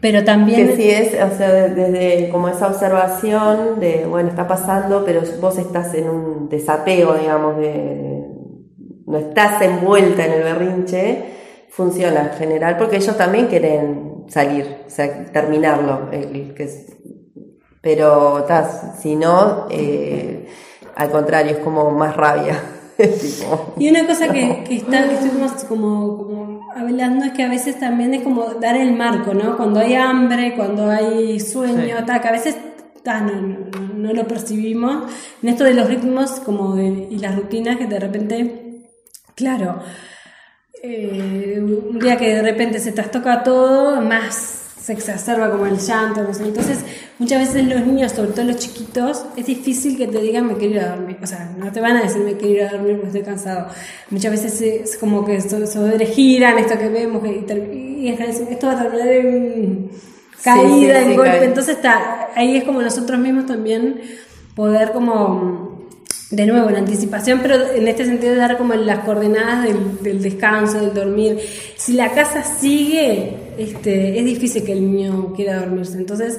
Pero 0.00 0.24
también 0.24 0.68
Que 0.68 0.76
sí 0.76 0.88
es, 0.90 1.08
o 1.14 1.36
sea, 1.36 1.50
de- 1.52 1.74
desde 1.74 2.28
como 2.30 2.48
esa 2.48 2.68
observación 2.68 3.80
de, 3.80 4.06
bueno, 4.08 4.28
está 4.30 4.46
pasando, 4.46 5.04
pero 5.04 5.20
vos 5.40 5.58
estás 5.58 5.92
en 5.94 6.08
un 6.08 6.48
desapego, 6.48 7.14
digamos, 7.14 7.56
de, 7.58 8.24
no 9.06 9.18
estás 9.18 9.60
envuelta 9.62 10.24
en 10.24 10.32
el 10.32 10.42
berrinche, 10.44 11.24
funciona 11.70 12.30
en 12.32 12.38
general, 12.38 12.76
porque 12.78 12.96
ellos 12.96 13.16
también 13.18 13.48
quieren 13.48 14.09
salir, 14.28 14.66
o 14.86 14.90
sea, 14.90 15.26
terminarlo, 15.32 16.08
el- 16.12 16.54
que 16.54 16.64
es- 16.64 16.96
pero 17.80 18.44
tas, 18.46 19.00
si 19.00 19.16
no, 19.16 19.66
eh, 19.70 20.46
al 20.96 21.10
contrario, 21.10 21.52
es 21.52 21.58
como 21.58 21.90
más 21.90 22.16
rabia. 22.16 22.60
Tipo, 23.00 23.74
y 23.78 23.88
una 23.88 24.06
cosa 24.06 24.28
que, 24.30 24.62
que 24.64 24.76
está 24.76 25.08
que 25.08 25.14
estuvimos 25.14 25.52
como, 25.64 26.18
como 26.18 26.60
hablando 26.76 27.24
es 27.24 27.32
que 27.32 27.42
a 27.42 27.48
veces 27.48 27.80
también 27.80 28.12
es 28.12 28.22
como 28.22 28.44
dar 28.60 28.76
el 28.76 28.92
marco, 28.94 29.32
¿no? 29.32 29.56
Cuando 29.56 29.80
hay 29.80 29.94
hambre, 29.94 30.54
cuando 30.54 30.90
hay 30.90 31.40
sueño, 31.40 31.96
Sí. 31.98 32.04
ta, 32.06 32.20
que 32.20 32.28
a 32.28 32.32
veces 32.32 32.56
no, 33.02 33.20
no, 33.22 33.40
no- 33.40 33.94
no 33.94 34.12
lo 34.12 34.28
percibimos. 34.28 35.10
En 35.42 35.48
esto 35.48 35.64
de 35.64 35.72
los 35.72 35.88
ritmos 35.88 36.32
como 36.40 36.76
de- 36.76 37.08
y 37.10 37.18
las 37.18 37.34
rutinas 37.34 37.78
que 37.78 37.86
de 37.86 37.98
repente, 37.98 38.82
claro, 39.34 39.80
eh, 40.82 41.58
un 41.60 41.98
día 41.98 42.16
que 42.16 42.34
de 42.34 42.42
repente 42.42 42.78
se 42.78 42.92
trastoca 42.92 43.42
todo, 43.42 44.00
más 44.00 44.56
se 44.80 44.94
exacerba 44.94 45.50
como 45.50 45.66
el 45.66 45.76
llanto, 45.78 46.22
no 46.22 46.32
sé. 46.32 46.44
Entonces, 46.44 46.78
muchas 47.18 47.40
veces 47.40 47.68
los 47.68 47.84
niños, 47.86 48.12
sobre 48.12 48.30
todo 48.32 48.46
los 48.46 48.56
chiquitos, 48.56 49.24
es 49.36 49.44
difícil 49.46 49.98
que 49.98 50.06
te 50.06 50.20
digan 50.22 50.46
me 50.46 50.54
quiero 50.56 50.74
ir 50.74 50.80
a 50.80 50.96
dormir. 50.96 51.18
O 51.22 51.26
sea, 51.26 51.52
no 51.58 51.70
te 51.70 51.80
van 51.80 51.98
a 51.98 52.02
decir 52.02 52.22
me 52.22 52.34
quiero 52.38 52.54
ir 52.54 52.62
a 52.62 52.70
dormir 52.72 52.92
porque 52.96 53.06
estoy 53.08 53.22
cansado. 53.22 53.66
Muchas 54.08 54.30
veces 54.32 54.60
es 54.62 54.96
como 54.96 55.24
que 55.26 55.38
so- 55.42 55.66
sobregiran 55.66 56.58
esto 56.58 56.78
que 56.78 56.88
vemos 56.88 57.22
y, 57.26 58.08
esto 58.08 58.66
va 58.68 58.72
a 58.72 58.82
terminar 58.82 59.08
en 59.08 59.90
caída, 60.42 60.94
sí, 61.00 61.04
en 61.04 61.10
sí, 61.10 61.16
golpe. 61.16 61.30
cae. 61.30 61.44
Entonces, 61.44 61.76
está, 61.76 62.30
ahí 62.34 62.56
es 62.56 62.64
como 62.64 62.80
nosotros 62.80 63.20
mismos 63.20 63.44
también 63.44 64.00
poder 64.54 64.92
como 64.92 65.69
de 66.30 66.46
nuevo, 66.46 66.70
la 66.70 66.78
anticipación, 66.78 67.40
pero 67.42 67.56
en 67.74 67.88
este 67.88 68.04
sentido 68.04 68.32
de 68.34 68.38
dar 68.38 68.56
como 68.56 68.74
las 68.74 69.00
coordenadas 69.00 69.64
del, 69.64 69.98
del 70.02 70.22
descanso, 70.22 70.78
del 70.80 70.94
dormir. 70.94 71.38
Si 71.76 71.94
la 71.94 72.12
casa 72.12 72.44
sigue, 72.44 73.36
este, 73.58 74.18
es 74.18 74.24
difícil 74.24 74.62
que 74.64 74.72
el 74.72 74.92
niño 74.92 75.32
quiera 75.34 75.58
dormirse. 75.58 75.98
Entonces, 75.98 76.38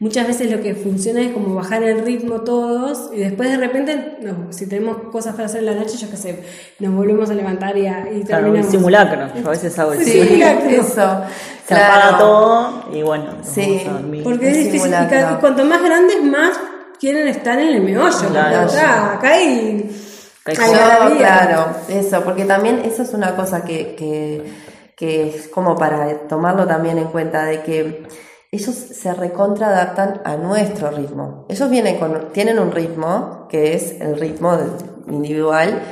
muchas 0.00 0.26
veces 0.26 0.50
lo 0.50 0.60
que 0.60 0.74
funciona 0.74 1.20
es 1.20 1.30
como 1.30 1.54
bajar 1.54 1.84
el 1.84 2.04
ritmo 2.04 2.40
todos 2.40 3.10
y 3.14 3.18
después 3.18 3.48
de 3.50 3.58
repente, 3.58 4.16
no, 4.22 4.52
si 4.52 4.66
tenemos 4.68 4.96
cosas 5.12 5.34
para 5.36 5.46
hacer 5.46 5.60
en 5.60 5.66
la 5.66 5.74
noche, 5.74 5.96
yo 5.96 6.10
qué 6.10 6.16
sé, 6.16 6.40
nos 6.80 6.92
volvemos 6.94 7.30
a 7.30 7.34
levantar 7.34 7.76
y, 7.78 7.86
a, 7.86 8.08
y 8.12 8.22
Claro, 8.24 8.42
terminamos. 8.44 8.72
simulacro. 8.72 9.28
Yo 9.40 9.46
a 9.46 9.50
veces 9.50 9.78
hago 9.78 9.92
el 9.92 10.04
Sí, 10.04 10.10
simulacro. 10.20 10.70
eso. 10.70 11.20
Se 11.68 11.74
claro. 11.74 11.92
apaga 11.94 12.18
todo 12.18 12.88
y 12.92 13.02
bueno, 13.02 13.34
nos 13.38 13.46
Sí, 13.46 13.60
vamos 13.60 13.86
a 13.86 13.92
dormir. 14.00 14.24
Porque 14.24 14.50
es 14.50 14.56
difícil, 14.64 14.90
y 14.90 15.40
cuanto 15.40 15.64
más 15.64 15.82
grandes, 15.82 16.24
más 16.24 16.58
quieren 16.98 17.28
estar 17.28 17.58
en 17.58 17.68
el 17.68 17.82
meollo. 17.82 18.28
Claro. 18.30 18.70
acá, 18.70 19.14
acá 19.14 19.28
hay... 19.30 19.90
No, 20.46 21.16
claro, 21.18 21.66
eso, 21.88 22.22
porque 22.24 22.44
también 22.44 22.80
eso 22.84 23.02
es 23.02 23.12
una 23.12 23.36
cosa 23.36 23.64
que, 23.64 23.94
que, 23.94 24.50
que 24.96 25.28
es 25.28 25.48
como 25.48 25.76
para 25.76 26.26
tomarlo 26.26 26.66
también 26.66 26.96
en 26.96 27.08
cuenta, 27.08 27.44
de 27.44 27.62
que 27.62 28.06
ellos 28.50 28.74
se 28.74 29.12
recontra 29.12 29.68
adaptan 29.68 30.22
a 30.24 30.36
nuestro 30.36 30.90
ritmo. 30.90 31.44
Ellos 31.50 31.68
vienen 31.68 31.98
con, 31.98 32.32
tienen 32.32 32.58
un 32.58 32.72
ritmo 32.72 33.46
que 33.50 33.74
es 33.74 34.00
el 34.00 34.18
ritmo 34.18 34.56
individual, 35.08 35.82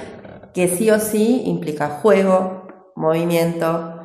que 0.54 0.68
sí 0.68 0.90
o 0.90 0.98
sí 0.98 1.42
implica 1.44 2.00
juego, 2.00 2.66
movimiento, 2.94 4.00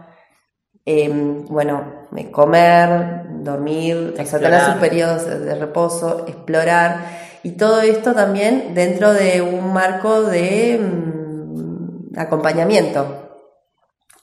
em, 0.84 1.46
bueno, 1.46 2.08
eh, 2.16 2.30
comer, 2.30 3.21
dormir, 3.44 3.96
o 3.96 4.16
sea, 4.16 4.40
tener 4.40 4.54
Explorar. 4.54 4.66
sus 4.66 4.76
periodos 4.76 5.26
de 5.26 5.56
reposo, 5.56 6.26
explorar, 6.28 6.98
y 7.44 7.52
todo 7.52 7.82
esto 7.82 8.14
también 8.14 8.74
dentro 8.76 9.14
de 9.14 9.42
un 9.42 9.74
marco 9.74 10.22
de 10.24 10.80
mm, 10.80 12.18
acompañamiento. 12.20 13.18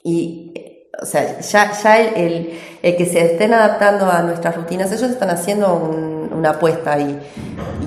Y, 0.04 0.52
o 1.00 1.04
sea, 1.06 1.40
ya, 1.40 1.72
ya 1.72 1.98
el, 2.00 2.14
el- 2.16 2.58
el 2.82 2.96
que 2.96 3.06
se 3.06 3.24
estén 3.32 3.52
adaptando 3.54 4.10
a 4.10 4.22
nuestras 4.22 4.54
rutinas, 4.56 4.92
ellos 4.92 5.10
están 5.10 5.30
haciendo 5.30 5.74
un- 5.74 6.30
una 6.32 6.50
apuesta 6.50 6.98
y, 6.98 7.18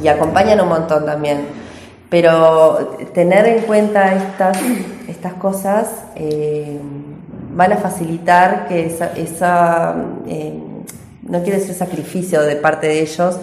y 0.03 0.07
acompañan 0.07 0.59
un 0.61 0.67
montón 0.69 1.05
también. 1.05 1.45
Pero 2.09 2.97
tener 3.13 3.45
en 3.47 3.61
cuenta 3.63 4.13
estas, 4.13 4.57
estas 5.07 5.33
cosas 5.35 5.87
eh, 6.15 6.77
van 7.53 7.71
a 7.71 7.77
facilitar 7.77 8.67
que 8.67 8.85
esa, 8.87 9.13
esa 9.15 9.95
eh, 10.27 10.59
no 11.23 11.41
quiero 11.43 11.59
decir 11.59 11.73
sacrificio 11.75 12.41
de 12.41 12.55
parte 12.55 12.87
de 12.87 13.01
ellos, 13.01 13.37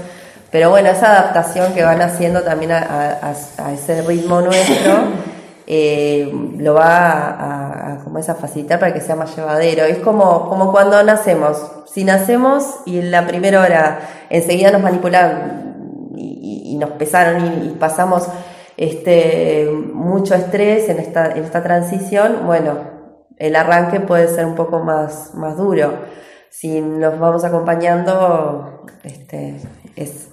pero 0.50 0.70
bueno, 0.70 0.88
esa 0.88 1.12
adaptación 1.18 1.74
que 1.74 1.82
van 1.84 2.00
haciendo 2.00 2.42
también 2.42 2.72
a, 2.72 3.18
a- 3.58 3.72
ese 3.72 4.02
ritmo 4.02 4.40
nuestro, 4.40 4.94
eh, 5.66 6.32
lo 6.56 6.74
va 6.74 6.86
a, 6.86 7.30
a- 7.30 7.92
a- 7.92 7.98
como 8.04 8.18
es 8.18 8.28
a 8.28 8.34
facilitar 8.34 8.80
para 8.80 8.94
que 8.94 9.00
sea 9.00 9.14
más 9.16 9.36
llevadero. 9.36 9.84
Es 9.84 9.98
como, 9.98 10.48
como 10.48 10.72
cuando 10.72 11.02
nacemos. 11.02 11.58
Si 11.92 12.04
nacemos 12.04 12.64
y 12.86 12.98
en 12.98 13.10
la 13.10 13.26
primera 13.26 13.60
hora 13.60 14.00
enseguida 14.30 14.70
nos 14.70 14.82
manipularon 14.82 16.14
y, 16.16 16.62
y- 16.68 16.72
y 16.74 16.78
nos 16.78 16.90
pesaron 16.92 17.44
y, 17.44 17.68
y 17.68 17.76
pasamos 17.78 18.26
este, 18.78 19.68
mucho 19.92 20.34
estrés 20.34 20.88
en 20.88 20.98
esta, 20.98 21.32
en 21.32 21.44
esta 21.44 21.62
transición, 21.62 22.46
bueno, 22.46 22.78
el 23.36 23.54
arranque 23.56 24.00
puede 24.00 24.28
ser 24.28 24.46
un 24.46 24.54
poco 24.54 24.78
más, 24.80 25.34
más 25.34 25.56
duro. 25.56 25.92
Si 26.50 26.80
nos 26.80 27.18
vamos 27.18 27.44
acompañando, 27.44 28.84
este, 29.04 29.56
es, 29.96 30.28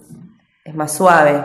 es 0.63 0.73
más 0.75 0.91
suave. 0.93 1.43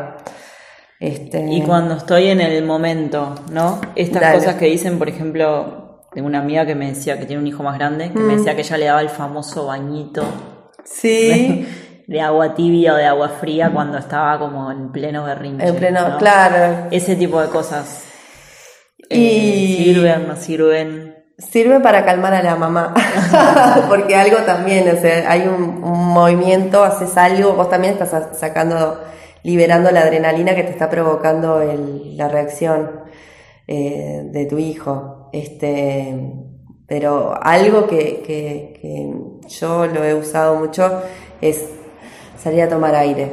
Este, 0.98 1.46
Y 1.50 1.62
cuando 1.62 1.94
estoy 1.94 2.28
en 2.28 2.40
el 2.40 2.64
momento, 2.64 3.34
¿no? 3.50 3.80
Estas 3.96 4.22
Dale. 4.22 4.38
cosas 4.38 4.54
que 4.56 4.66
dicen, 4.66 4.98
por 4.98 5.08
ejemplo, 5.08 6.02
de 6.14 6.22
una 6.22 6.40
amiga 6.40 6.66
que 6.66 6.74
me 6.74 6.88
decía 6.88 7.18
que 7.18 7.26
tiene 7.26 7.40
un 7.40 7.46
hijo 7.48 7.62
más 7.62 7.78
grande, 7.78 8.10
que 8.12 8.18
me 8.18 8.36
decía 8.36 8.54
que 8.54 8.62
ella 8.62 8.76
le 8.76 8.86
daba 8.86 9.00
el 9.00 9.08
famoso 9.08 9.66
bañito 9.66 10.22
Sí, 10.84 11.66
de 12.06 12.20
agua 12.20 12.54
tibia 12.54 12.94
o 12.94 12.96
de 12.96 13.06
agua 13.06 13.28
fría 13.28 13.70
cuando 13.72 13.96
estaba 13.98 14.38
como 14.38 14.70
en 14.70 14.90
pleno 14.92 15.24
berrinche. 15.24 15.66
en 15.68 15.76
pleno, 15.76 16.08
¿no? 16.08 16.18
claro. 16.18 16.88
Ese 16.90 17.16
tipo 17.16 17.40
de 17.40 17.48
cosas. 17.48 18.04
Eh, 19.08 19.18
Y- 19.18 19.84
¿Sirven, 19.84 20.28
no 20.28 20.36
sirven? 20.36 21.09
Sirve 21.50 21.80
para 21.80 22.04
calmar 22.04 22.34
a 22.34 22.42
la 22.42 22.54
mamá, 22.56 22.92
porque 23.88 24.14
algo 24.14 24.38
también, 24.44 24.86
o 24.94 25.00
sea, 25.00 25.30
hay 25.30 25.42
un, 25.48 25.82
un 25.82 26.08
movimiento, 26.08 26.84
haces 26.84 27.16
algo, 27.16 27.54
vos 27.54 27.70
también 27.70 27.94
estás 27.94 28.10
sa- 28.10 28.34
sacando, 28.34 29.00
liberando 29.42 29.90
la 29.90 30.00
adrenalina 30.02 30.54
que 30.54 30.64
te 30.64 30.70
está 30.70 30.90
provocando 30.90 31.62
el- 31.62 32.16
la 32.18 32.28
reacción 32.28 32.90
eh, 33.66 34.22
de 34.26 34.44
tu 34.46 34.58
hijo. 34.58 35.30
Este, 35.32 36.14
pero 36.86 37.32
algo 37.40 37.86
que, 37.86 38.22
que- 38.26 38.78
que 38.80 39.48
yo 39.48 39.86
lo 39.86 40.04
he 40.04 40.12
usado 40.14 40.56
mucho 40.56 41.00
es 41.40 41.64
salir 42.42 42.62
a 42.62 42.68
tomar 42.68 42.94
aire. 42.96 43.30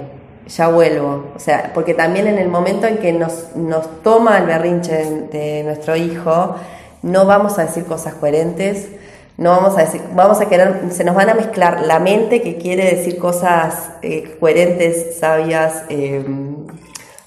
Ya 0.48 0.70
vuelvo. 0.70 1.34
O 1.36 1.40
sea, 1.40 1.72
porque 1.74 1.94
también 1.94 2.28
en 2.28 2.38
el 2.38 2.48
momento 2.48 2.88
en 2.88 3.00
que 3.00 3.12
nos, 3.12 3.54
nos 3.56 4.02
toma 4.02 4.38
el 4.38 4.46
berrinche 4.46 5.04
de 5.30 5.64
nuestro 5.66 5.96
hijo, 5.98 6.56
no 7.02 7.26
vamos 7.26 7.60
a 7.60 7.66
decir 7.66 7.86
cosas 7.86 8.14
coherentes, 8.16 8.88
no 9.38 9.52
vamos 9.52 9.78
a 9.78 9.82
decir, 9.82 10.02
vamos 10.14 10.42
a 10.42 10.48
querer, 10.48 10.82
se 10.90 11.04
nos 11.04 11.16
van 11.16 11.30
a 11.30 11.36
mezclar 11.36 11.82
la 11.82 12.00
mente 12.00 12.42
que 12.42 12.58
quiere 12.58 12.96
decir 12.96 13.20
cosas 13.20 13.92
eh, 14.02 14.36
coherentes, 14.40 15.20
sabias, 15.20 15.84
eh, 15.90 16.26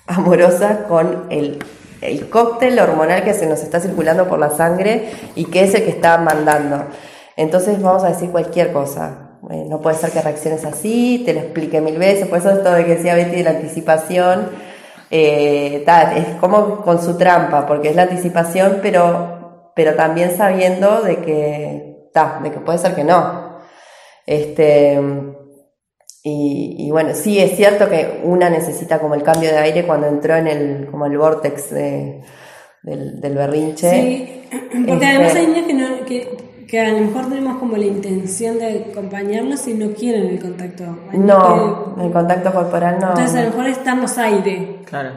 amorosas 0.06 0.78
con 0.88 1.26
el, 1.30 1.60
el 2.00 2.28
cóctel 2.28 2.78
hormonal 2.80 3.22
que 3.22 3.32
se 3.32 3.46
nos 3.46 3.62
está 3.62 3.78
circulando 3.78 4.28
por 4.28 4.40
la 4.40 4.50
sangre 4.50 5.10
y 5.36 5.44
que 5.44 5.62
es 5.62 5.74
el 5.74 5.84
que 5.84 5.90
está 5.90 6.18
mandando. 6.18 6.84
Entonces 7.36 7.80
vamos 7.80 8.02
a 8.02 8.08
decir 8.08 8.30
cualquier 8.30 8.72
cosa. 8.72 9.30
No 9.42 9.80
puede 9.80 9.96
ser 9.96 10.10
que 10.10 10.20
reacciones 10.20 10.64
así, 10.64 11.22
te 11.24 11.32
lo 11.32 11.40
expliqué 11.40 11.80
mil 11.80 11.96
veces, 11.96 12.28
por 12.28 12.38
eso 12.38 12.50
esto 12.50 12.72
de 12.72 12.84
que 12.84 12.96
decía 12.96 13.14
Betty 13.14 13.36
de 13.36 13.42
la 13.42 13.50
anticipación, 13.50 14.48
eh, 15.10 15.82
tal, 15.86 16.16
es 16.18 16.26
como 16.40 16.82
con 16.82 17.02
su 17.02 17.16
trampa, 17.16 17.66
porque 17.66 17.88
es 17.88 17.96
la 17.96 18.02
anticipación, 18.02 18.80
pero, 18.82 19.39
pero 19.82 19.94
también 19.96 20.36
sabiendo 20.36 21.00
de 21.00 21.16
que, 21.22 22.10
ta, 22.12 22.38
de 22.42 22.50
que 22.50 22.60
puede 22.60 22.76
ser 22.76 22.94
que 22.94 23.02
no. 23.02 23.56
Este, 24.26 25.00
y, 26.22 26.76
y 26.86 26.90
bueno, 26.90 27.14
sí 27.14 27.38
es 27.38 27.56
cierto 27.56 27.88
que 27.88 28.20
una 28.24 28.50
necesita 28.50 28.98
como 28.98 29.14
el 29.14 29.22
cambio 29.22 29.48
de 29.50 29.56
aire 29.56 29.86
cuando 29.86 30.06
entró 30.06 30.36
en 30.36 30.48
el, 30.48 30.86
como 30.90 31.06
el 31.06 31.16
vortex 31.16 31.70
de- 31.70 32.20
del, 32.82 33.22
del 33.22 33.34
berrinche. 33.34 33.90
Sí, 33.90 34.42
porque 34.70 34.92
Este- 34.92 35.06
además 35.06 35.34
hay 35.34 35.46
niños 35.46 35.66
que, 35.66 35.72
no, 35.74 36.04
que, 36.04 36.36
que 36.68 36.80
a 36.80 36.88
lo 36.92 36.98
mejor 36.98 37.28
tenemos 37.30 37.56
como 37.58 37.78
la 37.78 37.86
intención 37.86 38.58
de 38.58 38.86
acompañarlos 38.90 39.66
y 39.66 39.72
no 39.72 39.94
quieren 39.94 40.26
el 40.26 40.40
contacto. 40.42 40.84
No, 41.14 41.96
el 42.02 42.12
contacto 42.12 42.52
corporal 42.52 42.98
no. 43.00 43.08
entonces 43.08 43.34
a 43.36 43.44
lo 43.44 43.46
mejor 43.50 43.66
es 43.66 43.82
darnos 43.82 44.18
aire. 44.18 44.80
Claro. 44.84 45.12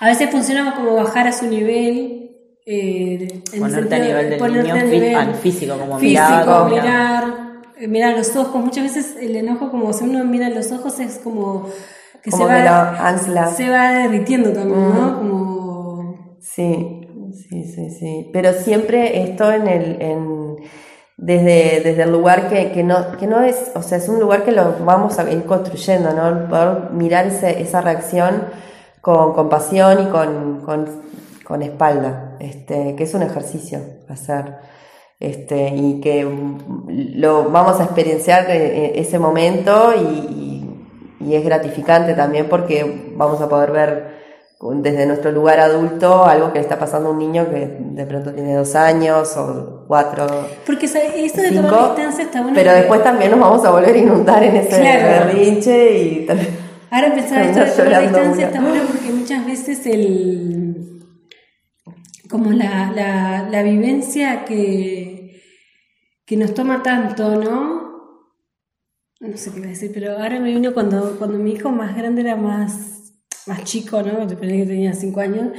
A 0.00 0.08
veces 0.08 0.28
funciona 0.28 0.74
como 0.74 0.96
bajar 0.96 1.28
a 1.28 1.32
su 1.32 1.46
nivel. 1.46 2.21
Eh, 2.66 3.42
en 3.52 3.54
el 3.54 3.60
Ponerte 3.60 3.94
a 3.94 3.98
sentido 3.98 4.04
nivel 4.06 4.30
del 4.30 4.38
ponerte 4.38 4.62
niño 4.72 4.74
a 4.74 4.78
fí- 4.86 4.90
nivel 4.90 5.14
al 5.16 5.34
físico, 5.34 5.76
como 5.78 5.98
físico, 5.98 6.20
mirar, 6.30 6.68
mirar, 6.70 7.24
eh, 7.78 7.88
mirar 7.88 8.16
los 8.16 8.36
ojos. 8.36 8.64
Muchas 8.64 8.84
veces 8.84 9.16
el 9.20 9.36
enojo, 9.36 9.70
como 9.70 9.92
si 9.92 10.04
uno 10.04 10.24
mira 10.24 10.48
los 10.48 10.70
ojos, 10.72 10.98
es 11.00 11.18
como 11.18 11.66
que 12.22 12.30
Como 12.30 12.46
se 12.46 12.52
va, 12.52 12.60
lo 12.64 12.70
ancla. 13.04 13.46
se 13.48 13.68
va 13.68 13.92
derritiendo 13.92 14.52
también, 14.52 14.80
¿no? 14.94 15.18
Como 15.18 16.36
Sí, 16.40 17.00
sí, 17.48 17.64
sí, 17.64 17.90
sí. 17.90 18.30
Pero 18.32 18.52
siempre 18.52 19.22
esto 19.22 19.50
en 19.52 19.66
el, 19.66 20.02
en, 20.02 20.56
desde, 21.16 21.80
desde 21.82 22.02
el 22.02 22.12
lugar 22.12 22.48
que, 22.48 22.72
que 22.72 22.82
no, 22.84 23.16
que 23.18 23.26
no 23.26 23.42
es, 23.42 23.70
o 23.74 23.82
sea, 23.82 23.98
es 23.98 24.08
un 24.08 24.20
lugar 24.20 24.44
que 24.44 24.52
lo 24.52 24.76
vamos 24.84 25.18
a 25.18 25.30
ir 25.30 25.44
construyendo, 25.44 26.12
¿no? 26.12 26.28
El 26.28 26.38
Poder 26.48 26.90
mirar 26.92 27.26
ese- 27.26 27.60
esa 27.60 27.80
reacción 27.80 28.44
con 29.00 29.32
compasión 29.32 30.02
y 30.04 30.10
con, 30.10 30.60
con, 30.64 31.02
con 31.52 31.60
espalda, 31.60 32.36
este, 32.40 32.94
que 32.96 33.04
es 33.04 33.12
un 33.12 33.20
ejercicio 33.22 33.78
hacer. 34.08 34.54
Este, 35.20 35.68
y 35.76 36.00
que 36.00 36.24
mm, 36.24 36.58
lo 37.20 37.50
vamos 37.50 37.78
a 37.78 37.84
experienciar 37.84 38.50
eh, 38.50 38.86
eh, 38.86 38.92
ese 38.96 39.18
momento 39.18 39.92
y, 39.94 40.00
y- 40.00 40.68
y 41.28 41.34
es 41.34 41.44
gratificante 41.44 42.14
también 42.14 42.46
porque 42.48 43.12
vamos 43.16 43.38
a 43.42 43.48
poder 43.50 43.70
ver 43.70 44.22
desde 44.80 45.04
nuestro 45.06 45.30
lugar 45.30 45.60
adulto 45.60 46.24
algo 46.24 46.48
que 46.52 46.58
le 46.60 46.62
está 46.62 46.78
pasando 46.78 47.10
a 47.10 47.12
un 47.12 47.18
niño 47.18 47.50
que 47.50 47.76
de 47.80 48.06
pronto 48.06 48.32
tiene 48.32 48.54
dos 48.54 48.74
años 48.74 49.36
o 49.36 49.84
cuatro, 49.86 50.26
Porque 50.66 50.86
esto 50.86 50.98
de 51.42 51.48
cinco, 51.50 51.66
tomar 51.68 51.94
distancia 51.96 52.24
está 52.24 52.40
bueno. 52.40 52.54
pero 52.56 52.72
después 52.72 53.02
también 53.04 53.30
nos 53.32 53.40
vamos 53.40 53.64
a 53.66 53.70
volver 53.70 53.94
a 53.94 53.98
inundar 53.98 54.42
en 54.42 54.56
ese 54.56 54.80
Claro. 54.80 55.26
berrinche 55.26 55.98
y 55.98 56.26
tal- 56.26 56.48
Ahora 56.90 57.14
pensaba 57.14 57.42
esto 57.44 57.60
de 57.60 57.90
tomar 57.90 58.02
distancia 58.02 58.32
una. 58.32 58.46
está 58.46 58.60
bueno 58.60 58.82
porque 58.90 59.12
muchas 59.12 59.46
veces 59.46 59.86
el 59.86 60.91
como 62.32 62.50
la, 62.50 62.90
la, 62.96 63.46
la 63.50 63.62
vivencia 63.62 64.46
que, 64.46 65.42
que 66.24 66.36
nos 66.38 66.54
toma 66.54 66.82
tanto, 66.82 67.36
¿no? 67.36 67.92
No 69.20 69.36
sé 69.36 69.52
qué 69.52 69.58
iba 69.58 69.66
a 69.66 69.70
decir, 69.70 69.90
pero 69.92 70.12
ahora 70.12 70.40
me 70.40 70.50
vino 70.50 70.72
cuando, 70.72 71.16
cuando 71.18 71.38
mi 71.38 71.52
hijo 71.52 71.70
más 71.70 71.94
grande 71.94 72.22
era 72.22 72.34
más, 72.34 73.12
más 73.46 73.62
chico, 73.64 74.02
¿no? 74.02 74.26
Depende 74.26 74.56
que 74.56 74.66
tenía 74.66 74.94
cinco 74.94 75.20
años. 75.20 75.50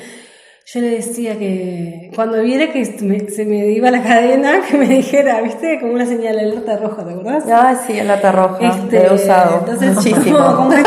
yo 0.74 0.82
le 0.82 0.89
decía 0.89 1.38
que 1.38 2.11
cuando 2.15 2.41
viera 2.41 2.74
que 2.74 2.84
se 2.84 3.45
me 3.45 3.67
iba 3.67 3.91
la 3.91 4.01
cadena, 4.01 4.61
que 4.67 4.76
me 4.76 4.88
dijera, 4.88 5.41
¿viste? 5.41 5.80
Como 5.80 5.93
una 5.93 6.07
señal 6.07 6.36
de 6.38 6.41
alerta 6.41 6.78
roja, 6.78 7.05
¿te 7.05 7.11
acordás? 7.11 7.43
Ah, 7.49 7.84
sí, 7.86 7.99
alerta 7.99 8.32
roja. 8.32 8.67
Este, 8.67 9.05
he 9.05 9.13
usado. 9.13 9.59
Entonces, 9.59 9.93
muchísimo. 9.95 10.39
Como, 10.39 10.55
como 10.55 10.84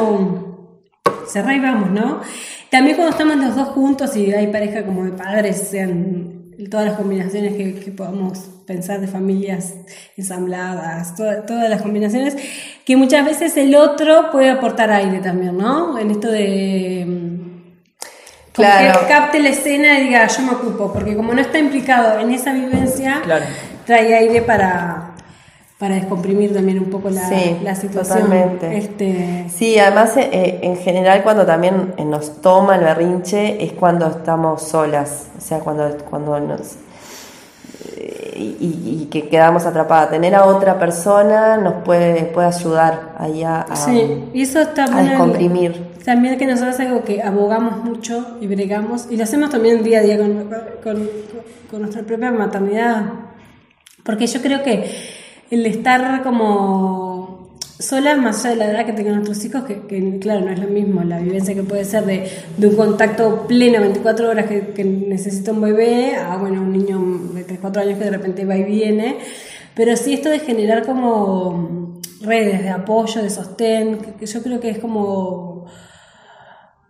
como, 0.00 0.46
cerrá 1.26 1.54
y 1.54 1.60
vamos, 1.60 1.90
¿no? 1.90 2.22
También 2.76 2.96
cuando 2.96 3.12
estamos 3.12 3.36
los 3.38 3.56
dos 3.56 3.68
juntos 3.68 4.14
y 4.16 4.32
hay 4.34 4.48
pareja 4.48 4.84
como 4.84 5.02
de 5.04 5.12
padres, 5.12 5.68
sean 5.70 6.52
todas 6.70 6.84
las 6.86 6.96
combinaciones 6.96 7.54
que, 7.54 7.74
que 7.74 7.90
podamos 7.90 8.38
pensar 8.66 9.00
de 9.00 9.06
familias 9.06 9.72
ensambladas, 10.16 11.14
todas 11.14 11.70
las 11.70 11.80
combinaciones, 11.80 12.36
que 12.84 12.96
muchas 12.96 13.24
veces 13.24 13.56
el 13.56 13.74
otro 13.76 14.30
puede 14.30 14.50
aportar 14.50 14.90
aire 14.90 15.20
también, 15.20 15.56
¿no? 15.56 15.98
En 15.98 16.10
esto 16.10 16.28
de... 16.30 17.04
mm, 17.06 17.46
Claro. 18.52 19.00
Que 19.00 19.06
capte 19.06 19.38
la 19.40 19.48
escena 19.50 19.98
y 19.98 20.04
diga, 20.08 20.26
yo 20.26 20.42
me 20.42 20.50
ocupo, 20.52 20.92
porque 20.92 21.16
como 21.16 21.32
no 21.32 21.40
está 21.40 21.58
implicado 21.58 22.18
en 22.20 22.30
esa 22.30 22.52
vivencia, 22.52 23.20
Claro. 23.24 23.44
trae 23.86 24.14
aire 24.14 24.42
para, 24.42 25.14
para 25.78 25.96
descomprimir 25.96 26.54
también 26.54 26.78
un 26.78 26.86
poco 26.90 27.10
la, 27.10 27.28
Sí, 27.28 27.58
la 27.62 27.74
situación. 27.74 28.20
totalmente. 28.22 28.76
Este, 28.78 29.46
Sí, 29.54 29.78
además 29.78 30.16
eh, 30.16 30.58
en 30.62 30.76
general 30.78 31.22
cuando 31.22 31.44
también 31.44 31.92
eh, 31.98 32.04
nos 32.04 32.40
toma 32.40 32.76
el 32.76 32.84
berrinche 32.84 33.62
es 33.62 33.72
cuando 33.72 34.06
estamos 34.08 34.62
solas, 34.62 35.26
o 35.36 35.40
sea, 35.40 35.58
cuando, 35.60 35.96
cuando 36.08 36.40
nos... 36.40 36.76
eh, 37.96 38.32
Y, 38.38 39.00
y 39.02 39.08
que 39.10 39.28
quedamos 39.28 39.64
atrapadas. 39.66 40.10
Tener 40.10 40.34
a 40.34 40.46
otra 40.46 40.78
persona 40.78 41.56
nos 41.58 41.82
puede, 41.84 42.24
puede 42.24 42.48
ayudar 42.48 43.14
ahí 43.18 43.42
a, 43.42 43.60
a- 43.62 43.76
sí, 43.76 44.24
y 44.32 44.42
eso 44.42 44.60
está 44.60 44.84
a 44.84 45.02
descomprimir. 45.02 45.94
También 46.04 46.38
que 46.38 46.46
nosotros 46.46 46.74
es 46.78 46.86
algo 46.86 47.02
que 47.02 47.22
abogamos 47.22 47.84
mucho 47.84 48.38
y 48.40 48.46
bregamos, 48.46 49.08
y 49.10 49.16
lo 49.16 49.24
hacemos 49.24 49.50
también 49.50 49.82
día 49.82 49.98
a 49.98 50.02
día 50.02 50.16
con, 50.18 50.48
con- 50.82 51.10
con 51.70 51.80
nuestra 51.82 52.02
propia 52.02 52.30
maternidad. 52.30 53.06
Porque 54.04 54.26
yo 54.26 54.40
creo 54.40 54.62
que 54.62 55.15
el 55.50 55.66
estar 55.66 56.22
como 56.22 57.58
solas, 57.78 58.18
más 58.18 58.44
allá 58.44 58.50
de 58.50 58.56
la 58.56 58.70
edad 58.70 58.86
que 58.86 58.92
tengan 58.92 59.16
nuestros 59.16 59.44
hijos, 59.44 59.64
que, 59.64 59.82
que, 59.86 60.18
claro, 60.18 60.40
no 60.40 60.50
es 60.50 60.58
lo 60.58 60.68
mismo 60.68 61.02
la 61.04 61.18
vivencia 61.18 61.54
que 61.54 61.62
puede 61.62 61.84
ser 61.84 62.04
de, 62.06 62.30
de 62.56 62.66
un 62.66 62.76
contacto 62.76 63.46
pleno 63.46 63.80
24 63.80 64.30
horas 64.30 64.46
que, 64.46 64.68
que 64.68 64.84
necesita 64.84 65.52
un 65.52 65.60
bebé, 65.60 66.16
a 66.16 66.36
bueno, 66.36 66.62
un 66.62 66.72
niño 66.72 66.98
de 67.34 67.44
3, 67.44 67.58
4 67.60 67.82
años 67.82 67.98
que 67.98 68.04
de 68.04 68.10
repente 68.10 68.44
va 68.44 68.56
y 68.56 68.64
viene. 68.64 69.18
Pero 69.74 69.96
sí 69.96 70.14
esto 70.14 70.30
de 70.30 70.40
generar 70.40 70.86
como 70.86 72.00
redes 72.22 72.62
de 72.62 72.70
apoyo, 72.70 73.22
de 73.22 73.30
sostén, 73.30 73.98
que, 73.98 74.12
que 74.14 74.26
yo 74.26 74.42
creo 74.42 74.58
que 74.58 74.70
es 74.70 74.78
como 74.78 75.66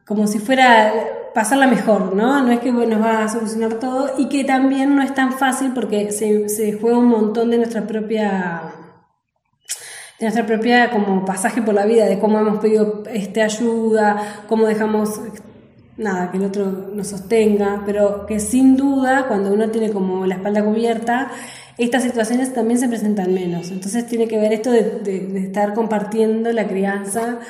como 0.07 0.29
si 0.29 0.39
fuera 0.39 0.93
pasarla 1.37 1.67
mejor, 1.67 2.17
¿no? 2.17 2.43
No 2.43 2.51
es 2.51 2.61
que 2.61 2.73
nos 2.73 2.99
va 3.01 3.25
a 3.25 3.29
solucionar 3.29 3.75
todo 3.75 4.15
y 4.17 4.31
que 4.31 4.43
también 4.43 4.97
no 4.97 5.03
es 5.03 5.13
tan 5.15 5.35
fácil 5.35 5.73
porque 5.75 6.11
se, 6.11 6.49
se 6.49 6.73
juega 6.73 6.97
un 6.97 7.09
montón 7.09 7.51
de 7.51 7.59
nuestra 7.59 7.87
propia 7.87 8.73
nuestra 10.19 10.47
propia 10.47 10.91
como 10.91 11.27
pasaje 11.27 11.61
por 11.61 11.75
la 11.75 11.85
vida, 11.85 12.07
de 12.07 12.19
cómo 12.19 12.39
hemos 12.41 12.59
pedido 12.59 13.03
este 13.13 13.43
ayuda, 13.43 14.45
cómo 14.49 14.67
dejamos 14.67 15.21
nada, 15.99 16.31
que 16.31 16.39
el 16.39 16.45
otro 16.45 16.65
nos 16.95 17.09
sostenga, 17.09 17.83
pero 17.85 18.25
que 18.25 18.41
sin 18.41 18.79
duda 18.79 19.27
cuando 19.29 19.53
uno 19.53 19.69
tiene 19.69 19.91
como 19.93 20.25
la 20.25 20.37
espalda 20.37 20.65
cubierta, 20.65 21.31
estas 21.77 22.03
situaciones 22.03 22.55
también 22.55 22.79
se 22.81 22.89
presentan 22.89 23.35
menos. 23.35 23.71
Entonces 23.71 24.07
tiene 24.07 24.27
que 24.27 24.39
ver 24.39 24.55
esto 24.55 24.71
de, 24.71 24.83
de- 25.05 25.27
de 25.27 25.41
estar 25.41 25.75
compartiendo 25.75 26.51
la 26.51 26.67
crianza, 26.67 27.41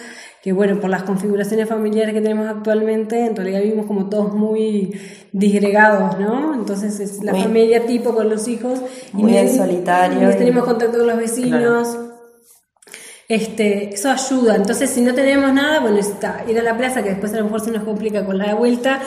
que 0.47 0.53
bueno, 0.53 0.79
por 0.79 0.89
las 0.91 1.03
configuraciones 1.03 1.69
familiares 1.69 2.15
que 2.15 2.21
tenemos 2.21 2.47
actualmente, 2.47 3.27
en 3.27 3.35
realidad 3.35 3.63
vivimos 3.63 3.87
como 3.87 4.09
todos 4.09 4.33
muy 4.33 4.95
disgregados, 5.33 6.21
¿no? 6.21 6.55
Entonces 6.55 7.01
es 7.01 7.21
la 7.25 7.33
Muy- 7.33 7.43
familia 7.43 7.85
tipo 7.85 8.15
con 8.15 8.29
los 8.31 8.47
hijos. 8.47 8.81
muy 9.13 9.33
ni- 9.33 9.39
en 9.39 9.57
solitario 9.57 10.31
y- 10.31 10.35
tenemos 10.37 10.63
contacto 10.65 10.99
con 10.99 11.07
los 11.09 11.17
vecinos. 11.17 11.99
Este, 13.29 13.93
eso 13.93 14.09
ayuda. 14.09 14.55
Entonces, 14.55 14.89
si 14.89 15.01
no 15.01 15.13
tenemos 15.15 15.53
nada, 15.53 15.81
bueno, 15.81 15.99
está 15.99 16.45
ir 16.47 16.57
a 16.61 16.63
la 16.63 16.77
plaza, 16.79 17.03
que 17.03 17.09
después 17.11 17.33
a 17.35 17.39
lo 17.39 17.45
mejor 17.47 17.61
se 17.61 17.73
nos 17.73 17.83
complica 17.83 18.25
con 18.25 18.39
la 18.39 18.55
vuelta. 18.55 19.01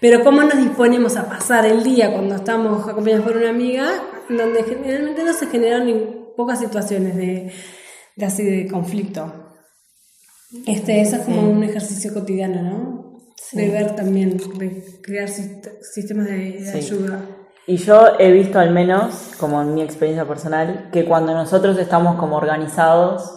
Pero 0.00 0.22
cómo 0.22 0.42
nos 0.42 0.58
disponemos 0.58 1.16
a 1.16 1.30
pasar 1.30 1.64
el 1.64 1.82
día 1.82 2.12
cuando 2.12 2.34
estamos 2.34 2.86
acompañados 2.86 3.24
por 3.24 3.38
una 3.38 3.48
amiga, 3.48 3.86
donde 4.28 4.64
generalmente 4.64 5.24
no 5.24 5.32
se 5.32 5.46
generan 5.46 5.86
ni 5.86 5.94
pocas 6.36 6.58
situaciones 6.60 7.16
de, 7.16 7.50
de 8.16 8.26
así 8.26 8.42
de 8.44 8.68
conflicto. 8.70 9.32
Este, 10.66 11.00
eso 11.00 11.16
es 11.16 11.22
como 11.22 11.42
un 11.50 11.62
ejercicio 11.64 12.12
cotidiano, 12.14 12.62
¿no? 12.62 13.04
De 13.52 13.68
ver 13.70 13.94
también, 13.94 14.36
de 14.58 14.84
crear 15.02 15.28
sist- 15.28 15.68
sistemas 15.82 16.26
de, 16.26 16.32
de 16.60 16.64
Sí. 16.72 16.78
ayuda. 16.78 17.20
Y 17.66 17.76
yo 17.76 18.18
he 18.18 18.30
visto 18.30 18.58
al 18.58 18.70
menos, 18.70 19.32
como 19.38 19.60
en 19.62 19.74
mi 19.74 19.82
experiencia 19.82 20.26
personal, 20.26 20.88
que 20.92 21.04
cuando 21.04 21.32
nosotros 21.32 21.78
estamos 21.78 22.16
como 22.16 22.36
organizados, 22.36 23.30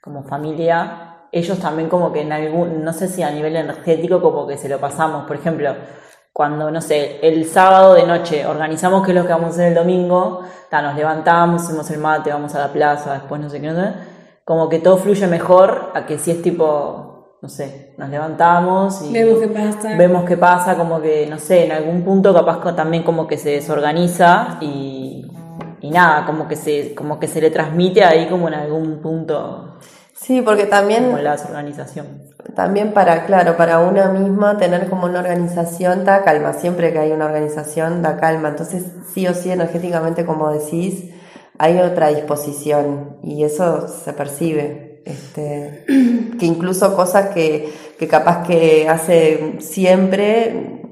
como 0.00 0.22
familia, 0.22 1.26
ellos 1.32 1.58
también 1.58 1.88
como 1.88 2.12
que 2.12 2.22
en 2.22 2.32
algún, 2.32 2.82
no 2.84 2.92
sé 2.92 3.08
si 3.08 3.22
a 3.22 3.30
nivel 3.30 3.56
energético 3.56 4.22
como 4.22 4.46
que 4.46 4.56
se 4.56 4.68
lo 4.68 4.78
pasamos. 4.78 5.26
Por 5.26 5.36
ejemplo, 5.36 5.74
cuando, 6.32 6.70
no 6.70 6.80
sé, 6.80 7.18
el 7.22 7.44
sábado 7.46 7.94
de 7.94 8.04
noche 8.06 8.46
organizamos 8.46 9.04
qué 9.04 9.10
es 9.12 9.16
lo 9.16 9.26
que 9.26 9.32
vamos 9.32 9.48
a 9.48 9.50
hacer 9.54 9.68
el 9.68 9.74
domingo, 9.74 10.42
ta, 10.70 10.80
nos 10.82 10.96
levantamos, 10.96 11.62
hacemos 11.64 11.90
el 11.90 11.98
mate, 11.98 12.30
vamos 12.30 12.54
a 12.54 12.58
la 12.60 12.72
plaza, 12.72 13.14
después 13.14 13.40
no 13.40 13.50
sé 13.50 13.60
qué, 13.60 13.66
no 13.68 13.74
sé, 13.74 13.92
como 14.46 14.68
que 14.68 14.78
todo 14.78 14.96
fluye 14.96 15.26
mejor 15.26 15.90
a 15.92 16.06
que 16.06 16.20
si 16.20 16.30
es 16.30 16.40
tipo, 16.40 17.36
no 17.42 17.48
sé, 17.48 17.94
nos 17.98 18.08
levantamos 18.08 19.02
y 19.02 19.12
Vemos 19.12 19.40
qué 19.40 19.48
pasa. 19.48 19.96
vemos 19.96 20.24
qué 20.24 20.36
pasa, 20.36 20.76
como 20.76 21.00
que, 21.00 21.26
no 21.26 21.36
sé, 21.40 21.64
en 21.64 21.72
algún 21.72 22.02
punto 22.04 22.32
capaz 22.32 22.60
también 22.76 23.02
como 23.02 23.26
que 23.26 23.38
se 23.38 23.50
desorganiza 23.50 24.58
y, 24.60 25.26
y 25.80 25.90
nada, 25.90 26.24
como 26.26 26.46
que 26.46 26.54
se, 26.54 26.94
como 26.94 27.18
que 27.18 27.26
se 27.26 27.40
le 27.40 27.50
transmite 27.50 28.04
ahí 28.04 28.28
como 28.28 28.46
en 28.46 28.54
algún 28.54 29.02
punto 29.02 29.78
Sí, 30.14 30.42
porque 30.42 30.64
también 30.66 31.06
como 31.06 31.18
la 31.18 31.32
desorganización. 31.32 32.06
También 32.54 32.94
para, 32.94 33.26
claro, 33.26 33.56
para 33.56 33.80
una 33.80 34.08
misma 34.10 34.56
tener 34.58 34.88
como 34.88 35.06
una 35.06 35.18
organización 35.18 36.04
da 36.04 36.22
calma. 36.22 36.54
Siempre 36.54 36.92
que 36.92 37.00
hay 37.00 37.12
una 37.12 37.26
organización 37.26 38.00
da 38.00 38.16
calma. 38.16 38.48
Entonces, 38.48 38.84
sí 39.12 39.26
o 39.26 39.34
sí, 39.34 39.50
energéticamente, 39.50 40.24
como 40.24 40.50
decís, 40.50 41.12
hay 41.58 41.78
otra 41.78 42.08
disposición 42.08 43.18
y 43.22 43.44
eso 43.44 43.88
se 43.88 44.12
percibe. 44.12 45.02
Este, 45.04 45.84
que 46.38 46.46
incluso 46.46 46.96
cosas 46.96 47.28
que, 47.32 47.72
que 47.98 48.08
capaz 48.08 48.44
que 48.46 48.88
hace 48.88 49.54
siempre, 49.60 50.82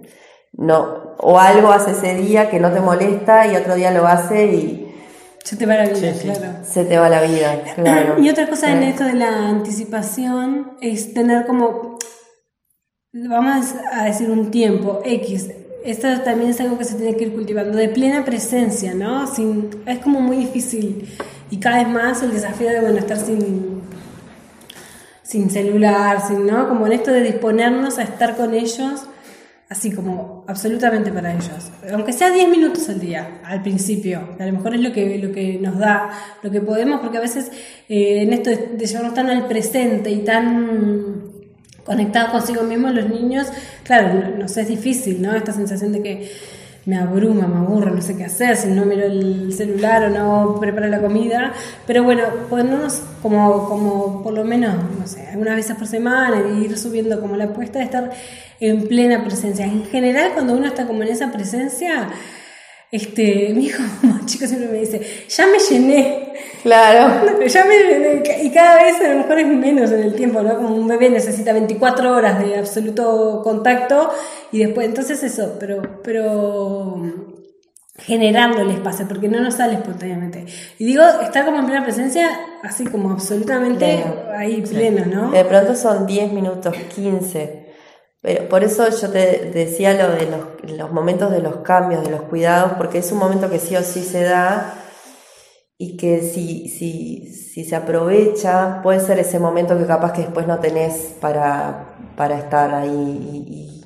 no, 0.52 1.16
o 1.18 1.38
algo 1.38 1.72
hace 1.72 1.90
ese 1.92 2.14
día 2.14 2.48
que 2.48 2.60
no 2.60 2.70
te 2.72 2.80
molesta 2.80 3.46
y 3.48 3.56
otro 3.56 3.74
día 3.74 3.90
lo 3.90 4.06
hace 4.06 4.46
y 4.46 4.94
Se 5.42 5.56
te 5.56 5.66
va 5.66 5.74
la 5.74 5.84
vida, 5.88 5.96
Sí, 5.96 6.12
sí. 6.20 6.28
claro. 6.28 6.58
se 6.64 6.84
te 6.84 6.96
va 6.96 7.08
la 7.08 7.22
vida. 7.22 7.60
Claro. 7.74 8.20
Y 8.20 8.30
otra 8.30 8.48
cosa 8.48 8.70
en 8.70 8.84
esto 8.84 9.02
de 9.04 9.14
la 9.14 9.48
anticipación 9.48 10.76
es 10.80 11.12
tener 11.12 11.44
como, 11.46 11.98
vamos 13.12 13.74
a 13.92 14.04
decir, 14.04 14.30
un 14.30 14.50
tiempo 14.52 15.00
X. 15.04 15.50
Esto 15.84 16.08
también 16.22 16.50
es 16.50 16.60
algo 16.60 16.78
que 16.78 16.84
se 16.84 16.94
tiene 16.94 17.14
que 17.14 17.24
ir 17.24 17.34
cultivando, 17.34 17.76
de 17.76 17.90
plena 17.90 18.24
presencia, 18.24 18.94
¿no? 18.94 19.26
Sin, 19.26 19.68
es 19.84 19.98
como 19.98 20.18
muy 20.18 20.38
difícil 20.38 21.06
y 21.50 21.58
cada 21.58 21.84
vez 21.84 21.88
más 21.88 22.22
el 22.22 22.32
desafío 22.32 22.70
de, 22.70 22.80
bueno, 22.80 22.96
estar 22.96 23.18
sin, 23.18 23.82
sin 25.22 25.50
celular, 25.50 26.26
sin, 26.26 26.46
¿no? 26.46 26.70
Como 26.70 26.86
en 26.86 26.94
esto 26.94 27.10
de 27.10 27.22
disponernos 27.22 27.98
a 27.98 28.04
estar 28.04 28.34
con 28.34 28.54
ellos, 28.54 29.02
así 29.68 29.92
como 29.92 30.46
absolutamente 30.48 31.12
para 31.12 31.34
ellos. 31.34 31.70
Aunque 31.92 32.14
sea 32.14 32.30
10 32.30 32.48
minutos 32.48 32.88
al 32.88 32.98
día, 32.98 33.42
al 33.44 33.60
principio, 33.60 34.36
a 34.38 34.46
lo 34.46 34.52
mejor 34.52 34.74
es 34.74 34.80
lo 34.80 34.90
que, 34.90 35.18
lo 35.18 35.32
que 35.32 35.58
nos 35.58 35.78
da, 35.78 36.10
lo 36.42 36.50
que 36.50 36.62
podemos, 36.62 37.00
porque 37.02 37.18
a 37.18 37.20
veces 37.20 37.52
eh, 37.90 38.22
en 38.22 38.32
esto 38.32 38.48
de, 38.48 38.68
de 38.78 38.86
llevarnos 38.86 39.12
tan 39.12 39.28
al 39.28 39.46
presente 39.48 40.10
y 40.10 40.24
tan 40.24 41.23
conectados 41.84 42.30
consigo 42.30 42.62
mismos 42.62 42.94
los 42.94 43.08
niños, 43.08 43.46
claro, 43.84 44.14
no- 44.14 44.36
nos 44.38 44.56
es 44.56 44.68
difícil, 44.68 45.20
¿no? 45.22 45.34
Esta 45.36 45.52
sensación 45.52 45.92
de 45.92 46.02
que 46.02 46.32
me 46.86 46.98
abruma, 46.98 47.46
me 47.46 47.56
aburro, 47.56 47.90
no 47.90 48.02
sé 48.02 48.14
qué 48.16 48.24
hacer, 48.24 48.56
si 48.58 48.68
no 48.68 48.84
miro 48.84 49.06
el 49.06 49.52
celular 49.54 50.04
o 50.04 50.10
no 50.10 50.60
preparo 50.60 50.86
la 50.88 51.00
comida, 51.00 51.52
pero 51.86 52.02
bueno, 52.04 52.24
ponernos 52.50 53.00
como, 53.22 53.66
como 53.68 54.22
por 54.22 54.34
lo 54.34 54.44
menos, 54.44 54.74
no 54.98 55.06
sé, 55.06 55.26
algunas 55.28 55.56
veces 55.56 55.76
por 55.76 55.86
semana 55.86 56.42
y 56.52 56.64
ir 56.66 56.76
subiendo 56.76 57.20
como 57.22 57.36
la 57.36 57.44
apuesta 57.44 57.78
de 57.78 57.86
estar 57.86 58.10
en 58.60 58.86
plena 58.86 59.24
presencia. 59.24 59.64
En 59.64 59.84
general, 59.86 60.32
cuando 60.34 60.52
uno 60.54 60.66
está 60.66 60.86
como 60.86 61.02
en 61.02 61.08
esa 61.08 61.32
presencia, 61.32 62.08
este, 62.92 63.52
mi 63.54 63.66
hijo 63.66 63.82
más 64.02 64.26
chico 64.26 64.46
siempre 64.46 64.68
me 64.68 64.78
dice, 64.78 65.00
ya 65.28 65.46
me 65.46 65.58
llené, 65.58 66.23
Claro. 66.62 67.26
ya 67.46 67.64
me 67.64 68.22
y 68.42 68.50
cada 68.50 68.82
vez 68.82 69.00
a 69.00 69.08
lo 69.08 69.18
mejor 69.18 69.38
es 69.38 69.46
menos 69.46 69.90
en 69.90 70.02
el 70.02 70.14
tiempo, 70.14 70.42
¿no? 70.42 70.56
Como 70.56 70.74
un 70.74 70.88
bebé 70.88 71.10
necesita 71.10 71.52
24 71.52 72.12
horas 72.14 72.38
de 72.38 72.56
absoluto 72.56 73.40
contacto 73.42 74.10
y 74.52 74.58
después, 74.58 74.86
entonces 74.86 75.22
eso, 75.22 75.56
pero, 75.58 76.00
pero 76.02 77.00
generando 77.96 78.60
el 78.60 78.70
espacio, 78.70 79.06
porque 79.06 79.28
no 79.28 79.40
nos 79.40 79.54
sale 79.54 79.74
espontáneamente. 79.74 80.46
Y 80.78 80.84
digo, 80.84 81.02
estar 81.22 81.44
como 81.44 81.58
en 81.58 81.66
plena 81.66 81.84
presencia, 81.84 82.28
así 82.62 82.84
como 82.84 83.12
absolutamente 83.12 84.02
Pleno. 84.02 84.14
ahí 84.36 84.62
pleno, 84.62 85.04
¿no? 85.06 85.30
De 85.30 85.44
pronto 85.44 85.74
son 85.76 86.06
10 86.06 86.32
minutos, 86.32 86.74
15. 86.94 87.64
Pero 88.20 88.48
por 88.48 88.64
eso 88.64 88.88
yo 88.88 89.10
te 89.10 89.50
decía 89.52 89.92
lo 89.92 90.10
de 90.12 90.26
los, 90.26 90.78
los 90.78 90.92
momentos 90.92 91.30
de 91.30 91.40
los 91.40 91.56
cambios, 91.56 92.02
de 92.02 92.10
los 92.10 92.22
cuidados, 92.22 92.72
porque 92.72 92.98
es 92.98 93.12
un 93.12 93.18
momento 93.18 93.50
que 93.50 93.58
sí 93.58 93.76
o 93.76 93.82
sí 93.82 94.02
se 94.02 94.22
da 94.22 94.83
y 95.84 95.98
que 95.98 96.22
si, 96.22 96.68
si, 96.70 97.26
si 97.26 97.62
se 97.64 97.76
aprovecha, 97.76 98.80
puede 98.82 99.00
ser 99.00 99.18
ese 99.18 99.38
momento 99.38 99.76
que 99.76 99.84
capaz 99.84 100.12
que 100.12 100.22
después 100.22 100.46
no 100.46 100.58
tenés 100.58 101.14
para, 101.20 101.96
para 102.16 102.38
estar 102.38 102.74
ahí 102.74 102.90
y, 102.90 103.80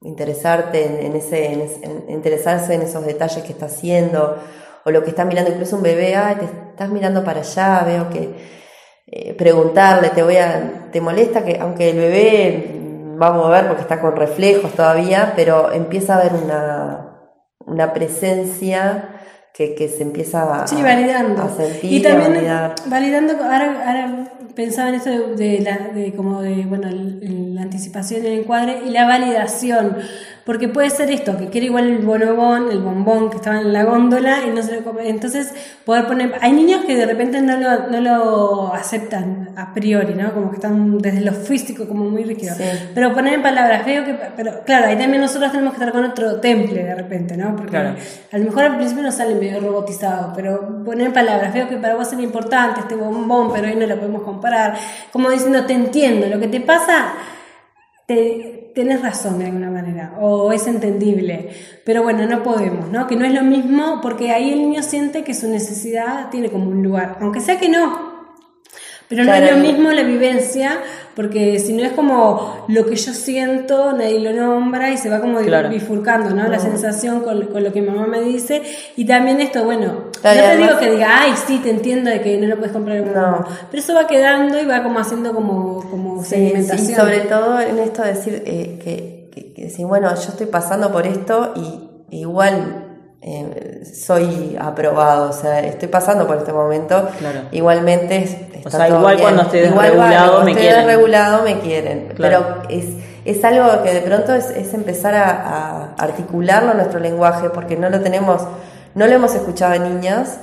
interesarte 0.00 1.06
en, 1.06 1.14
ese, 1.16 1.68
interesarse 2.08 2.74
en 2.74 2.82
esos 2.82 3.04
detalles 3.04 3.42
que 3.44 3.52
está 3.52 3.66
haciendo, 3.66 4.38
o 4.84 4.90
lo 4.90 5.02
que 5.02 5.10
está 5.10 5.26
mirando. 5.26 5.50
Incluso 5.50 5.76
un 5.76 5.82
bebé, 5.82 6.14
ah, 6.14 6.36
te 6.38 6.46
estás 6.46 6.88
mirando 6.88 7.22
para 7.22 7.40
allá, 7.40 7.82
veo 7.84 8.08
que 8.08 8.34
eh, 9.06 9.34
preguntarle, 9.34 10.08
te 10.10 10.22
voy 10.22 10.36
a, 10.36 10.88
te 10.90 11.02
molesta 11.02 11.44
que, 11.44 11.58
aunque 11.60 11.90
el 11.90 11.96
bebé 11.98 12.80
va 13.20 13.28
a 13.28 13.32
mover 13.32 13.66
porque 13.66 13.82
está 13.82 14.00
con 14.00 14.16
reflejos 14.16 14.72
todavía, 14.72 15.34
pero 15.36 15.70
empieza 15.70 16.14
a 16.14 16.20
haber 16.20 16.32
una, 16.34 17.30
una 17.66 17.92
presencia 17.92 19.13
que, 19.54 19.76
que 19.76 19.88
se 19.88 20.02
empieza 20.02 20.62
a, 20.62 20.66
sí, 20.66 20.82
validando. 20.82 21.42
a 21.42 21.48
sentir. 21.48 21.92
Y 21.92 22.02
también 22.02 22.44
validando, 22.86 23.34
ahora, 23.34 23.84
ahora 23.86 24.32
pensaba 24.56 24.88
en 24.88 24.96
esto 24.96 25.10
de, 25.10 25.36
de 25.36 25.60
la, 25.60 25.78
de 25.94 26.12
como 26.12 26.42
de, 26.42 26.66
bueno, 26.66 26.88
la 26.90 27.62
anticipación 27.62 28.24
del 28.24 28.40
encuadre 28.40 28.80
y 28.84 28.90
la 28.90 29.06
validación. 29.06 29.96
Porque 30.44 30.66
puede 30.66 30.90
ser 30.90 31.10
esto, 31.10 31.38
que 31.38 31.50
quiere 31.50 31.68
igual 31.68 31.86
el 31.86 31.98
bonobón, 31.98 32.70
el 32.70 32.80
bombón 32.80 33.30
que 33.30 33.36
estaba 33.36 33.60
en 33.60 33.72
la 33.72 33.84
góndola 33.84 34.40
y 34.44 34.50
no 34.50 34.60
se 34.62 34.80
lo. 34.80 35.00
Entonces, 35.00 35.54
poder 35.84 36.06
poner. 36.06 36.34
Hay 36.40 36.52
niños 36.52 36.84
que 36.84 36.96
de 36.96 37.06
repente 37.06 37.40
no 37.40 37.56
lo, 37.56 37.86
no 37.90 38.00
lo 38.00 38.74
aceptan 38.74 39.43
a 39.56 39.72
priori, 39.72 40.14
¿no? 40.14 40.32
Como 40.32 40.50
que 40.50 40.56
están 40.56 40.98
desde 40.98 41.20
lo 41.20 41.32
físico 41.32 41.86
como 41.86 42.04
muy 42.04 42.24
rígidos. 42.24 42.56
Sí. 42.56 42.64
Pero 42.94 43.12
poner 43.14 43.34
en 43.34 43.42
palabras, 43.42 43.84
veo 43.84 44.04
que. 44.04 44.14
Pero 44.36 44.62
claro, 44.64 44.86
ahí 44.86 44.96
también 44.96 45.20
nosotros 45.20 45.50
tenemos 45.52 45.74
que 45.74 45.80
estar 45.80 45.92
con 45.92 46.04
otro 46.04 46.40
temple 46.40 46.84
de 46.84 46.94
repente, 46.94 47.36
¿no? 47.36 47.54
Porque 47.56 47.70
Claro. 47.70 47.96
a 48.32 48.38
lo 48.38 48.44
mejor 48.44 48.64
al 48.64 48.76
principio 48.76 49.02
nos 49.02 49.14
sale 49.14 49.34
medio 49.34 49.60
robotizado, 49.60 50.32
pero 50.34 50.84
poner 50.84 51.08
en 51.08 51.12
palabras, 51.12 51.52
veo 51.52 51.68
que 51.68 51.76
para 51.76 51.94
vos 51.94 52.12
es 52.12 52.18
importante 52.20 52.80
este 52.80 52.94
bombón, 52.94 53.50
pero 53.52 53.68
hoy 53.68 53.76
no 53.76 53.86
lo 53.86 53.96
podemos 53.96 54.22
comparar. 54.22 54.76
Como 55.12 55.30
diciendo, 55.30 55.64
te 55.64 55.72
entiendo, 55.72 56.26
lo 56.26 56.38
que 56.40 56.48
te 56.48 56.60
pasa, 56.60 57.12
te, 58.06 58.72
tenés 58.74 59.02
razón 59.02 59.38
de 59.38 59.46
alguna 59.46 59.70
manera, 59.70 60.14
o 60.20 60.52
es 60.52 60.66
entendible, 60.66 61.50
pero 61.84 62.02
bueno, 62.02 62.26
no 62.26 62.42
podemos, 62.42 62.90
¿no? 62.90 63.06
Que 63.06 63.16
no 63.16 63.24
es 63.24 63.32
lo 63.32 63.42
mismo, 63.42 64.00
porque 64.02 64.30
ahí 64.32 64.52
el 64.52 64.58
niño 64.58 64.82
siente 64.82 65.22
que 65.22 65.32
su 65.32 65.48
necesidad 65.48 66.28
tiene 66.30 66.50
como 66.50 66.68
un 66.70 66.82
lugar, 66.82 67.16
aunque 67.20 67.40
sea 67.40 67.58
que 67.58 67.68
no. 67.68 68.13
Pero 69.08 69.24
no 69.24 69.34
es 69.34 69.50
lo 69.50 69.58
mismo 69.58 69.90
la 69.92 70.02
vivencia, 70.02 70.78
porque 71.14 71.58
si 71.58 71.72
no 71.74 71.84
es 71.84 71.92
como 71.92 72.64
lo 72.68 72.86
que 72.86 72.96
yo 72.96 73.12
siento, 73.12 73.92
nadie 73.92 74.18
lo 74.18 74.32
nombra 74.32 74.90
y 74.90 74.96
se 74.96 75.10
va 75.10 75.20
como 75.20 75.38
Claro. 75.40 75.68
bifurcando, 75.68 76.30
¿no? 76.30 76.48
La 76.48 76.58
sensación 76.58 77.20
con, 77.20 77.46
con 77.48 77.62
lo 77.62 77.72
que 77.72 77.82
mamá 77.82 78.06
me 78.06 78.20
dice. 78.22 78.62
Y 78.96 79.04
también 79.04 79.40
esto, 79.40 79.62
bueno, 79.64 80.04
Claro, 80.22 80.40
no 80.40 80.46
te 80.52 80.56
digo 80.56 80.78
que 80.80 80.90
diga, 80.92 81.20
ay, 81.20 81.34
sí, 81.46 81.58
te 81.62 81.70
entiendo 81.70 82.10
de 82.10 82.22
que 82.22 82.38
no 82.38 82.46
lo 82.46 82.56
puedes 82.56 82.72
comprar 82.72 82.96
en 82.96 83.12
No. 83.12 83.44
Pero 83.70 83.82
eso 83.82 83.94
va 83.94 84.06
quedando 84.06 84.60
y 84.60 84.64
va 84.64 84.82
como 84.82 84.98
haciendo 84.98 85.34
como, 85.34 85.88
como 85.90 86.22
Sí, 86.24 86.30
sedimentación. 86.30 86.86
sí, 86.88 86.94
sobre 86.94 87.20
todo 87.20 87.60
en 87.60 87.78
esto 87.78 88.02
de 88.02 88.08
decir 88.14 88.42
eh, 88.46 88.80
que, 88.82 89.28
que, 89.32 89.52
que 89.52 89.62
decir, 89.64 89.84
bueno, 89.86 90.08
yo 90.14 90.28
estoy 90.30 90.46
pasando 90.46 90.90
por 90.90 91.06
esto 91.06 91.52
y 91.56 92.16
igual 92.22 92.83
eh, 93.26 93.82
soy 93.90 94.54
aprobado, 94.60 95.30
o 95.30 95.32
sea, 95.32 95.60
estoy 95.60 95.88
pasando 95.88 96.26
por 96.26 96.36
este 96.36 96.52
momento. 96.52 97.08
Claro. 97.18 97.40
Igualmente 97.52 98.18
es- 98.18 98.36
está 98.54 98.68
O 98.68 98.70
sea, 98.70 98.86
todo 98.88 98.98
igual 98.98 99.16
bien. 99.16 99.22
cuando 99.24 99.42
estoy 99.42 99.60
Igual 99.60 99.86
desregulado 99.86 100.44
me 100.44 100.54
quieren. 100.54 100.86
desregulado 100.86 101.42
me 101.42 101.58
quieren. 101.60 102.08
Claro. 102.14 102.46
Pero 102.66 102.68
es, 102.68 102.84
es 103.24 103.44
algo 103.44 103.82
que 103.82 103.94
de 103.94 104.00
pronto 104.02 104.34
es, 104.34 104.50
es 104.50 104.74
empezar 104.74 105.14
a, 105.14 105.30
a 105.30 105.94
articularlo 105.96 106.72
en 106.72 106.76
nuestro 106.76 107.00
lenguaje 107.00 107.48
porque 107.50 107.76
no 107.76 107.88
lo 107.88 108.00
tenemos, 108.00 108.42
no 108.94 109.06
lo 109.06 109.12
hemos 109.14 109.34
escuchado 109.34 109.72
de 109.72 109.78
niñas, 109.80 110.36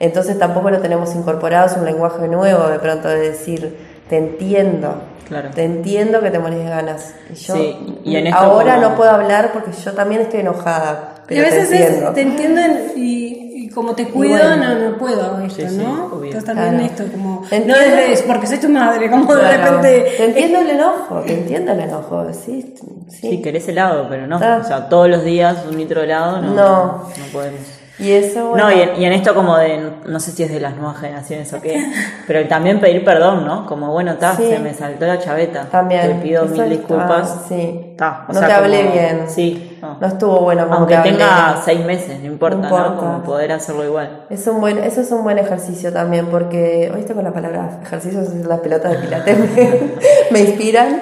entonces 0.00 0.38
tampoco 0.38 0.70
lo 0.70 0.80
tenemos 0.80 1.14
incorporado, 1.14 1.66
es 1.66 1.76
un 1.76 1.84
lenguaje 1.84 2.26
nuevo 2.28 2.66
de 2.68 2.78
pronto 2.78 3.08
de 3.08 3.20
decir, 3.30 3.76
te 4.08 4.16
entiendo. 4.16 4.94
Claro. 5.28 5.50
Te 5.54 5.64
entiendo 5.64 6.20
que 6.20 6.30
te 6.30 6.38
morís 6.38 6.58
de 6.64 6.68
ganas. 6.70 7.14
Y 7.30 7.34
yo 7.34 7.54
Sí, 7.54 8.00
y 8.04 8.16
en 8.16 8.26
esto 8.26 8.38
ahora 8.38 8.74
como- 8.76 8.88
no 8.88 8.96
puedo 8.96 9.10
hablar 9.10 9.50
porque 9.52 9.70
yo 9.72 9.92
también 9.92 10.22
estoy 10.22 10.40
enojada. 10.40 11.11
Y 11.34 11.38
a 11.38 11.42
veces 11.42 11.68
te 11.70 11.76
entiendo. 11.76 12.08
es, 12.08 12.14
te 12.14 12.20
entienden 12.22 12.92
y, 12.96 13.64
y 13.64 13.68
como 13.70 13.94
te 13.94 14.06
cuido, 14.08 14.38
bueno. 14.38 14.56
no, 14.56 14.90
no 14.90 14.98
puedo 14.98 15.40
esto, 15.40 15.62
Sí, 15.62 15.68
sí, 15.68 15.76
¿no? 15.78 16.06
obvio. 16.06 16.26
Entonces 16.26 16.44
también 16.44 16.70
Claro. 16.78 16.84
esto, 16.86 17.04
como, 17.12 17.42
no 17.42 17.78
desde, 17.78 18.22
porque 18.26 18.46
soy 18.46 18.58
tu 18.58 18.68
madre, 18.68 19.10
como 19.10 19.34
de 19.34 19.56
repente... 19.56 20.12
Te 20.16 20.24
entiendo 20.26 20.58
el 20.60 20.70
enojo, 20.70 21.20
te 21.26 21.34
entiendo 21.34 21.72
el 21.72 21.80
enojo, 21.80 22.26
sí. 22.32 22.74
sí. 23.08 23.18
Sí, 23.30 23.42
querés 23.42 23.68
helado, 23.68 24.06
pero 24.08 24.26
no. 24.26 24.38
Ah. 24.42 24.60
O 24.62 24.66
sea, 24.66 24.88
todos 24.88 25.08
los 25.08 25.24
días 25.24 25.58
un 25.70 25.76
litro 25.76 26.00
de 26.00 26.06
helado, 26.06 26.40
no. 26.42 26.54
No. 26.54 26.82
No 27.08 27.24
podemos. 27.32 27.60
Y 28.02 28.12
eso, 28.12 28.50
bueno, 28.50 28.64
No, 28.70 28.72
y 28.76 28.80
en, 28.80 29.00
y 29.00 29.04
en 29.04 29.12
esto 29.12 29.34
como 29.34 29.56
de, 29.56 29.92
no 30.06 30.18
sé 30.20 30.32
si 30.32 30.42
es 30.42 30.50
de 30.52 30.60
las 30.60 30.76
nuevas 30.76 30.98
generaciones 30.98 31.52
o 31.52 31.60
qué, 31.60 31.82
pero 32.26 32.46
también 32.48 32.80
pedir 32.80 33.04
perdón, 33.04 33.46
¿no? 33.46 33.66
Como, 33.66 33.92
bueno, 33.92 34.16
ta, 34.16 34.34
Sí. 34.36 34.44
se 34.48 34.58
me 34.58 34.74
saltó 34.74 35.06
la 35.06 35.18
chaveta. 35.18 35.64
también. 35.70 36.02
Te 36.02 36.14
pido 36.22 36.44
mil 36.44 36.52
está- 36.60 36.64
disculpas. 36.64 37.44
sí. 37.48 37.94
Ta, 37.96 38.24
o 38.28 38.32
no 38.32 38.38
sea, 38.38 38.48
te 38.48 38.54
hablé 38.54 38.80
como- 38.82 38.92
bien. 38.92 39.24
Sí. 39.28 39.78
no. 39.80 39.98
No 40.00 40.06
estuvo 40.06 40.40
bueno 40.40 40.64
como 40.64 40.74
Aunque 40.78 40.94
te 40.94 40.98
hablé. 40.98 41.10
tenga 41.12 41.60
seis 41.64 41.84
meses, 41.84 42.18
no 42.20 42.26
importa, 42.26 42.68
No. 42.68 42.96
Como 42.96 43.22
poder 43.22 43.52
hacerlo 43.52 43.84
igual. 43.84 44.26
Es 44.30 44.46
un 44.46 44.60
buen, 44.60 44.78
eso 44.78 45.00
es 45.00 45.10
un 45.12 45.22
buen 45.22 45.38
ejercicio 45.38 45.92
también, 45.92 46.26
porque 46.26 46.92
estoy 46.98 47.14
con 47.14 47.24
la 47.24 47.32
palabra 47.32 47.80
ejercicios, 47.82 48.28
las 48.34 48.60
pelotas 48.60 48.92
de 48.92 48.98
pilates 48.98 49.38
me, 49.38 49.80
me 50.30 50.40
inspiran, 50.40 51.00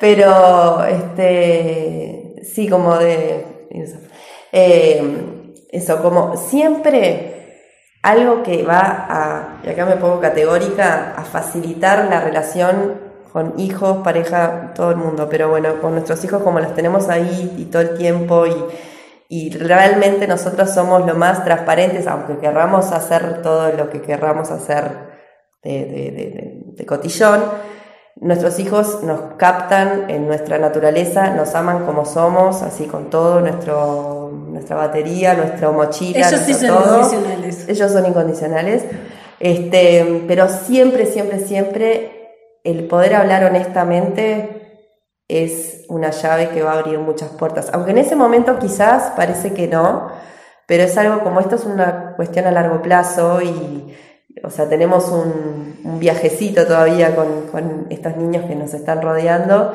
pero 0.00 0.84
este 0.84 2.34
sí, 2.44 2.68
como 2.68 2.96
de. 2.96 3.44
Eh, 4.52 5.02
eso, 5.68 6.02
como 6.02 6.36
siempre 6.36 7.34
algo 8.02 8.42
que 8.42 8.62
va 8.62 9.06
a, 9.08 9.60
y 9.64 9.70
acá 9.70 9.84
me 9.84 9.96
pongo 9.96 10.20
categórica, 10.20 11.14
a 11.16 11.24
facilitar 11.24 12.06
la 12.06 12.20
relación 12.20 13.08
con 13.32 13.58
hijos, 13.58 13.98
pareja, 13.98 14.72
todo 14.74 14.90
el 14.90 14.96
mundo, 14.96 15.28
pero 15.28 15.48
bueno, 15.48 15.80
con 15.80 15.92
nuestros 15.92 16.24
hijos 16.24 16.42
como 16.42 16.60
los 16.60 16.74
tenemos 16.74 17.08
ahí 17.08 17.54
y 17.58 17.66
todo 17.66 17.82
el 17.82 17.98
tiempo 17.98 18.46
y, 18.46 18.54
y 19.28 19.50
realmente 19.50 20.26
nosotros 20.26 20.70
somos 20.70 21.06
lo 21.06 21.14
más 21.14 21.44
transparentes, 21.44 22.06
aunque 22.06 22.38
querramos 22.38 22.92
hacer 22.92 23.42
todo 23.42 23.70
lo 23.72 23.90
que 23.90 24.00
querramos 24.00 24.50
hacer 24.50 25.08
de, 25.62 26.84
cotillón, 26.86 27.44
nuestros 28.16 28.58
hijos 28.58 29.02
nos 29.02 29.34
captan 29.36 30.08
en 30.08 30.26
nuestra 30.26 30.58
naturaleza, 30.58 31.30
nos 31.30 31.54
aman 31.54 31.84
como 31.84 32.06
somos, 32.06 32.62
así 32.62 32.86
con 32.86 33.10
todo, 33.10 33.40
nuestro, 33.40 34.17
nuestra 34.58 34.76
batería, 34.76 35.34
nuestra 35.34 35.70
mochila, 35.70 36.26
Ellos 36.26 36.40
sí 36.40 36.52
son 36.52 36.68
todo. 36.68 36.96
incondicionales. 36.98 37.68
Ellos 37.68 37.92
son 37.92 38.06
incondicionales. 38.06 38.84
Este, 39.38 40.24
pero 40.26 40.48
siempre, 40.48 41.06
siempre, 41.06 41.38
siempre 41.38 42.60
el 42.64 42.88
poder 42.88 43.14
hablar 43.14 43.44
honestamente 43.44 44.90
es 45.28 45.84
una 45.88 46.10
llave 46.10 46.48
que 46.48 46.62
va 46.62 46.72
a 46.72 46.78
abrir 46.80 46.98
muchas 46.98 47.30
puertas. 47.30 47.70
Aunque 47.72 47.92
en 47.92 47.98
ese 47.98 48.16
momento 48.16 48.58
quizás 48.58 49.12
parece 49.14 49.52
que 49.52 49.68
no, 49.68 50.10
pero 50.66 50.82
es 50.82 50.98
algo 50.98 51.22
como 51.22 51.38
esto 51.38 51.54
es 51.54 51.64
una 51.64 52.14
cuestión 52.16 52.46
a 52.46 52.50
largo 52.50 52.82
plazo 52.82 53.40
y, 53.40 53.94
o 54.42 54.50
sea, 54.50 54.68
tenemos 54.68 55.08
un, 55.10 55.80
un 55.84 55.98
viajecito 56.00 56.66
todavía 56.66 57.14
con, 57.14 57.46
con 57.52 57.86
estos 57.90 58.16
niños 58.16 58.44
que 58.46 58.56
nos 58.56 58.74
están 58.74 59.02
rodeando. 59.02 59.72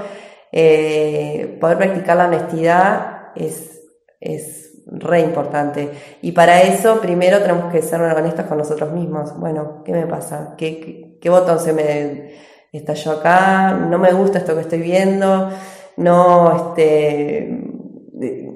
Eh, 0.51 1.57
poder 1.61 1.77
practicar 1.77 2.17
la 2.17 2.25
honestidad 2.25 3.31
es, 3.35 3.81
es 4.19 4.72
re 4.85 5.21
importante. 5.21 5.89
Y 6.21 6.31
para 6.33 6.61
eso, 6.61 6.99
primero 7.01 7.39
tenemos 7.39 7.71
que 7.71 7.81
ser 7.81 8.01
honestos 8.01 8.45
con 8.45 8.57
nosotros 8.57 8.91
mismos. 8.91 9.37
Bueno, 9.39 9.81
¿qué 9.85 9.91
me 9.93 10.05
pasa? 10.07 10.55
¿Qué, 10.57 10.79
qué, 10.79 11.17
qué 11.21 11.29
botón 11.29 11.59
se 11.59 11.73
me 11.73 12.33
estalló 12.71 13.11
acá? 13.13 13.73
No 13.73 13.97
me 13.97 14.11
gusta 14.11 14.39
esto 14.39 14.55
que 14.55 14.61
estoy 14.61 14.79
viendo. 14.81 15.49
No, 15.97 16.67
este. 16.69 17.61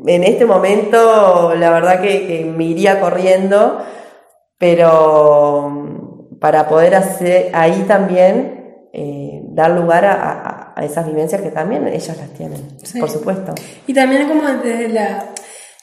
En 0.10 0.24
este 0.24 0.46
momento, 0.46 1.54
la 1.56 1.70
verdad 1.72 2.00
que, 2.02 2.26
que 2.28 2.46
me 2.46 2.64
iría 2.66 3.00
corriendo, 3.02 3.80
pero 4.58 5.86
para 6.40 6.68
poder 6.68 6.96
hacer 6.96 7.50
ahí 7.54 7.84
también 7.88 8.88
eh, 8.94 9.42
dar 9.50 9.72
lugar 9.72 10.06
a, 10.06 10.14
a- 10.14 10.74
a 10.76 10.86
esas 10.86 11.08
vivencias 11.08 11.42
que 11.42 11.50
también 11.50 11.88
ellas 11.88 12.16
las 12.18 12.30
tienen, 12.32 12.78
Sí. 12.84 13.00
por 13.00 13.10
supuesto. 13.10 13.54
Y 13.88 13.94
también 13.94 14.28
como 14.28 14.44
desde 14.48 14.90
la... 14.90 15.26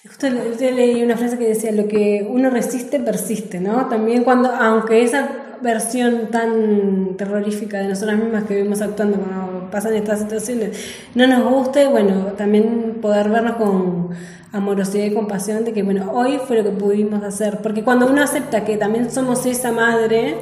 Justo 0.06 0.28
leí 0.28 1.02
una 1.02 1.16
frase 1.16 1.38
que 1.38 1.48
decía, 1.48 1.72
lo 1.72 1.88
que 1.88 2.26
uno 2.28 2.50
resiste, 2.50 3.00
persiste, 3.00 3.58
¿no? 3.58 3.86
También 3.86 4.22
cuando, 4.22 4.50
aunque 4.50 5.02
esa 5.02 5.28
versión 5.62 6.28
tan 6.30 7.16
terrorífica 7.16 7.78
de 7.78 7.88
nosotras 7.88 8.18
mismas 8.18 8.44
que 8.44 8.54
vivimos 8.56 8.82
actuando 8.82 9.16
cuando 9.18 9.70
pasan 9.70 9.94
estas 9.94 10.18
situaciones 10.20 10.76
no 11.14 11.26
nos 11.26 11.50
guste, 11.50 11.86
bueno, 11.88 12.34
también 12.36 12.98
poder 13.00 13.30
vernos 13.30 13.56
con 13.56 14.10
amorosidad 14.52 15.06
y 15.06 15.14
compasión 15.14 15.64
de 15.64 15.72
que, 15.72 15.82
bueno, 15.82 16.12
hoy 16.12 16.38
fue 16.46 16.58
lo 16.58 16.64
que 16.64 16.70
pudimos 16.70 17.24
hacer. 17.24 17.58
Porque 17.62 17.82
cuando 17.82 18.06
uno 18.06 18.22
acepta 18.22 18.62
que 18.64 18.76
también 18.76 19.10
somos 19.10 19.46
esa 19.46 19.72
madre, 19.72 20.36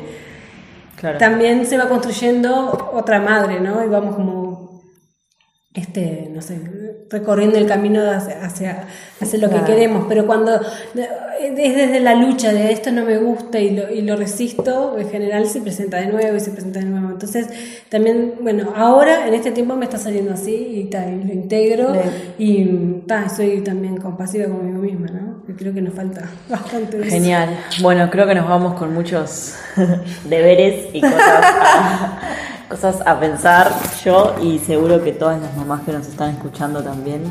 Claro. 0.97 1.19
también 1.19 1.67
se 1.67 1.79
va 1.79 1.89
construyendo 1.89 2.91
otra 2.93 3.21
madre, 3.21 3.61
¿no? 3.61 3.85
Y 3.85 3.89
vamos 3.89 4.15
como 4.15 4.83
este, 5.75 6.29
no 6.33 6.43
sé, 6.43 6.61
recorriendo 7.13 7.59
el 7.59 7.67
camino 7.67 8.01
hacia, 8.11 8.45
hacia, 8.45 8.85
hacia 9.21 9.39
lo 9.39 9.51
que 9.51 9.63
queremos, 9.65 10.07
pero 10.09 10.27
cuando 10.27 10.61
es 11.41 11.77
desde 11.77 12.01
la 12.01 12.15
lucha 12.15 12.53
de 12.53 12.73
esto 12.73 12.91
no 12.91 13.05
me 13.05 13.19
gusta 13.19 13.59
y 13.59 13.71
lo, 13.71 13.91
y 13.91 14.03
lo 14.03 14.17
resisto, 14.17 14.97
en 14.99 15.09
general 15.11 15.47
se 15.47 15.61
presenta 15.61 15.99
de 15.99 16.07
nuevo 16.07 16.37
y 16.37 16.41
se 16.41 16.51
presenta 16.51 16.81
de 16.81 16.87
nuevo. 16.87 17.11
Entonces, 17.11 17.49
también, 17.89 18.35
bueno, 18.41 18.73
ahora 18.75 19.27
en 19.27 19.35
este 19.35 19.51
tiempo 19.51 19.77
me 19.77 19.85
está 19.85 19.99
saliendo 19.99 20.33
así 20.33 20.55
y, 20.55 20.85
ta, 20.85 21.07
y 21.07 21.23
lo 21.23 21.33
integro 21.33 21.93
Bien. 21.93 22.11
y 22.39 23.07
ta, 23.07 23.29
soy 23.29 23.61
también 23.61 23.99
compasiva 23.99 24.47
conmigo 24.47 24.79
misma, 24.79 25.09
¿no? 25.09 25.45
Que 25.47 25.55
creo 25.55 25.75
que 25.75 25.83
nos 25.83 25.95
falta 25.95 26.23
bastante 26.49 26.99
de 26.99 27.07
eso. 27.07 27.15
Genial. 27.15 27.51
Bueno, 27.81 28.09
creo 28.11 28.27
que 28.27 28.35
nos 28.35 28.49
vamos 28.49 28.75
con 28.75 28.95
muchos 28.95 29.55
deberes 30.25 30.87
y 30.93 31.01
cosas 31.01 31.21
a, 31.21 32.19
cosas 32.73 32.97
a 33.05 33.21
pensar 33.21 33.71
yo 34.03 34.35
y 34.43 34.59
seguro 34.59 35.05
que 35.05 35.13
todas 35.13 35.39
las 35.43 35.55
mamás 35.57 35.83
que 35.83 35.93
nos 35.93 36.07
están 36.07 36.31
escuchando 36.31 36.83
también. 36.83 37.23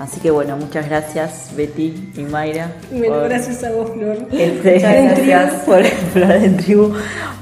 Así 0.00 0.18
que 0.18 0.32
bueno, 0.32 0.56
muchas 0.56 0.88
gracias 0.88 1.50
Betty 1.56 2.12
y 2.16 2.22
Mayra. 2.22 2.72
Bueno, 2.90 3.14
por 3.14 3.28
gracias 3.28 3.62
a 3.62 3.70
vos, 3.70 3.92
Flor. 3.92 4.16
este- 4.32 4.78
gracias. 4.80 5.52
por 5.64 5.84
Flor 6.12 6.32
en 6.32 6.56
Tribu, 6.56 6.92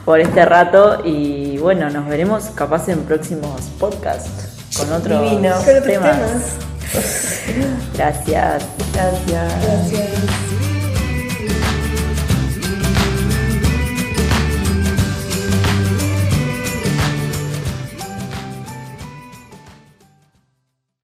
por 0.05 0.21
este 0.21 0.45
rato 0.45 1.01
y 1.07 1.57
bueno, 1.57 1.89
nos 1.89 2.07
veremos 2.07 2.45
capaz 2.55 2.87
en 2.91 2.99
próximos 3.05 3.63
podcasts 3.81 4.77
con 4.77 4.93
otros 4.93 5.23
Divino. 5.31 5.53
Con 5.53 5.61
otros 5.77 5.85
temas. 5.85 6.19
temas. 6.19 6.43
Gracias. 7.97 8.63
Gracias. 8.93 9.53
Gracias. 9.65 10.72